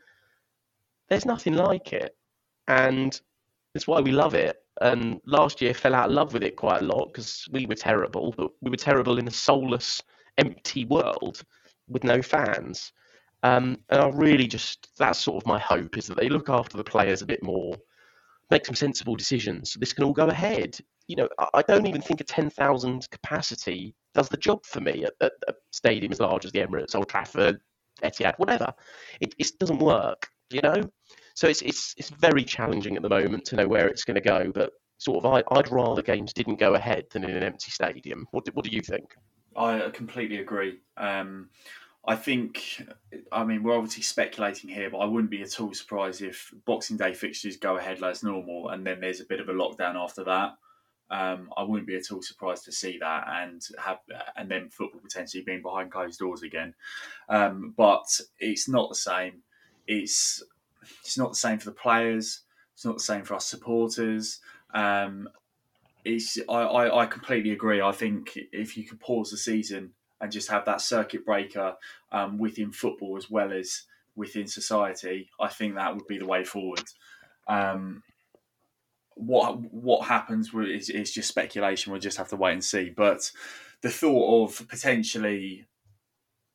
there's 1.09 1.25
nothing 1.25 1.53
like 1.53 1.93
it, 1.93 2.15
and 2.67 3.21
it's 3.75 3.87
why 3.87 3.99
we 3.99 4.11
love 4.11 4.33
it. 4.33 4.57
And 4.81 5.19
last 5.25 5.61
year 5.61 5.73
fell 5.73 5.95
out 5.95 6.09
of 6.09 6.15
love 6.15 6.33
with 6.33 6.43
it 6.43 6.55
quite 6.55 6.81
a 6.81 6.85
lot 6.85 7.07
because 7.07 7.47
we 7.51 7.65
were 7.65 7.75
terrible, 7.75 8.33
but 8.37 8.51
we 8.61 8.69
were 8.69 8.77
terrible 8.77 9.17
in 9.17 9.27
a 9.27 9.31
soulless, 9.31 10.01
empty 10.37 10.85
world 10.85 11.41
with 11.87 12.03
no 12.03 12.21
fans. 12.21 12.91
Um, 13.43 13.77
and 13.89 14.01
I 14.01 14.09
really 14.09 14.47
just, 14.47 14.89
that's 14.97 15.19
sort 15.19 15.43
of 15.43 15.47
my 15.47 15.59
hope 15.59 15.97
is 15.97 16.07
that 16.07 16.17
they 16.17 16.29
look 16.29 16.49
after 16.49 16.77
the 16.77 16.83
players 16.83 17.21
a 17.21 17.25
bit 17.25 17.43
more, 17.43 17.75
make 18.51 18.65
some 18.65 18.75
sensible 18.75 19.15
decisions 19.15 19.71
so 19.71 19.79
this 19.79 19.93
can 19.93 20.03
all 20.03 20.13
go 20.13 20.27
ahead. 20.27 20.77
You 21.07 21.17
know, 21.17 21.29
I 21.53 21.61
don't 21.61 21.87
even 21.87 22.01
think 22.01 22.19
a 22.19 22.25
10,000 22.25 23.09
capacity 23.09 23.95
does 24.13 24.29
the 24.29 24.37
job 24.37 24.65
for 24.65 24.81
me 24.81 25.05
at, 25.05 25.13
at 25.21 25.31
a 25.47 25.53
stadium 25.71 26.11
as 26.11 26.19
large 26.19 26.45
as 26.45 26.51
the 26.51 26.59
Emirates, 26.59 26.95
Old 26.95 27.09
Trafford, 27.09 27.59
Etihad, 28.03 28.37
whatever. 28.37 28.73
It, 29.21 29.33
it 29.37 29.51
doesn't 29.59 29.79
work, 29.79 30.27
you 30.49 30.61
know? 30.61 30.83
So 31.37 31.47
it's, 31.47 31.61
it's, 31.61 31.93
it's 31.97 32.09
very 32.09 32.43
challenging 32.43 32.95
at 32.95 33.03
the 33.03 33.09
moment 33.09 33.45
to 33.45 33.55
know 33.55 33.67
where 33.67 33.87
it's 33.87 34.03
going 34.03 34.15
to 34.15 34.21
go, 34.21 34.51
but 34.51 34.71
sort 34.97 35.23
of 35.23 35.31
I, 35.31 35.43
I'd 35.55 35.71
rather 35.71 36.01
games 36.01 36.33
didn't 36.33 36.57
go 36.57 36.73
ahead 36.73 37.05
than 37.11 37.23
in 37.23 37.29
an 37.29 37.43
empty 37.43 37.69
stadium. 37.69 38.25
What 38.31 38.45
do, 38.45 38.51
what 38.55 38.65
do 38.65 38.71
you 38.71 38.81
think? 38.81 39.13
I 39.55 39.91
completely 39.93 40.37
agree. 40.37 40.79
Um, 40.97 41.49
I 42.07 42.15
think, 42.15 42.81
I 43.31 43.43
mean, 43.43 43.61
we're 43.61 43.77
obviously 43.77 44.01
speculating 44.01 44.71
here, 44.71 44.89
but 44.89 44.97
I 44.97 45.05
wouldn't 45.05 45.29
be 45.29 45.43
at 45.43 45.59
all 45.61 45.75
surprised 45.75 46.23
if 46.23 46.51
Boxing 46.65 46.97
Day 46.97 47.13
fixtures 47.13 47.55
go 47.55 47.77
ahead 47.77 48.01
as 48.01 48.23
normal 48.23 48.69
and 48.69 48.83
then 48.83 48.99
there's 48.99 49.21
a 49.21 49.25
bit 49.25 49.39
of 49.39 49.47
a 49.47 49.53
lockdown 49.53 49.93
after 49.93 50.23
that. 50.23 50.55
Um, 51.11 51.51
I 51.55 51.61
wouldn't 51.61 51.87
be 51.87 51.97
at 51.97 52.11
all 52.11 52.23
surprised 52.23 52.65
to 52.65 52.71
see 52.71 52.97
that 52.99 53.25
and 53.29 53.61
have 53.77 53.99
and 54.35 54.49
then 54.49 54.69
football 54.69 55.01
potentially 55.01 55.43
being 55.43 55.61
behind 55.61 55.91
closed 55.91 56.17
doors 56.17 56.41
again. 56.41 56.73
Um, 57.29 57.75
but 57.77 58.07
it's 58.39 58.67
not 58.67 58.89
the 58.89 58.95
same. 58.95 59.43
It's 59.85 60.41
it's 61.01 61.17
not 61.17 61.31
the 61.31 61.37
same 61.37 61.59
for 61.59 61.65
the 61.65 61.75
players. 61.75 62.41
It's 62.73 62.85
not 62.85 62.97
the 62.97 63.03
same 63.03 63.23
for 63.23 63.35
us 63.35 63.45
supporters. 63.45 64.39
Um, 64.73 65.29
it's 66.05 66.37
I, 66.47 66.61
I, 66.61 67.03
I 67.03 67.05
completely 67.05 67.51
agree. 67.51 67.81
I 67.81 67.91
think 67.91 68.37
if 68.51 68.77
you 68.77 68.83
could 68.83 68.99
pause 68.99 69.31
the 69.31 69.37
season 69.37 69.93
and 70.21 70.31
just 70.31 70.49
have 70.49 70.65
that 70.65 70.81
circuit 70.81 71.25
breaker 71.25 71.75
um, 72.11 72.37
within 72.37 72.71
football 72.71 73.17
as 73.17 73.29
well 73.29 73.51
as 73.51 73.83
within 74.15 74.47
society, 74.47 75.29
I 75.39 75.47
think 75.47 75.75
that 75.75 75.93
would 75.93 76.07
be 76.07 76.17
the 76.17 76.25
way 76.25 76.43
forward. 76.43 76.83
Um, 77.47 78.03
what 79.15 79.59
what 79.73 80.07
happens 80.07 80.51
is, 80.53 80.89
is 80.89 81.11
just 81.11 81.29
speculation. 81.29 81.91
We'll 81.91 82.01
just 82.01 82.17
have 82.17 82.29
to 82.29 82.35
wait 82.35 82.53
and 82.53 82.63
see. 82.63 82.89
But 82.95 83.31
the 83.81 83.89
thought 83.89 84.45
of 84.45 84.67
potentially 84.67 85.65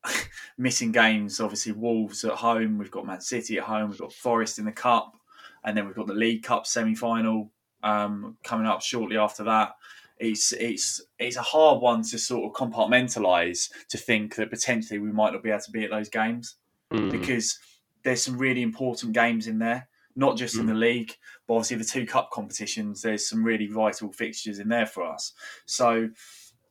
missing 0.58 0.92
games, 0.92 1.40
obviously 1.40 1.72
Wolves 1.72 2.24
at 2.24 2.32
home, 2.32 2.78
we've 2.78 2.90
got 2.90 3.06
Man 3.06 3.20
City 3.20 3.58
at 3.58 3.64
home, 3.64 3.90
we've 3.90 4.00
got 4.00 4.12
Forest 4.12 4.58
in 4.58 4.64
the 4.64 4.72
cup, 4.72 5.16
and 5.64 5.76
then 5.76 5.86
we've 5.86 5.96
got 5.96 6.06
the 6.06 6.14
League 6.14 6.42
Cup 6.42 6.66
semi 6.66 6.94
final 6.94 7.50
um, 7.82 8.36
coming 8.42 8.66
up 8.66 8.82
shortly 8.82 9.16
after 9.16 9.44
that 9.44 9.74
it's 10.22 10.52
it's 10.52 11.02
it's 11.18 11.36
a 11.36 11.42
hard 11.42 11.82
one 11.82 12.02
to 12.02 12.16
sort 12.16 12.44
of 12.44 12.52
compartmentalize 12.52 13.70
to 13.88 13.98
think 13.98 14.36
that 14.36 14.50
potentially 14.50 15.00
we 15.00 15.10
might 15.10 15.32
not 15.32 15.42
be 15.42 15.50
able 15.50 15.60
to 15.60 15.70
be 15.72 15.84
at 15.84 15.90
those 15.90 16.08
games 16.08 16.56
mm. 16.92 17.10
because 17.10 17.58
there's 18.04 18.22
some 18.22 18.38
really 18.38 18.62
important 18.62 19.12
games 19.12 19.48
in 19.48 19.58
there 19.58 19.88
not 20.14 20.36
just 20.36 20.56
mm. 20.56 20.60
in 20.60 20.66
the 20.66 20.74
league 20.74 21.12
but 21.46 21.54
obviously 21.54 21.76
the 21.76 21.84
two 21.84 22.06
cup 22.06 22.30
competitions 22.30 23.02
there's 23.02 23.28
some 23.28 23.42
really 23.42 23.66
vital 23.66 24.12
fixtures 24.12 24.60
in 24.60 24.68
there 24.68 24.86
for 24.86 25.02
us 25.02 25.32
so 25.66 26.08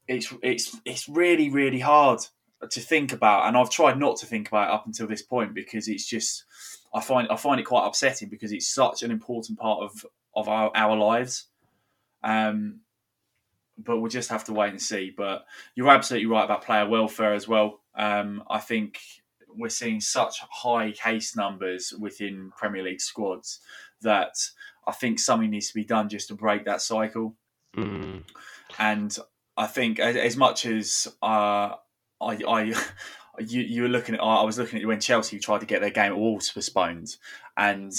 it's 0.08 0.34
it's 0.42 0.78
it's 0.86 1.10
really 1.10 1.50
really 1.50 1.80
hard 1.80 2.20
to 2.70 2.80
think 2.80 3.12
about 3.14 3.47
and 3.47 3.57
I've 3.57 3.70
tried 3.70 3.97
not 3.97 4.18
to 4.18 4.26
think 4.26 4.47
about 4.47 4.70
it 4.70 4.74
up 4.74 4.86
until 4.86 5.07
this 5.07 5.22
point 5.22 5.53
because 5.53 5.88
it's 5.88 6.05
just 6.05 6.45
I 6.93 7.01
find 7.01 7.28
I 7.30 7.36
find 7.36 7.59
it 7.59 7.64
quite 7.64 7.88
upsetting 7.88 8.30
because 8.30 8.51
it's 8.51 8.68
such 8.68 9.03
an 9.03 9.12
important 9.12 9.57
part 9.57 9.82
of 9.82 10.05
of 10.36 10.47
our, 10.47 10.72
our 10.76 10.95
lives 10.95 11.47
um, 12.24 12.82
but 13.78 13.99
we'll 13.99 14.09
just 14.09 14.30
have 14.30 14.43
to 14.45 14.53
wait 14.53 14.70
and 14.70 14.82
see. 14.82 15.14
But 15.16 15.45
you're 15.76 15.89
absolutely 15.89 16.28
right 16.28 16.45
about 16.45 16.64
player 16.64 16.88
welfare 16.88 17.34
as 17.34 17.47
well. 17.47 17.82
Um, 17.95 18.43
I 18.49 18.59
think 18.59 18.99
we're 19.55 19.70
seeing 19.70 19.99
such 19.99 20.39
high 20.49 20.91
case 20.91 21.36
numbers 21.36 21.93
within 21.97 22.51
Premier 22.55 22.84
League 22.84 23.01
squads 23.01 23.59
that 24.01 24.34
I 24.88 24.91
think 24.91 25.20
something 25.20 25.49
needs 25.49 25.68
to 25.70 25.74
be 25.74 25.84
done 25.84 26.09
just 26.09 26.30
to 26.30 26.36
break 26.36 26.66
that 26.66 26.82
cycle. 26.82 27.36
Mm. 27.76 28.24
And 28.80 29.18
I 29.57 29.68
think 29.68 29.99
as, 29.99 30.38
much 30.38 30.66
as 30.66 31.07
uh, 31.22 31.76
I, 32.22 32.38
I 32.48 32.62
you, 33.40 33.62
you 33.62 33.82
were 33.84 33.88
looking 33.88 34.16
at, 34.16 34.22
I 34.22 34.44
was 34.44 34.58
looking 34.58 34.82
at 34.82 34.88
when 34.88 35.00
Chelsea 35.00 35.40
tried 35.40 35.60
to 35.60 35.66
get 35.66 35.82
their 35.82 35.90
game 35.90 36.16
Wolves 36.18 36.52
postponed, 36.52 37.16
and 37.58 37.92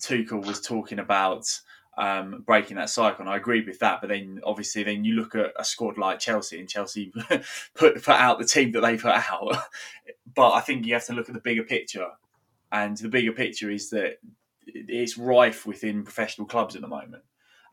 Tuchel 0.00 0.44
was 0.44 0.60
talking 0.60 0.98
about 0.98 1.46
um, 1.98 2.42
breaking 2.46 2.76
that 2.76 2.90
cycle. 2.90 3.20
And 3.20 3.28
I 3.28 3.36
agree 3.36 3.64
with 3.64 3.78
that. 3.80 4.00
But 4.00 4.08
then 4.08 4.40
obviously, 4.44 4.82
then 4.82 5.04
you 5.04 5.14
look 5.14 5.34
at 5.34 5.52
a 5.56 5.64
squad 5.64 5.98
like 5.98 6.18
Chelsea, 6.18 6.58
and 6.58 6.68
Chelsea 6.68 7.12
put 7.74 8.02
put 8.02 8.08
out 8.08 8.38
the 8.38 8.44
team 8.44 8.72
that 8.72 8.80
they 8.80 8.96
put 8.96 9.12
out. 9.12 9.56
but 10.34 10.52
I 10.52 10.60
think 10.60 10.86
you 10.86 10.94
have 10.94 11.06
to 11.06 11.14
look 11.14 11.28
at 11.28 11.34
the 11.34 11.40
bigger 11.40 11.64
picture, 11.64 12.08
and 12.70 12.96
the 12.96 13.08
bigger 13.08 13.32
picture 13.32 13.70
is 13.70 13.90
that 13.90 14.18
it's 14.66 15.18
rife 15.18 15.66
within 15.66 16.04
professional 16.04 16.46
clubs 16.46 16.74
at 16.74 16.82
the 16.82 16.88
moment, 16.88 17.22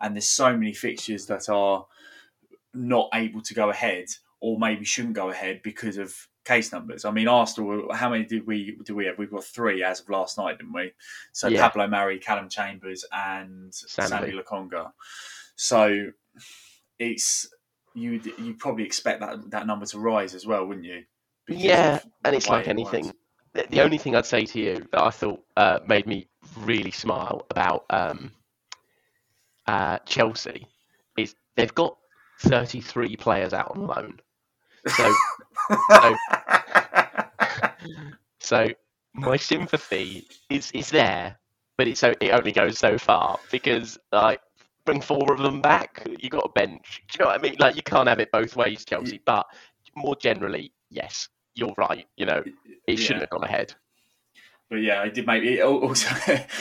and 0.02 0.16
there's 0.16 0.30
so 0.30 0.56
many 0.56 0.74
fixtures 0.74 1.26
that 1.28 1.50
are 1.50 1.86
not 2.74 3.10
able 3.14 3.42
to 3.42 3.54
go 3.54 3.70
ahead 3.70 4.06
or 4.42 4.58
maybe 4.58 4.86
shouldn't 4.86 5.16
go 5.16 5.30
ahead 5.30 5.62
because 5.64 5.98
of 5.98 6.16
case 6.46 6.72
numbers. 6.72 7.06
I 7.06 7.12
mean, 7.12 7.28
Arsenal. 7.28 7.94
How 7.94 8.10
many 8.10 8.26
did 8.26 8.48
we 8.48 8.78
do 8.84 8.96
we 8.96 9.06
have? 9.06 9.18
We've 9.18 9.32
got 9.32 9.44
three 9.44 9.84
as 9.84 10.00
of 10.00 10.10
last 10.10 10.38
night, 10.38 10.58
didn't 10.58 10.74
we? 10.74 10.92
So 11.32 11.48
yeah. 11.48 11.62
Pablo 11.62 11.88
Mari, 11.88 12.20
Calum 12.20 12.50
Chambers, 12.50 13.06
and 13.12 13.72
Sambi 13.72 14.34
Lokonga. 14.34 14.92
So 15.56 16.12
it's 16.98 17.50
you. 17.94 18.22
You 18.38 18.56
probably 18.56 18.86
expect 18.86 19.22
that 19.22 19.52
that 19.52 19.68
number 19.68 19.86
to 19.88 20.00
rise 20.00 20.34
as 20.34 20.46
well, 20.46 20.66
wouldn't 20.66 20.86
you? 20.86 21.04
Because 21.46 21.64
yeah, 21.64 22.00
and 22.24 22.36
it's 22.36 22.50
like 22.50 22.68
anything. 22.68 23.14
The, 23.54 23.66
the 23.70 23.82
only 23.82 23.98
thing 23.98 24.16
I'd 24.16 24.26
say 24.26 24.46
to 24.46 24.60
you 24.60 24.88
that 24.92 25.02
I 25.02 25.10
thought 25.10 25.44
uh, 25.58 25.80
made 25.88 26.06
me 26.06 26.28
really 26.58 26.92
smile 26.92 27.46
about 27.50 27.86
um, 27.90 28.32
uh, 29.68 29.98
Chelsea 30.06 30.68
is 31.18 31.36
they've 31.56 31.74
got 31.74 31.98
33 32.40 33.16
players 33.18 33.54
out 33.54 33.72
on 33.76 33.88
loan. 33.88 34.20
So, 34.88 35.18
so, 35.92 36.18
so, 38.40 38.68
my 39.14 39.38
sympathy 39.38 40.28
is 40.50 40.72
is 40.72 40.90
there, 40.90 41.38
but 41.78 41.88
it's 41.88 42.04
it 42.04 42.32
only 42.32 42.52
goes 42.52 42.78
so 42.80 42.98
far 42.98 43.40
because 43.52 43.98
like 44.12 44.42
bring 44.86 45.02
four 45.02 45.34
of 45.34 45.40
them 45.40 45.62
back, 45.62 46.08
you 46.20 46.30
got 46.30 46.46
a 46.46 46.50
bench. 46.50 47.02
Do 47.12 47.18
you 47.20 47.26
know 47.26 47.32
what 47.32 47.40
I 47.40 47.44
mean? 47.44 47.56
Like 47.60 47.76
you 47.76 47.84
can't 47.84 48.08
have 48.08 48.20
it 48.20 48.32
both 48.32 48.56
ways, 48.56 48.86
Chelsea. 48.86 49.22
But 49.26 49.46
more 49.96 50.16
generally, 50.16 50.72
yes, 50.90 51.30
you're 51.56 51.74
right. 51.78 52.06
You 52.18 52.26
know, 52.28 52.44
it 52.88 52.98
shouldn't 52.98 53.22
have 53.24 53.30
gone 53.30 53.44
ahead 53.44 53.74
but 54.70 54.78
yeah, 54.78 55.04
it 55.04 55.16
did 55.16 55.26
make 55.26 55.44
it 55.44 55.62
also 55.62 56.10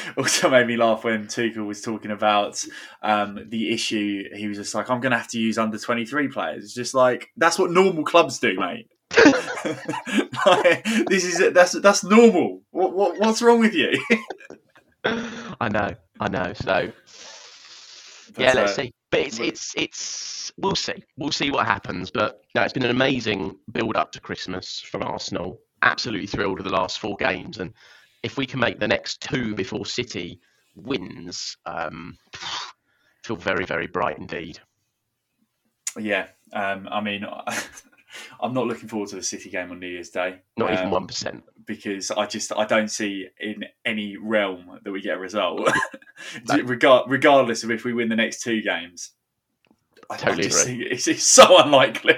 also 0.16 0.50
made 0.50 0.66
me 0.66 0.76
laugh 0.76 1.04
when 1.04 1.26
Tuchel 1.26 1.66
was 1.66 1.82
talking 1.82 2.10
about 2.10 2.64
um, 3.02 3.38
the 3.48 3.72
issue. 3.72 4.24
He 4.34 4.48
was 4.48 4.56
just 4.56 4.74
like, 4.74 4.88
"I'm 4.88 5.00
going 5.00 5.12
to 5.12 5.18
have 5.18 5.28
to 5.28 5.38
use 5.38 5.58
under 5.58 5.78
23 5.78 6.28
players." 6.28 6.64
It's 6.64 6.74
just 6.74 6.94
like 6.94 7.28
that's 7.36 7.58
what 7.58 7.70
normal 7.70 8.04
clubs 8.04 8.38
do, 8.38 8.58
mate. 8.58 8.88
like, 10.46 10.84
this 11.08 11.24
is 11.24 11.52
that's 11.52 11.72
that's 11.80 12.02
normal. 12.02 12.62
What, 12.70 12.94
what 12.94 13.18
what's 13.18 13.42
wrong 13.42 13.60
with 13.60 13.74
you? 13.74 13.92
I 15.04 15.68
know, 15.68 15.90
I 16.18 16.28
know. 16.28 16.52
So 16.54 16.90
But, 18.34 18.42
yeah, 18.42 18.52
let's 18.54 18.72
uh, 18.72 18.82
see. 18.82 18.92
But 19.10 19.20
it's 19.20 19.38
it's 19.38 19.74
it's 19.76 20.52
we'll 20.56 20.76
see. 20.76 21.04
We'll 21.18 21.32
see 21.32 21.50
what 21.50 21.66
happens. 21.66 22.10
But 22.10 22.40
no, 22.54 22.62
it's 22.62 22.72
been 22.72 22.84
an 22.84 22.90
amazing 22.90 23.56
build 23.70 23.96
up 23.96 24.12
to 24.12 24.20
Christmas 24.20 24.80
from 24.80 25.02
Arsenal. 25.02 25.60
Absolutely 25.82 26.26
thrilled 26.26 26.58
with 26.58 26.64
the 26.64 26.72
last 26.72 26.98
four 26.98 27.16
games, 27.16 27.58
and 27.58 27.72
if 28.22 28.36
we 28.36 28.46
can 28.46 28.60
make 28.60 28.78
the 28.78 28.88
next 28.88 29.20
two 29.22 29.54
before 29.54 29.86
City 29.86 30.40
wins, 30.76 31.56
um, 31.66 32.16
feel 33.24 33.36
very 33.36 33.64
very 33.64 33.86
bright 33.86 34.18
indeed. 34.18 34.58
Yeah, 35.98 36.26
um, 36.52 36.88
I 36.90 37.00
mean, 37.00 37.24
I'm 38.40 38.54
not 38.54 38.66
looking 38.66 38.88
forward 38.88 39.08
to 39.10 39.16
the 39.16 39.22
City 39.22 39.50
game 39.50 39.70
on 39.70 39.80
New 39.80 39.86
Year's 39.88 40.10
Day. 40.10 40.40
Not 40.56 40.72
even 40.72 40.86
um, 40.86 40.90
one 40.90 41.06
percent. 41.06 41.42
because 41.66 42.10
I 42.10 42.26
just 42.26 42.52
I 42.52 42.64
don't 42.66 42.90
see 42.90 43.26
in 43.40 43.64
any 43.84 44.16
realm 44.16 44.78
that 44.82 44.90
we 44.92 45.00
get 45.00 45.16
a 45.16 45.20
result, 45.20 45.68
No. 46.48 46.56
Regard, 46.64 47.10
regardless 47.10 47.64
of 47.64 47.70
if 47.70 47.84
we 47.84 47.92
win 47.92 48.08
the 48.08 48.16
next 48.16 48.42
two 48.42 48.60
games. 48.62 49.12
I, 50.10 50.14
I 50.14 50.16
Totally 50.16 50.42
just 50.44 50.66
agree. 50.66 50.86
it's, 50.86 51.06
it's 51.06 51.24
so 51.26 51.62
unlikely. 51.62 52.14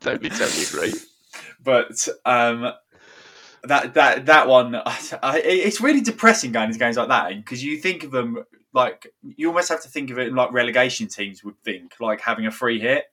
Totally, 0.00 0.30
totally 0.30 0.64
agree. 0.64 1.00
but 1.62 2.06
um, 2.26 2.72
that 3.64 3.94
that 3.94 4.26
that 4.26 4.48
one, 4.48 4.74
I, 4.74 4.98
I, 5.22 5.38
it's 5.38 5.80
really 5.80 6.00
depressing 6.00 6.52
going 6.52 6.68
into 6.68 6.78
games 6.78 6.96
like 6.96 7.08
that 7.08 7.34
because 7.36 7.62
you 7.64 7.78
think 7.78 8.04
of 8.04 8.10
them 8.10 8.44
like 8.74 9.12
you 9.22 9.48
almost 9.48 9.68
have 9.68 9.82
to 9.82 9.88
think 9.88 10.10
of 10.10 10.18
it 10.18 10.32
like 10.32 10.52
relegation 10.52 11.08
teams 11.08 11.44
would 11.44 11.58
think, 11.64 11.94
like 12.00 12.20
having 12.20 12.46
a 12.46 12.50
free 12.50 12.80
hit. 12.80 13.04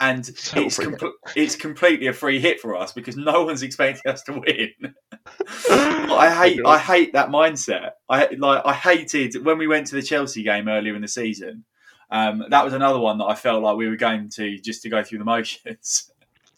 And 0.00 0.26
So 0.26 0.60
it's 0.60 0.78
compl- 0.78 1.12
it's 1.36 1.56
completely 1.56 2.08
a 2.08 2.12
free 2.12 2.40
hit 2.40 2.60
for 2.60 2.76
us 2.76 2.92
because 2.92 3.16
no 3.16 3.44
one's 3.44 3.62
expecting 3.62 4.10
us 4.10 4.22
to 4.24 4.32
win. 4.32 4.94
I 5.70 6.34
hate. 6.36 6.60
I 6.66 6.78
hate 6.92 7.12
that 7.12 7.28
mindset. 7.28 7.90
I 8.08 8.28
like 8.36 8.62
I 8.64 8.74
hated 8.74 9.44
when 9.44 9.56
we 9.56 9.68
went 9.68 9.86
to 9.88 9.94
the 9.94 10.02
Chelsea 10.02 10.42
game 10.42 10.68
earlier 10.68 10.96
in 10.96 11.02
the 11.02 11.08
season. 11.08 11.64
Um, 12.10 12.44
that 12.50 12.64
was 12.64 12.74
another 12.74 12.98
one 12.98 13.18
that 13.18 13.24
I 13.24 13.34
felt 13.34 13.62
like 13.62 13.76
we 13.76 13.88
were 13.88 13.96
going 13.96 14.28
to 14.30 14.58
just 14.58 14.82
to 14.82 14.88
go 14.88 15.02
through 15.02 15.18
the 15.18 15.24
motions. 15.24 16.10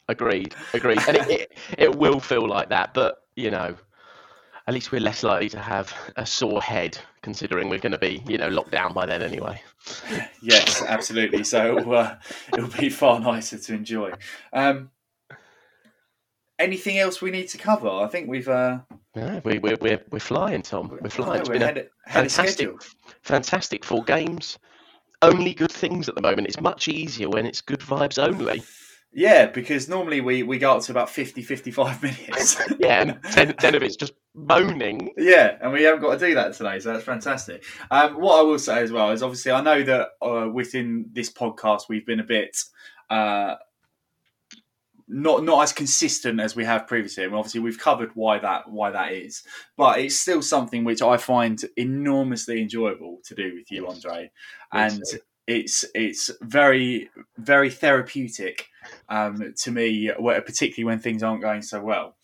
Agreed, 0.09 0.54
agreed. 0.72 1.00
And 1.09 1.16
it, 1.16 1.30
it, 1.30 1.59
it 1.78 1.96
will 1.96 2.20
feel 2.20 2.46
like 2.46 2.68
that, 2.68 2.94
but 2.94 3.22
you 3.34 3.50
know, 3.50 3.76
at 4.66 4.74
least 4.74 4.90
we're 4.90 5.00
less 5.00 5.22
likely 5.22 5.48
to 5.50 5.61
have 5.61 5.94
a 6.16 6.26
sore 6.26 6.61
head, 6.61 6.98
considering 7.22 7.68
we're 7.68 7.78
going 7.78 7.92
to 7.92 7.98
be, 7.98 8.22
you 8.26 8.36
know, 8.36 8.48
locked 8.48 8.72
down 8.72 8.92
by 8.92 9.07
then 9.07 9.22
anyway. 9.22 9.61
yes, 10.42 10.82
absolutely. 10.82 11.44
So 11.44 11.78
it'll, 11.78 11.94
uh, 11.94 12.16
it'll 12.52 12.70
be 12.80 12.88
far 12.88 13.20
nicer 13.20 13.59
to 13.59 13.74
enjoy. 13.74 14.12
Um, 14.52 14.90
anything 16.59 16.98
else 16.98 17.22
we 17.22 17.30
need 17.30 17.48
to 17.50 17.59
cover? 17.59 17.88
I 17.88 18.09
think 18.09 18.28
we've 18.28 18.48
uh, 18.48 18.80
Yeah, 19.14 19.40
we, 19.44 19.59
we're, 19.59 19.76
we're, 19.80 20.02
we're 20.11 20.18
flying, 20.18 20.62
Tom. 20.62 20.98
We're 21.00 21.11
flying. 21.11 21.40
It's 21.40 21.48
been 21.48 21.62
a 21.62 21.66
ahead, 21.66 21.78
of- 21.78 21.88
ahead 22.07 22.26
of 22.26 22.32
fantastic, 22.32 22.70
fantastic 23.22 23.84
four 23.84 24.02
games. 24.02 24.59
Only 25.22 25.54
good 25.54 25.72
things 25.72 26.09
at 26.09 26.14
the 26.14 26.20
moment. 26.20 26.48
It's 26.48 26.61
much 26.61 26.88
easier 26.88 27.28
when 27.30 27.46
it's 27.46 27.61
good 27.61 27.80
vibes 27.80 28.22
only. 28.22 28.62
Yeah, 29.16 29.46
because 29.46 29.88
normally 29.88 30.20
we, 30.20 30.42
we 30.42 30.58
go 30.58 30.76
up 30.76 30.82
to 30.82 30.92
about 30.92 31.08
50, 31.08 31.40
55 31.40 32.02
minutes. 32.28 32.60
Yeah, 32.78 33.00
and 33.00 33.18
10, 33.32 33.56
10 33.56 33.74
of 33.74 33.82
it's 33.82 33.96
just 33.96 34.12
moaning. 34.34 35.10
Yeah, 35.16 35.56
and 35.62 35.72
we 35.72 35.84
haven't 35.84 36.02
got 36.02 36.18
to 36.18 36.26
do 36.26 36.34
that 36.34 36.52
today, 36.52 36.78
so 36.80 36.92
that's 36.92 37.04
fantastic. 37.04 37.64
Um, 37.90 38.20
what 38.20 38.38
I 38.38 38.42
will 38.42 38.58
say 38.58 38.82
as 38.82 38.92
well 38.92 39.10
is 39.12 39.22
obviously 39.22 39.52
I 39.52 39.62
know 39.62 39.82
that 39.84 40.08
uh, 40.20 40.50
within 40.52 41.06
this 41.12 41.32
podcast 41.32 41.88
we've 41.88 42.04
been 42.04 42.20
a 42.20 42.24
bit 42.24 42.58
uh, 43.08 43.54
not 45.08 45.44
not 45.44 45.62
as 45.62 45.72
consistent 45.72 46.38
as 46.38 46.54
we 46.54 46.66
have 46.66 46.86
previously, 46.86 47.24
and 47.24 47.34
obviously 47.34 47.60
we've 47.60 47.78
covered 47.78 48.10
why 48.12 48.38
that 48.40 48.68
why 48.68 48.90
that 48.90 49.12
is. 49.12 49.44
But 49.78 49.98
it's 49.98 50.16
still 50.16 50.42
something 50.42 50.84
which 50.84 51.00
I 51.00 51.16
find 51.16 51.58
enormously 51.78 52.60
enjoyable 52.60 53.20
to 53.24 53.34
do 53.34 53.54
with 53.54 53.72
you, 53.72 53.88
Andrei, 53.88 54.30
and. 54.72 55.02
It's 55.47 55.84
it's 55.94 56.30
very 56.42 57.09
very 57.38 57.70
therapeutic 57.70 58.66
um, 59.09 59.55
to 59.59 59.70
me, 59.70 60.11
particularly 60.18 60.84
when 60.84 60.99
things 60.99 61.22
aren't 61.22 61.40
going 61.42 61.62
so 61.62 61.80
well. 61.80 62.16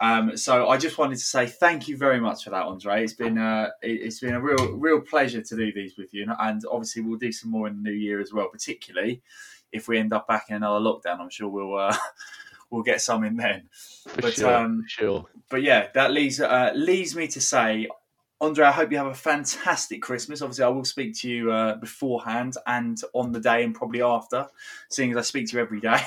Um, 0.00 0.36
so 0.36 0.68
I 0.68 0.76
just 0.76 0.96
wanted 0.98 1.16
to 1.18 1.24
say 1.24 1.46
thank 1.46 1.88
you 1.88 1.96
very 1.96 2.20
much 2.20 2.44
for 2.44 2.50
that, 2.50 2.66
Andrei. 2.66 3.02
It's 3.02 3.14
been 3.14 3.36
uh, 3.38 3.70
it- 3.82 4.02
it's 4.02 4.20
been 4.20 4.34
a 4.34 4.40
real 4.40 4.72
real 4.74 5.00
pleasure 5.00 5.42
to 5.42 5.56
do 5.56 5.72
these 5.72 5.96
with 5.98 6.12
you, 6.14 6.26
and 6.38 6.62
obviously 6.70 7.02
we'll 7.02 7.18
do 7.18 7.32
some 7.32 7.50
more 7.50 7.66
in 7.66 7.82
the 7.82 7.90
new 7.90 7.96
year 7.96 8.20
as 8.20 8.32
well. 8.32 8.48
Particularly 8.48 9.22
if 9.72 9.86
we 9.88 9.98
end 9.98 10.12
up 10.12 10.26
back 10.28 10.46
in 10.48 10.56
another 10.56 10.78
lockdown, 10.80 11.20
I'm 11.20 11.30
sure 11.30 11.48
we'll 11.48 11.76
uh, 11.76 11.96
we'll 12.70 12.82
get 12.84 13.00
some 13.00 13.24
in 13.24 13.36
then. 13.36 13.68
For 14.08 14.22
But, 14.22 14.34
sure, 14.34 14.54
um, 14.54 14.84
sure. 14.86 15.26
But 15.50 15.62
yeah, 15.62 15.88
that 15.94 16.12
leaves 16.12 16.40
uh, 16.40 16.72
leaves 16.76 17.16
me 17.16 17.26
to 17.28 17.40
say. 17.40 17.88
Andrei, 18.40 18.68
I 18.68 18.72
hope 18.72 18.92
you 18.92 18.98
have 18.98 19.08
a 19.08 19.14
fantastic 19.14 20.00
Christmas. 20.00 20.42
Obviously, 20.42 20.64
I 20.64 20.68
will 20.68 20.84
speak 20.84 21.18
to 21.20 21.28
you 21.28 21.50
uh, 21.50 21.76
beforehand 21.76 22.54
and 22.66 22.96
on 23.12 23.32
the 23.32 23.40
day 23.40 23.64
and 23.64 23.74
probably 23.74 24.00
after, 24.00 24.46
seeing 24.90 25.10
as 25.10 25.16
I 25.16 25.22
speak 25.22 25.48
to 25.48 25.56
you 25.56 25.62
every 25.62 25.80
day. 25.80 26.00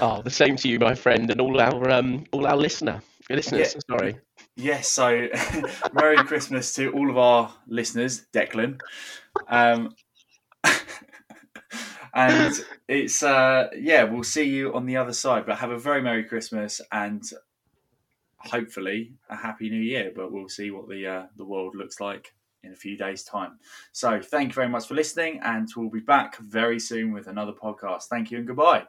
oh, 0.00 0.20
the 0.22 0.30
same 0.30 0.56
to 0.56 0.68
you, 0.68 0.78
my 0.78 0.94
friend, 0.94 1.30
and 1.30 1.40
all 1.40 1.60
our 1.60 1.90
um, 1.90 2.24
all 2.32 2.46
our 2.46 2.56
listener 2.56 3.02
listeners. 3.28 3.76
Sorry. 3.88 4.18
Yes, 4.56 4.88
so 4.88 5.28
Merry 5.92 6.16
Christmas 6.18 6.74
to 6.74 6.92
all 6.92 7.10
of 7.10 7.18
our 7.18 7.52
listeners, 7.66 8.26
Declan. 8.32 8.80
Um, 9.48 9.94
and 12.14 12.54
it's 12.88 13.22
uh, 13.22 13.68
yeah, 13.76 14.04
we'll 14.04 14.24
see 14.24 14.44
you 14.44 14.74
on 14.74 14.86
the 14.86 14.96
other 14.96 15.12
side. 15.12 15.46
But 15.46 15.58
have 15.58 15.70
a 15.70 15.78
very 15.78 16.02
Merry 16.02 16.24
Christmas 16.24 16.80
and 16.92 17.22
hopefully 18.40 19.12
a 19.28 19.36
Happy 19.36 19.70
New 19.70 19.80
Year. 19.80 20.12
But 20.14 20.32
we'll 20.32 20.48
see 20.48 20.70
what 20.70 20.88
the 20.88 21.06
uh, 21.06 21.26
the 21.36 21.44
world 21.44 21.74
looks 21.74 22.00
like 22.00 22.34
in 22.62 22.72
a 22.72 22.76
few 22.76 22.96
days' 22.96 23.22
time. 23.22 23.58
So 23.92 24.20
thank 24.20 24.50
you 24.50 24.54
very 24.54 24.68
much 24.68 24.86
for 24.86 24.94
listening, 24.94 25.40
and 25.42 25.68
we'll 25.76 25.90
be 25.90 26.00
back 26.00 26.36
very 26.38 26.78
soon 26.78 27.12
with 27.12 27.26
another 27.26 27.52
podcast. 27.52 28.04
Thank 28.04 28.30
you 28.30 28.38
and 28.38 28.46
goodbye. 28.46 28.84